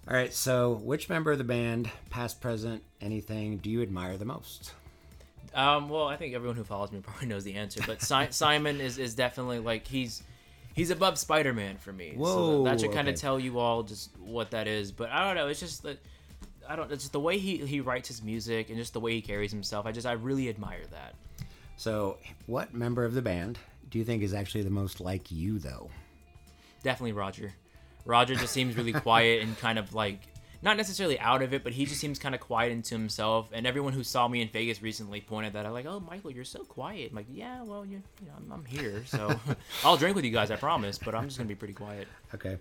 all 0.08 0.14
right 0.16 0.34
so 0.34 0.74
which 0.84 1.10
member 1.10 1.32
of 1.32 1.38
the 1.38 1.44
band 1.44 1.90
past 2.10 2.40
present 2.42 2.84
anything 3.02 3.58
do 3.58 3.70
you 3.70 3.82
admire 3.82 4.18
the 4.18 4.26
most 4.26 4.74
Um, 5.54 5.90
well, 5.90 6.08
I 6.08 6.16
think 6.16 6.36
everyone 6.36 6.56
who 6.58 6.64
follows 6.64 6.92
me 6.92 7.00
probably 7.04 7.28
knows 7.28 7.44
the 7.44 7.56
answer, 7.56 7.82
but 7.88 8.02
si- 8.04 8.28
Simon 8.30 8.80
is, 8.80 8.98
is 9.00 9.16
definitely 9.16 9.58
like 9.60 9.88
he's 9.88 10.22
he's 10.76 10.92
above 10.92 11.18
Spider 11.18 11.54
Man 11.54 11.78
for 11.78 11.92
me. 11.92 12.12
so 12.14 12.20
Whoa, 12.20 12.64
that 12.66 12.80
should 12.80 12.92
kind 12.94 13.08
of 13.08 13.14
okay. 13.14 13.22
tell 13.22 13.40
you 13.40 13.58
all 13.58 13.82
just 13.82 14.12
what 14.20 14.52
that 14.52 14.68
is. 14.68 14.92
But 14.92 15.10
I 15.10 15.26
don't 15.26 15.36
know. 15.36 15.48
It's 15.48 15.60
just 15.60 15.82
that 15.84 15.98
I 16.68 16.76
don't. 16.76 16.92
It's 16.92 17.04
just 17.04 17.14
the 17.14 17.20
way 17.20 17.40
he 17.40 17.58
he 17.58 17.80
writes 17.82 18.08
his 18.08 18.22
music 18.22 18.70
and 18.70 18.78
just 18.78 18.94
the 18.94 19.00
way 19.00 19.14
he 19.14 19.22
carries 19.22 19.52
himself. 19.52 19.88
I 19.88 19.92
just 19.92 20.06
I 20.06 20.12
really 20.12 20.50
admire 20.50 20.86
that. 20.92 21.16
so 21.78 22.18
what 22.46 22.74
member 22.76 23.04
of 23.04 23.14
the 23.16 23.22
band 23.24 23.58
do 23.90 23.98
you 23.98 24.06
think 24.06 24.22
is 24.22 24.36
actually 24.36 24.64
the 24.64 24.70
most 24.70 25.02
like 25.02 25.32
you 25.32 25.58
though 25.58 25.90
Definitely 26.84 27.14
Roger. 27.14 27.54
Roger 28.06 28.36
just 28.36 28.54
seems 28.54 28.76
really 28.76 28.94
quiet 28.94 29.44
and 29.44 29.58
kind 29.58 29.80
of 29.80 29.94
like 29.94 30.20
not 30.62 30.78
necessarily 30.78 31.18
out 31.20 31.42
of 31.42 31.54
it, 31.54 31.64
but 31.64 31.72
he 31.74 31.86
just 31.86 32.02
seems 32.02 32.20
kind 32.20 32.36
of 32.36 32.42
quiet 32.42 32.72
into 32.72 32.94
himself. 32.94 33.50
And 33.54 33.66
everyone 33.66 33.94
who 33.94 34.04
saw 34.04 34.28
me 34.28 34.42
in 34.42 34.50
Vegas 34.50 34.82
recently 34.82 35.22
pointed 35.22 35.54
that 35.54 35.66
out, 35.66 35.74
like, 35.74 35.86
"Oh, 35.86 36.00
Michael, 36.00 36.32
you're 36.32 36.44
so 36.44 36.64
quiet." 36.64 37.12
I'm 37.12 37.16
like, 37.16 37.28
"Yeah, 37.32 37.64
well, 37.64 37.86
you, 37.86 38.02
know, 38.22 38.34
I'm, 38.36 38.52
I'm 38.52 38.66
here, 38.66 39.04
so 39.06 39.40
I'll 39.84 39.98
drink 39.98 40.16
with 40.16 40.26
you 40.26 40.32
guys, 40.32 40.52
I 40.52 40.56
promise. 40.58 40.98
But 40.98 41.16
I'm 41.16 41.26
just 41.26 41.38
gonna 41.38 41.48
be 41.48 41.56
pretty 41.56 41.74
quiet." 41.74 42.08
Okay. 42.36 42.58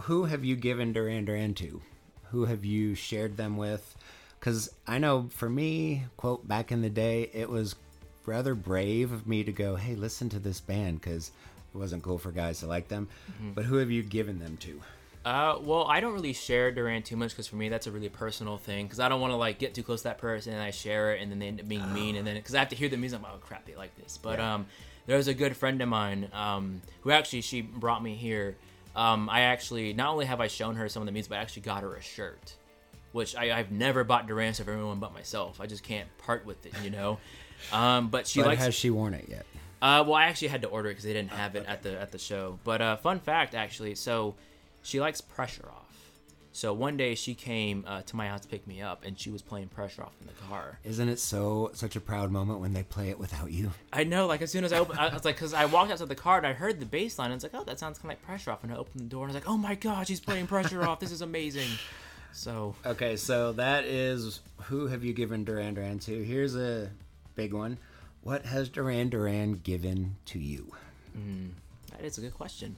Who 0.00 0.24
have 0.24 0.44
you 0.44 0.56
given 0.56 0.92
Duran 0.92 1.24
Duran 1.24 1.54
to? 1.54 1.80
Who 2.30 2.44
have 2.44 2.64
you 2.64 2.94
shared 2.94 3.36
them 3.36 3.56
with? 3.56 3.96
Because 4.38 4.74
I 4.86 4.98
know 4.98 5.28
for 5.30 5.48
me, 5.48 6.04
quote, 6.16 6.46
back 6.46 6.72
in 6.72 6.82
the 6.82 6.90
day, 6.90 7.30
it 7.32 7.48
was 7.48 7.76
rather 8.26 8.54
brave 8.54 9.12
of 9.12 9.26
me 9.26 9.44
to 9.44 9.52
go, 9.52 9.76
hey, 9.76 9.94
listen 9.94 10.28
to 10.30 10.38
this 10.38 10.60
band 10.60 11.00
because 11.00 11.30
it 11.74 11.78
wasn't 11.78 12.02
cool 12.02 12.18
for 12.18 12.30
guys 12.32 12.60
to 12.60 12.66
like 12.66 12.88
them. 12.88 13.08
But 13.54 13.64
who 13.64 13.76
have 13.76 13.90
you 13.90 14.02
given 14.02 14.38
them 14.38 14.56
to? 14.58 14.80
Uh, 15.24 15.56
well, 15.62 15.84
I 15.84 16.00
don't 16.00 16.14
really 16.14 16.32
share 16.32 16.72
Duran 16.72 17.02
too 17.02 17.16
much 17.16 17.30
because 17.30 17.46
for 17.46 17.54
me 17.56 17.68
that's 17.68 17.86
a 17.86 17.92
really 17.92 18.08
personal 18.08 18.56
thing. 18.58 18.86
Because 18.86 19.00
I 19.00 19.08
don't 19.08 19.20
want 19.20 19.32
to 19.32 19.36
like 19.36 19.58
get 19.58 19.74
too 19.74 19.82
close 19.82 20.00
to 20.02 20.08
that 20.08 20.18
person 20.18 20.52
and 20.52 20.62
I 20.62 20.70
share 20.70 21.14
it 21.14 21.22
and 21.22 21.30
then 21.30 21.38
they 21.38 21.46
end 21.48 21.60
up 21.60 21.68
being 21.68 21.92
mean 21.92 22.16
and 22.16 22.26
then 22.26 22.34
because 22.34 22.54
I 22.54 22.58
have 22.58 22.70
to 22.70 22.76
hear 22.76 22.88
the 22.88 22.96
music, 22.96 23.18
I'm 23.18 23.22
like, 23.22 23.32
oh 23.34 23.38
crap, 23.38 23.64
they 23.66 23.76
like 23.76 23.94
this. 23.96 24.18
But 24.18 24.38
Yeah. 24.38 24.54
um, 24.54 24.66
there's 25.06 25.28
a 25.28 25.34
good 25.34 25.56
friend 25.56 25.80
of 25.82 25.88
mine 25.88 26.28
um 26.32 26.82
who 27.02 27.10
actually 27.10 27.40
she 27.42 27.60
brought 27.60 28.02
me 28.02 28.14
here. 28.16 28.56
Um, 28.94 29.28
I 29.30 29.42
actually 29.42 29.92
not 29.94 30.10
only 30.10 30.26
have 30.26 30.40
I 30.40 30.48
shown 30.48 30.74
her 30.76 30.88
some 30.88 31.02
of 31.02 31.06
the 31.06 31.12
music, 31.12 31.30
but 31.30 31.38
I 31.38 31.42
actually 31.42 31.62
got 31.62 31.82
her 31.82 31.94
a 31.94 32.02
shirt, 32.02 32.54
which 33.12 33.34
I, 33.36 33.56
I've 33.58 33.70
never 33.70 34.04
bought 34.04 34.26
Duran 34.26 34.52
stuff 34.54 34.66
for 34.66 34.72
everyone 34.72 34.98
but 34.98 35.14
myself. 35.14 35.60
I 35.60 35.66
just 35.66 35.82
can't 35.82 36.08
part 36.18 36.44
with 36.44 36.66
it, 36.66 36.74
you 36.82 36.90
know. 36.90 37.18
Um, 37.72 38.08
but 38.08 38.26
she 38.26 38.40
but 38.40 38.46
likes 38.48 38.60
has 38.60 38.74
she 38.74 38.90
worn 38.90 39.14
it 39.14 39.28
yet? 39.28 39.46
Uh, 39.82 40.04
well, 40.06 40.14
I 40.14 40.24
actually 40.26 40.48
had 40.48 40.62
to 40.62 40.68
order 40.68 40.88
it 40.88 40.92
because 40.92 41.04
they 41.04 41.12
didn't 41.12 41.32
have 41.32 41.56
it 41.56 41.66
at 41.66 41.82
the 41.82 42.00
at 42.00 42.12
the 42.12 42.18
show. 42.18 42.58
But 42.62 42.80
uh, 42.80 42.96
fun 42.96 43.18
fact, 43.18 43.54
actually, 43.54 43.96
so 43.96 44.36
she 44.82 45.00
likes 45.00 45.20
Pressure 45.20 45.66
Off. 45.68 45.88
So 46.54 46.74
one 46.74 46.98
day 46.98 47.14
she 47.14 47.34
came 47.34 47.84
uh, 47.88 48.02
to 48.02 48.14
my 48.14 48.28
house 48.28 48.42
to 48.42 48.48
pick 48.48 48.66
me 48.66 48.82
up, 48.82 49.04
and 49.04 49.18
she 49.18 49.30
was 49.30 49.42
playing 49.42 49.68
Pressure 49.68 50.02
Off 50.02 50.12
in 50.20 50.26
the 50.26 50.34
car. 50.48 50.78
Isn't 50.84 51.08
it 51.08 51.18
so 51.18 51.70
such 51.72 51.96
a 51.96 52.00
proud 52.00 52.30
moment 52.30 52.60
when 52.60 52.74
they 52.74 52.82
play 52.82 53.08
it 53.08 53.18
without 53.18 53.50
you? 53.50 53.72
I 53.92 54.04
know, 54.04 54.26
like 54.26 54.40
as 54.42 54.52
soon 54.52 54.62
as 54.62 54.72
I 54.72 54.78
opened, 54.78 55.00
I 55.00 55.12
was 55.12 55.24
like, 55.24 55.34
because 55.34 55.54
I 55.54 55.64
walked 55.64 55.90
outside 55.90 56.08
the 56.08 56.14
car 56.14 56.38
and 56.38 56.46
I 56.46 56.52
heard 56.52 56.78
the 56.78 56.86
bass 56.86 57.18
line, 57.18 57.32
and 57.32 57.42
it's 57.42 57.42
like, 57.42 57.60
oh, 57.60 57.64
that 57.64 57.78
sounds 57.80 57.98
kind 57.98 58.12
of 58.12 58.18
like 58.18 58.22
Pressure 58.22 58.52
Off. 58.52 58.62
And 58.62 58.72
I 58.72 58.76
opened 58.76 59.00
the 59.00 59.08
door 59.08 59.24
and 59.24 59.32
I 59.32 59.34
was 59.34 59.42
like, 59.42 59.50
oh 59.52 59.56
my 59.56 59.74
god, 59.74 60.06
she's 60.06 60.20
playing 60.20 60.46
Pressure 60.46 60.84
Off. 60.84 61.00
This 61.00 61.10
is 61.10 61.22
amazing. 61.22 61.68
So 62.32 62.74
Okay, 62.86 63.16
so 63.16 63.52
that 63.52 63.84
is 63.84 64.40
who 64.64 64.86
have 64.86 65.02
you 65.04 65.12
given 65.12 65.44
Duran 65.44 65.74
Duran 65.74 65.98
to? 66.00 66.22
Here's 66.22 66.54
a 66.54 66.90
big 67.34 67.52
one. 67.52 67.78
What 68.22 68.46
has 68.46 68.68
Duran 68.68 69.08
Duran 69.08 69.54
given 69.54 70.16
to 70.26 70.38
you? 70.38 70.72
That 71.90 72.04
is 72.04 72.18
a 72.18 72.20
good 72.20 72.34
question. 72.34 72.76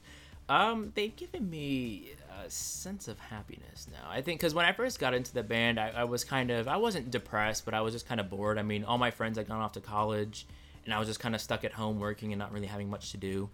Um, 0.49 0.93
they've 0.95 1.15
given 1.15 1.49
me 1.49 2.11
a 2.45 2.51
sense 2.51 3.09
of 3.09 3.19
happiness 3.19 3.87
now. 3.91 4.11
I 4.11 4.21
think 4.21 4.41
because 4.41 4.55
when 4.55 4.67
I 4.67 4.73
first 4.73 4.99
got 4.99 5.15
into 5.15 5.33
the 5.33 5.43
band, 5.43 5.79
I, 5.79 5.91
I 5.97 6.05
was 6.05 6.25
kind 6.25 6.51
of 6.51 6.69
I 6.69 6.77
wasn't 6.77 7.11
depressed, 7.11 7.65
but 7.65 7.75
I 7.75 7.81
was 7.81 7.95
just 7.95 8.07
kind 8.09 8.21
of 8.21 8.29
bored. 8.29 8.59
I 8.59 8.63
mean, 8.63 8.85
all 8.85 8.99
my 8.99 9.11
friends 9.11 9.39
had 9.39 9.49
gone 9.49 9.61
off 9.61 9.73
to 9.73 9.81
college, 9.81 10.47
and 10.85 10.93
I 10.93 10.99
was 10.99 11.09
just 11.09 11.21
kind 11.21 11.35
of 11.35 11.41
stuck 11.41 11.65
at 11.65 11.73
home 11.73 12.01
working 12.01 12.33
and 12.33 12.39
not 12.39 12.53
really 12.53 12.67
having 12.67 12.91
much 12.91 13.13
to 13.13 13.17
do. 13.17 13.49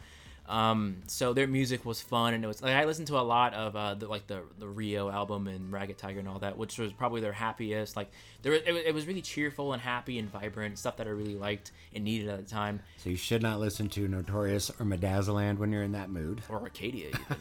Um, 0.51 0.97
so 1.07 1.33
their 1.33 1.47
music 1.47 1.85
was 1.87 2.01
fun, 2.03 2.35
and 2.35 2.43
it 2.45 2.47
was 2.49 2.61
like 2.61 2.75
I 2.75 2.85
listened 2.85 3.07
to 3.07 3.19
a 3.19 3.23
lot 3.23 3.55
of 3.55 3.77
uh, 3.77 3.95
the, 3.95 4.09
like 4.09 4.27
the 4.27 4.43
the 4.59 4.67
Rio 4.67 5.09
album 5.09 5.47
and 5.47 5.73
Ragged 5.73 5.97
Tiger 5.97 6.19
and 6.19 6.29
all 6.29 6.41
that, 6.41 6.59
which 6.59 6.77
was 6.77 6.93
probably 6.93 7.21
their 7.21 7.33
happiest. 7.33 7.97
Like 7.97 8.11
there, 8.43 8.51
was- 8.53 8.63
it, 8.67 8.73
was- 8.73 8.83
it 8.85 8.93
was 8.93 9.07
really 9.07 9.23
cheerful 9.23 9.73
and 9.73 9.81
happy 9.81 10.19
and 10.19 10.29
vibrant 10.29 10.77
stuff 10.79 10.97
that 10.97 11.07
I 11.07 11.11
really 11.11 11.37
liked 11.37 11.71
and 11.95 12.03
needed 12.03 12.29
at 12.29 12.45
the 12.45 12.51
time. 12.51 12.81
So 12.99 13.11
you 13.11 13.17
should 13.17 13.43
not 13.43 13.61
listen 13.61 13.89
to 13.91 14.09
Notorious 14.09 14.71
or 14.71 14.85
Medazzaland 14.85 15.59
when 15.59 15.71
you're 15.73 15.85
in 15.85 15.93
that 15.93 16.11
mood. 16.11 16.43
Or 16.49 16.61
Arcadia, 16.61 17.09
even. 17.09 17.21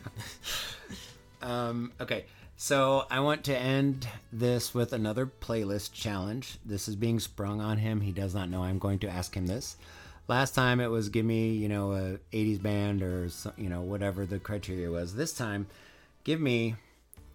Um, 1.42 1.94
okay, 2.02 2.26
so 2.58 3.06
I 3.10 3.22
want 3.22 3.46
to 3.46 3.58
end 3.58 4.08
this 4.34 4.74
with 4.74 4.92
another 4.92 5.26
playlist 5.26 5.94
challenge. 5.94 6.58
This 6.66 6.88
is 6.90 6.96
being 6.98 7.20
sprung 7.20 7.62
on 7.62 7.78
him. 7.78 8.02
He 8.02 8.12
does 8.12 8.36
not 8.36 8.50
know 8.50 8.64
I'm 8.64 8.78
going 8.78 9.00
to 9.00 9.10
ask 9.10 9.36
him 9.36 9.48
this. 9.48 9.78
Last 10.30 10.54
time 10.54 10.80
it 10.80 10.92
was 10.92 11.10
give 11.10 11.26
me, 11.26 11.54
you 11.54 11.68
know, 11.68 11.92
a 11.92 12.20
80s 12.32 12.62
band 12.62 13.02
or 13.02 13.30
you 13.58 13.68
know 13.68 13.82
whatever 13.82 14.28
the 14.28 14.38
criteria 14.38 14.92
was. 14.92 15.16
This 15.16 15.34
time, 15.34 15.66
give 16.24 16.40
me 16.40 16.76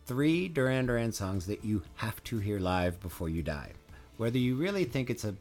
three 0.07 0.47
Duran 0.47 0.87
Duran 0.87 1.11
songs 1.11 1.47
that 1.47 1.65
you 1.65 1.83
have 1.97 2.23
to 2.23 2.39
hear 2.39 2.61
live 2.61 3.01
before 3.01 3.29
you 3.29 3.43
die. 3.43 3.73
Whether 4.17 4.39
you 4.39 4.55
really 4.55 4.85
think 4.85 5.11
it's 5.11 5.25
a 5.25 5.35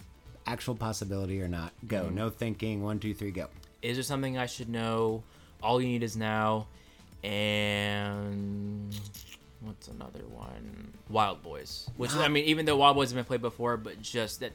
actual 0.48 0.74
possibility 0.74 1.44
or 1.44 1.48
not, 1.48 1.74
go. 1.88 2.06
Mm-hmm. 2.06 2.16
No 2.16 2.30
thinking. 2.32 2.82
One, 2.82 2.98
two, 2.98 3.14
three, 3.14 3.30
go. 3.30 3.50
Is 3.84 3.98
there 3.98 4.04
something 4.04 4.36
I 4.36 4.48
should 4.48 4.70
know? 4.70 5.22
All 5.62 5.80
you 5.80 5.88
need 5.88 6.02
is 6.02 6.18
now. 6.18 6.66
And 7.24 8.96
what's 9.62 9.90
another 9.90 10.24
one? 10.28 10.92
Wild 11.08 11.44
Boys. 11.44 11.88
Which 11.98 12.14
I 12.16 12.30
mean, 12.30 12.46
even 12.46 12.66
though 12.66 12.78
Wild 12.78 12.96
Boys 12.96 13.12
have 13.12 13.16
been 13.16 13.26
played 13.26 13.44
before, 13.44 13.78
but 13.78 14.02
just 14.02 14.40
that 14.40 14.54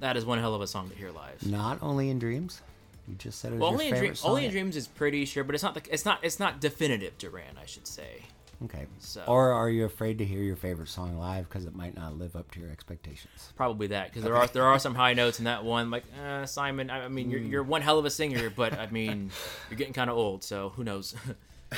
that 0.00 0.16
is 0.16 0.24
one 0.24 0.38
hell 0.38 0.54
of 0.54 0.60
a 0.62 0.66
song 0.66 0.88
to 0.90 0.96
hear 0.96 1.10
live. 1.10 1.44
Not 1.46 1.78
only 1.82 2.10
in 2.10 2.18
dreams. 2.18 2.60
You 3.08 3.14
just 3.14 3.38
said 3.38 3.52
it 3.52 3.54
was 3.54 3.60
Well, 3.60 3.70
your 3.70 3.80
only 3.82 3.88
in 3.88 3.94
Dream, 3.98 4.14
song. 4.16 4.30
only 4.30 4.44
in 4.46 4.50
Dreams 4.50 4.76
is 4.76 4.88
pretty 4.88 5.24
sure, 5.26 5.44
but 5.44 5.54
it's 5.54 5.62
not 5.62 5.74
the, 5.74 5.82
it's 5.92 6.04
not 6.04 6.18
it's 6.24 6.40
not 6.40 6.60
definitive 6.60 7.16
Duran, 7.18 7.56
I 7.60 7.64
should 7.66 7.86
say. 7.86 8.22
Okay. 8.64 8.86
So- 8.98 9.22
Or 9.28 9.52
are 9.52 9.68
you 9.70 9.84
afraid 9.84 10.18
to 10.18 10.24
hear 10.24 10.40
your 10.42 10.56
favorite 10.56 10.88
song 10.88 11.16
live 11.18 11.48
because 11.48 11.66
it 11.66 11.76
might 11.76 11.94
not 11.94 12.18
live 12.18 12.34
up 12.34 12.50
to 12.52 12.60
your 12.60 12.70
expectations? 12.70 13.52
Probably 13.54 13.86
that 13.88 14.08
because 14.08 14.24
there 14.24 14.34
are 14.34 14.46
there 14.48 14.64
are 14.64 14.78
some 14.80 14.94
high 14.96 15.12
notes 15.14 15.38
in 15.38 15.44
that 15.44 15.62
one. 15.64 15.90
Like 15.90 16.04
uh, 16.20 16.46
Simon, 16.46 16.90
I, 16.90 17.04
I 17.04 17.08
mean, 17.08 17.30
you're 17.30 17.38
you're 17.40 17.62
one 17.62 17.82
hell 17.82 17.98
of 17.98 18.04
a 18.06 18.10
singer, 18.10 18.50
but 18.50 18.72
I 18.76 18.88
mean, 18.90 19.30
you're 19.70 19.76
getting 19.78 19.92
kind 19.94 20.10
of 20.10 20.16
old, 20.16 20.42
so 20.42 20.70
who 20.70 20.82
knows? 20.82 21.14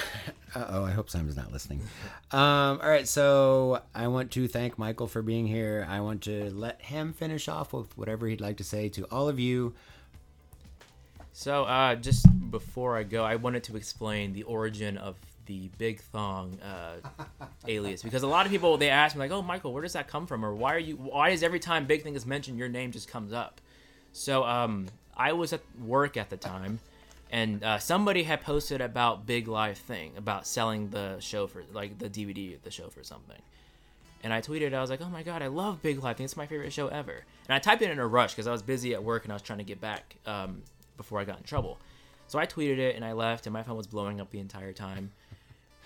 Uh 0.54 0.64
oh, 0.70 0.84
I 0.84 0.90
hope 0.92 1.10
Simon's 1.10 1.36
not 1.36 1.52
listening. 1.52 1.80
Um, 2.32 2.80
all 2.82 2.88
right, 2.88 3.06
so 3.06 3.82
I 3.94 4.08
want 4.08 4.30
to 4.32 4.48
thank 4.48 4.78
Michael 4.78 5.06
for 5.06 5.22
being 5.22 5.46
here. 5.46 5.86
I 5.88 6.00
want 6.00 6.22
to 6.22 6.50
let 6.50 6.80
him 6.80 7.12
finish 7.12 7.48
off 7.48 7.72
with 7.72 7.96
whatever 7.98 8.26
he'd 8.26 8.40
like 8.40 8.56
to 8.58 8.64
say 8.64 8.88
to 8.90 9.04
all 9.10 9.28
of 9.28 9.38
you. 9.38 9.74
So, 11.32 11.64
uh, 11.64 11.94
just 11.94 12.26
before 12.50 12.96
I 12.96 13.04
go, 13.04 13.24
I 13.24 13.36
wanted 13.36 13.62
to 13.64 13.76
explain 13.76 14.32
the 14.32 14.42
origin 14.44 14.98
of 14.98 15.14
the 15.46 15.70
Big 15.78 16.00
Thong 16.00 16.58
uh, 16.60 16.96
alias 17.68 18.02
because 18.02 18.22
a 18.22 18.26
lot 18.26 18.44
of 18.44 18.52
people 18.52 18.76
they 18.76 18.90
ask 18.90 19.14
me 19.14 19.20
like, 19.20 19.30
"Oh, 19.30 19.42
Michael, 19.42 19.72
where 19.72 19.82
does 19.82 19.92
that 19.92 20.08
come 20.08 20.26
from?" 20.26 20.44
or 20.44 20.54
"Why 20.54 20.74
are 20.74 20.80
you? 20.80 20.96
Why 20.96 21.30
is 21.30 21.42
every 21.42 21.60
time 21.60 21.86
Big 21.86 22.02
Thing 22.02 22.14
is 22.14 22.26
mentioned, 22.26 22.58
your 22.58 22.68
name 22.68 22.90
just 22.90 23.08
comes 23.08 23.32
up?" 23.32 23.60
So, 24.12 24.44
um, 24.44 24.86
I 25.16 25.32
was 25.32 25.52
at 25.52 25.60
work 25.84 26.16
at 26.16 26.30
the 26.30 26.36
time, 26.36 26.80
and 27.30 27.62
uh, 27.62 27.78
somebody 27.78 28.22
had 28.22 28.40
posted 28.40 28.80
about 28.80 29.26
Big 29.26 29.48
Life 29.48 29.78
thing 29.78 30.12
about 30.16 30.46
selling 30.46 30.90
the 30.90 31.20
show 31.20 31.46
for 31.46 31.62
like 31.72 31.98
the 31.98 32.08
DVD 32.08 32.54
of 32.54 32.62
the 32.62 32.70
show 32.70 32.88
for 32.88 33.02
something. 33.02 33.40
And 34.24 34.32
I 34.32 34.40
tweeted, 34.40 34.74
I 34.74 34.80
was 34.80 34.90
like, 34.90 35.00
"Oh 35.00 35.08
my 35.08 35.22
god, 35.22 35.42
I 35.42 35.46
love 35.46 35.82
Big 35.82 35.98
Life! 35.98 36.10
I 36.10 36.14
think 36.14 36.24
it's 36.26 36.36
my 36.36 36.46
favorite 36.46 36.72
show 36.72 36.88
ever." 36.88 37.24
And 37.48 37.54
I 37.54 37.58
typed 37.58 37.82
it 37.82 37.90
in 37.90 37.98
a 37.98 38.06
rush 38.06 38.32
because 38.32 38.46
I 38.46 38.52
was 38.52 38.62
busy 38.62 38.94
at 38.94 39.02
work 39.02 39.24
and 39.24 39.32
I 39.32 39.36
was 39.36 39.42
trying 39.42 39.58
to 39.58 39.64
get 39.64 39.80
back 39.80 40.16
um, 40.26 40.62
before 40.96 41.20
I 41.20 41.24
got 41.24 41.38
in 41.38 41.44
trouble. 41.44 41.78
So 42.26 42.38
I 42.38 42.46
tweeted 42.46 42.78
it 42.78 42.96
and 42.96 43.04
I 43.04 43.12
left, 43.12 43.46
and 43.46 43.52
my 43.52 43.62
phone 43.62 43.76
was 43.76 43.86
blowing 43.86 44.20
up 44.20 44.30
the 44.30 44.40
entire 44.40 44.72
time. 44.72 45.12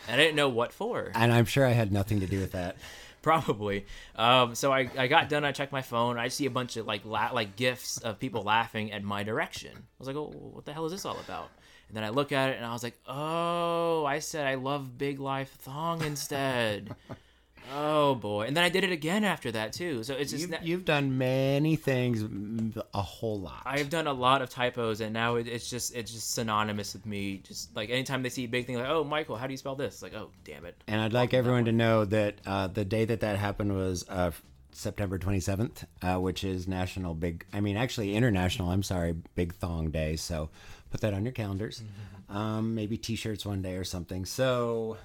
And 0.08 0.20
I 0.20 0.24
didn't 0.24 0.36
know 0.36 0.48
what 0.48 0.72
for. 0.72 1.12
And 1.14 1.32
I'm 1.32 1.44
sure 1.44 1.64
I 1.64 1.70
had 1.70 1.92
nothing 1.92 2.20
to 2.20 2.26
do 2.26 2.40
with 2.40 2.52
that. 2.52 2.76
Probably. 3.32 3.86
Um, 4.16 4.54
so 4.56 4.72
I, 4.72 4.90
I 4.98 5.06
got 5.06 5.28
done. 5.28 5.44
I 5.44 5.52
checked 5.52 5.70
my 5.72 5.82
phone. 5.82 6.18
I 6.18 6.26
see 6.28 6.46
a 6.46 6.50
bunch 6.50 6.76
of 6.76 6.86
like 6.86 7.04
la- 7.04 7.30
like 7.32 7.54
gifs 7.54 7.98
of 7.98 8.18
people 8.18 8.42
laughing 8.42 8.90
at 8.90 9.04
my 9.04 9.22
direction. 9.22 9.70
I 9.74 9.80
was 9.98 10.08
like, 10.08 10.16
"Oh, 10.16 10.32
what 10.52 10.64
the 10.64 10.72
hell 10.72 10.86
is 10.86 10.92
this 10.92 11.04
all 11.04 11.18
about?" 11.20 11.50
And 11.86 11.96
then 11.96 12.02
I 12.02 12.08
look 12.08 12.32
at 12.32 12.50
it 12.50 12.56
and 12.56 12.66
I 12.66 12.72
was 12.72 12.82
like, 12.82 12.98
"Oh, 13.06 14.04
I 14.04 14.18
said 14.18 14.46
I 14.46 14.56
love 14.56 14.98
Big 14.98 15.20
Life 15.20 15.52
Thong 15.60 16.02
instead." 16.02 16.96
oh 17.72 18.14
boy! 18.14 18.46
And 18.46 18.56
then 18.56 18.64
I 18.64 18.68
did 18.68 18.84
it 18.84 18.92
again 18.92 19.24
after 19.24 19.52
that 19.52 19.72
too. 19.72 20.02
So 20.02 20.14
it's 20.14 20.30
just 20.30 20.42
You've, 20.42 20.50
na- 20.50 20.58
you've 20.62 20.84
done 20.84 21.18
many 21.18 21.76
things, 21.76 22.82
a 22.94 23.02
whole 23.02 23.40
lot. 23.40 23.62
I've 23.66 23.90
done 23.90 24.06
a 24.06 24.12
lot 24.12 24.42
of 24.42 24.50
typos, 24.50 25.00
and 25.00 25.12
now 25.12 25.36
it, 25.36 25.46
it's 25.48 25.68
just 25.68 25.94
it's 25.94 26.12
just 26.12 26.32
synonymous 26.32 26.94
with 26.94 27.06
me. 27.06 27.38
Just 27.38 27.74
like 27.76 27.90
anytime 27.90 28.22
they 28.22 28.28
see 28.28 28.44
a 28.44 28.48
big 28.48 28.66
thing, 28.66 28.76
like, 28.76 28.88
"Oh, 28.88 29.04
Michael, 29.04 29.36
how 29.36 29.46
do 29.46 29.52
you 29.52 29.58
spell 29.58 29.76
this?" 29.76 30.02
Like, 30.02 30.14
"Oh, 30.14 30.30
damn 30.44 30.64
it." 30.64 30.82
And 30.86 31.00
I'd 31.00 31.12
like 31.12 31.34
everyone 31.34 31.64
to 31.66 31.72
know 31.72 32.04
that 32.06 32.34
uh, 32.46 32.66
the 32.68 32.84
day 32.84 33.04
that 33.04 33.20
that 33.20 33.38
happened 33.38 33.74
was 33.74 34.04
uh, 34.08 34.30
September 34.72 35.18
27th, 35.18 35.84
uh, 36.02 36.18
which 36.18 36.44
is 36.44 36.66
National 36.66 37.14
Big, 37.14 37.44
I 37.52 37.60
mean, 37.60 37.76
actually 37.76 38.14
International, 38.16 38.70
I'm 38.70 38.82
sorry, 38.82 39.14
Big 39.34 39.54
Thong 39.54 39.90
Day. 39.90 40.16
So 40.16 40.48
put 40.90 41.00
that 41.02 41.14
on 41.14 41.24
your 41.24 41.32
calendars. 41.32 41.82
Um, 42.28 42.74
maybe 42.74 42.96
t 42.96 43.14
shirts 43.14 43.44
one 43.44 43.60
day 43.60 43.74
or 43.74 43.84
something. 43.84 44.24
So 44.24 44.96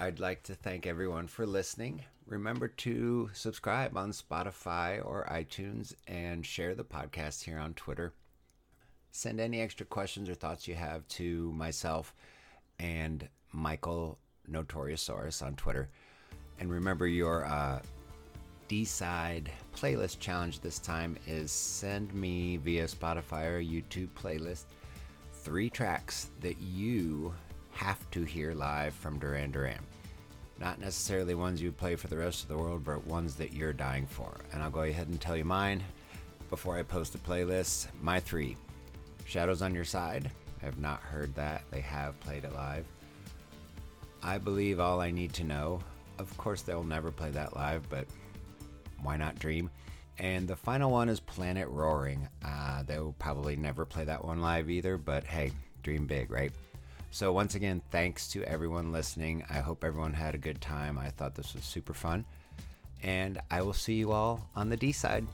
I'd 0.00 0.18
like 0.18 0.42
to 0.44 0.54
thank 0.54 0.86
everyone 0.86 1.26
for 1.26 1.44
listening. 1.44 2.02
Remember 2.24 2.68
to 2.68 3.28
subscribe 3.34 3.98
on 3.98 4.12
Spotify 4.12 5.04
or 5.04 5.28
iTunes 5.30 5.92
and 6.08 6.46
share 6.46 6.74
the 6.74 6.84
podcast 6.84 7.44
here 7.44 7.58
on 7.58 7.74
Twitter. 7.74 8.14
Send 9.10 9.40
any 9.40 9.60
extra 9.60 9.84
questions 9.84 10.30
or 10.30 10.34
thoughts 10.34 10.66
you 10.66 10.74
have 10.74 11.06
to 11.08 11.52
myself 11.52 12.14
and 12.78 13.28
Michael 13.52 14.18
Notoriousaurus 14.50 15.44
on 15.44 15.54
Twitter. 15.56 15.90
And 16.58 16.70
remember, 16.70 17.06
your 17.06 17.44
uh, 17.44 17.80
D 18.68 18.86
side 18.86 19.52
playlist 19.76 20.18
challenge 20.18 20.60
this 20.60 20.78
time 20.78 21.18
is 21.26 21.52
send 21.52 22.14
me 22.14 22.56
via 22.56 22.86
Spotify 22.86 23.50
or 23.50 23.60
YouTube 23.60 24.08
playlist 24.18 24.64
three 25.34 25.68
tracks 25.68 26.30
that 26.40 26.58
you 26.58 27.34
have 27.80 28.10
to 28.10 28.24
hear 28.24 28.52
live 28.52 28.92
from 28.92 29.18
Duran 29.18 29.50
Duran. 29.52 29.80
Not 30.58 30.78
necessarily 30.78 31.34
ones 31.34 31.62
you 31.62 31.72
play 31.72 31.96
for 31.96 32.08
the 32.08 32.16
rest 32.18 32.42
of 32.42 32.50
the 32.50 32.58
world, 32.58 32.84
but 32.84 33.06
ones 33.06 33.36
that 33.36 33.54
you're 33.54 33.72
dying 33.72 34.06
for. 34.06 34.30
And 34.52 34.62
I'll 34.62 34.68
go 34.68 34.82
ahead 34.82 35.08
and 35.08 35.18
tell 35.18 35.34
you 35.34 35.46
mine 35.46 35.82
before 36.50 36.76
I 36.76 36.82
post 36.82 37.14
the 37.14 37.18
playlist. 37.18 37.86
My 38.02 38.20
three 38.20 38.58
Shadows 39.24 39.62
on 39.62 39.74
Your 39.74 39.86
Side. 39.86 40.30
I 40.60 40.66
have 40.66 40.76
not 40.76 41.00
heard 41.00 41.34
that. 41.36 41.62
They 41.70 41.80
have 41.80 42.20
played 42.20 42.44
it 42.44 42.52
live. 42.52 42.84
I 44.22 44.36
believe 44.36 44.78
all 44.78 45.00
I 45.00 45.10
need 45.10 45.32
to 45.34 45.44
know. 45.44 45.80
Of 46.18 46.36
course, 46.36 46.60
they'll 46.60 46.84
never 46.84 47.10
play 47.10 47.30
that 47.30 47.56
live, 47.56 47.88
but 47.88 48.06
why 49.02 49.16
not 49.16 49.38
dream? 49.38 49.70
And 50.18 50.46
the 50.46 50.54
final 50.54 50.90
one 50.90 51.08
is 51.08 51.18
Planet 51.18 51.66
Roaring. 51.68 52.28
Uh, 52.44 52.82
they'll 52.82 53.14
probably 53.18 53.56
never 53.56 53.86
play 53.86 54.04
that 54.04 54.22
one 54.22 54.42
live 54.42 54.68
either, 54.68 54.98
but 54.98 55.24
hey, 55.24 55.52
dream 55.82 56.06
big, 56.06 56.30
right? 56.30 56.52
So, 57.12 57.32
once 57.32 57.56
again, 57.56 57.82
thanks 57.90 58.28
to 58.28 58.44
everyone 58.44 58.92
listening. 58.92 59.44
I 59.50 59.58
hope 59.58 59.82
everyone 59.82 60.12
had 60.12 60.34
a 60.34 60.38
good 60.38 60.60
time. 60.60 60.96
I 60.96 61.10
thought 61.10 61.34
this 61.34 61.54
was 61.54 61.64
super 61.64 61.92
fun. 61.92 62.24
And 63.02 63.40
I 63.50 63.62
will 63.62 63.72
see 63.72 63.94
you 63.94 64.12
all 64.12 64.48
on 64.54 64.68
the 64.68 64.76
D 64.76 64.92
side. 64.92 65.26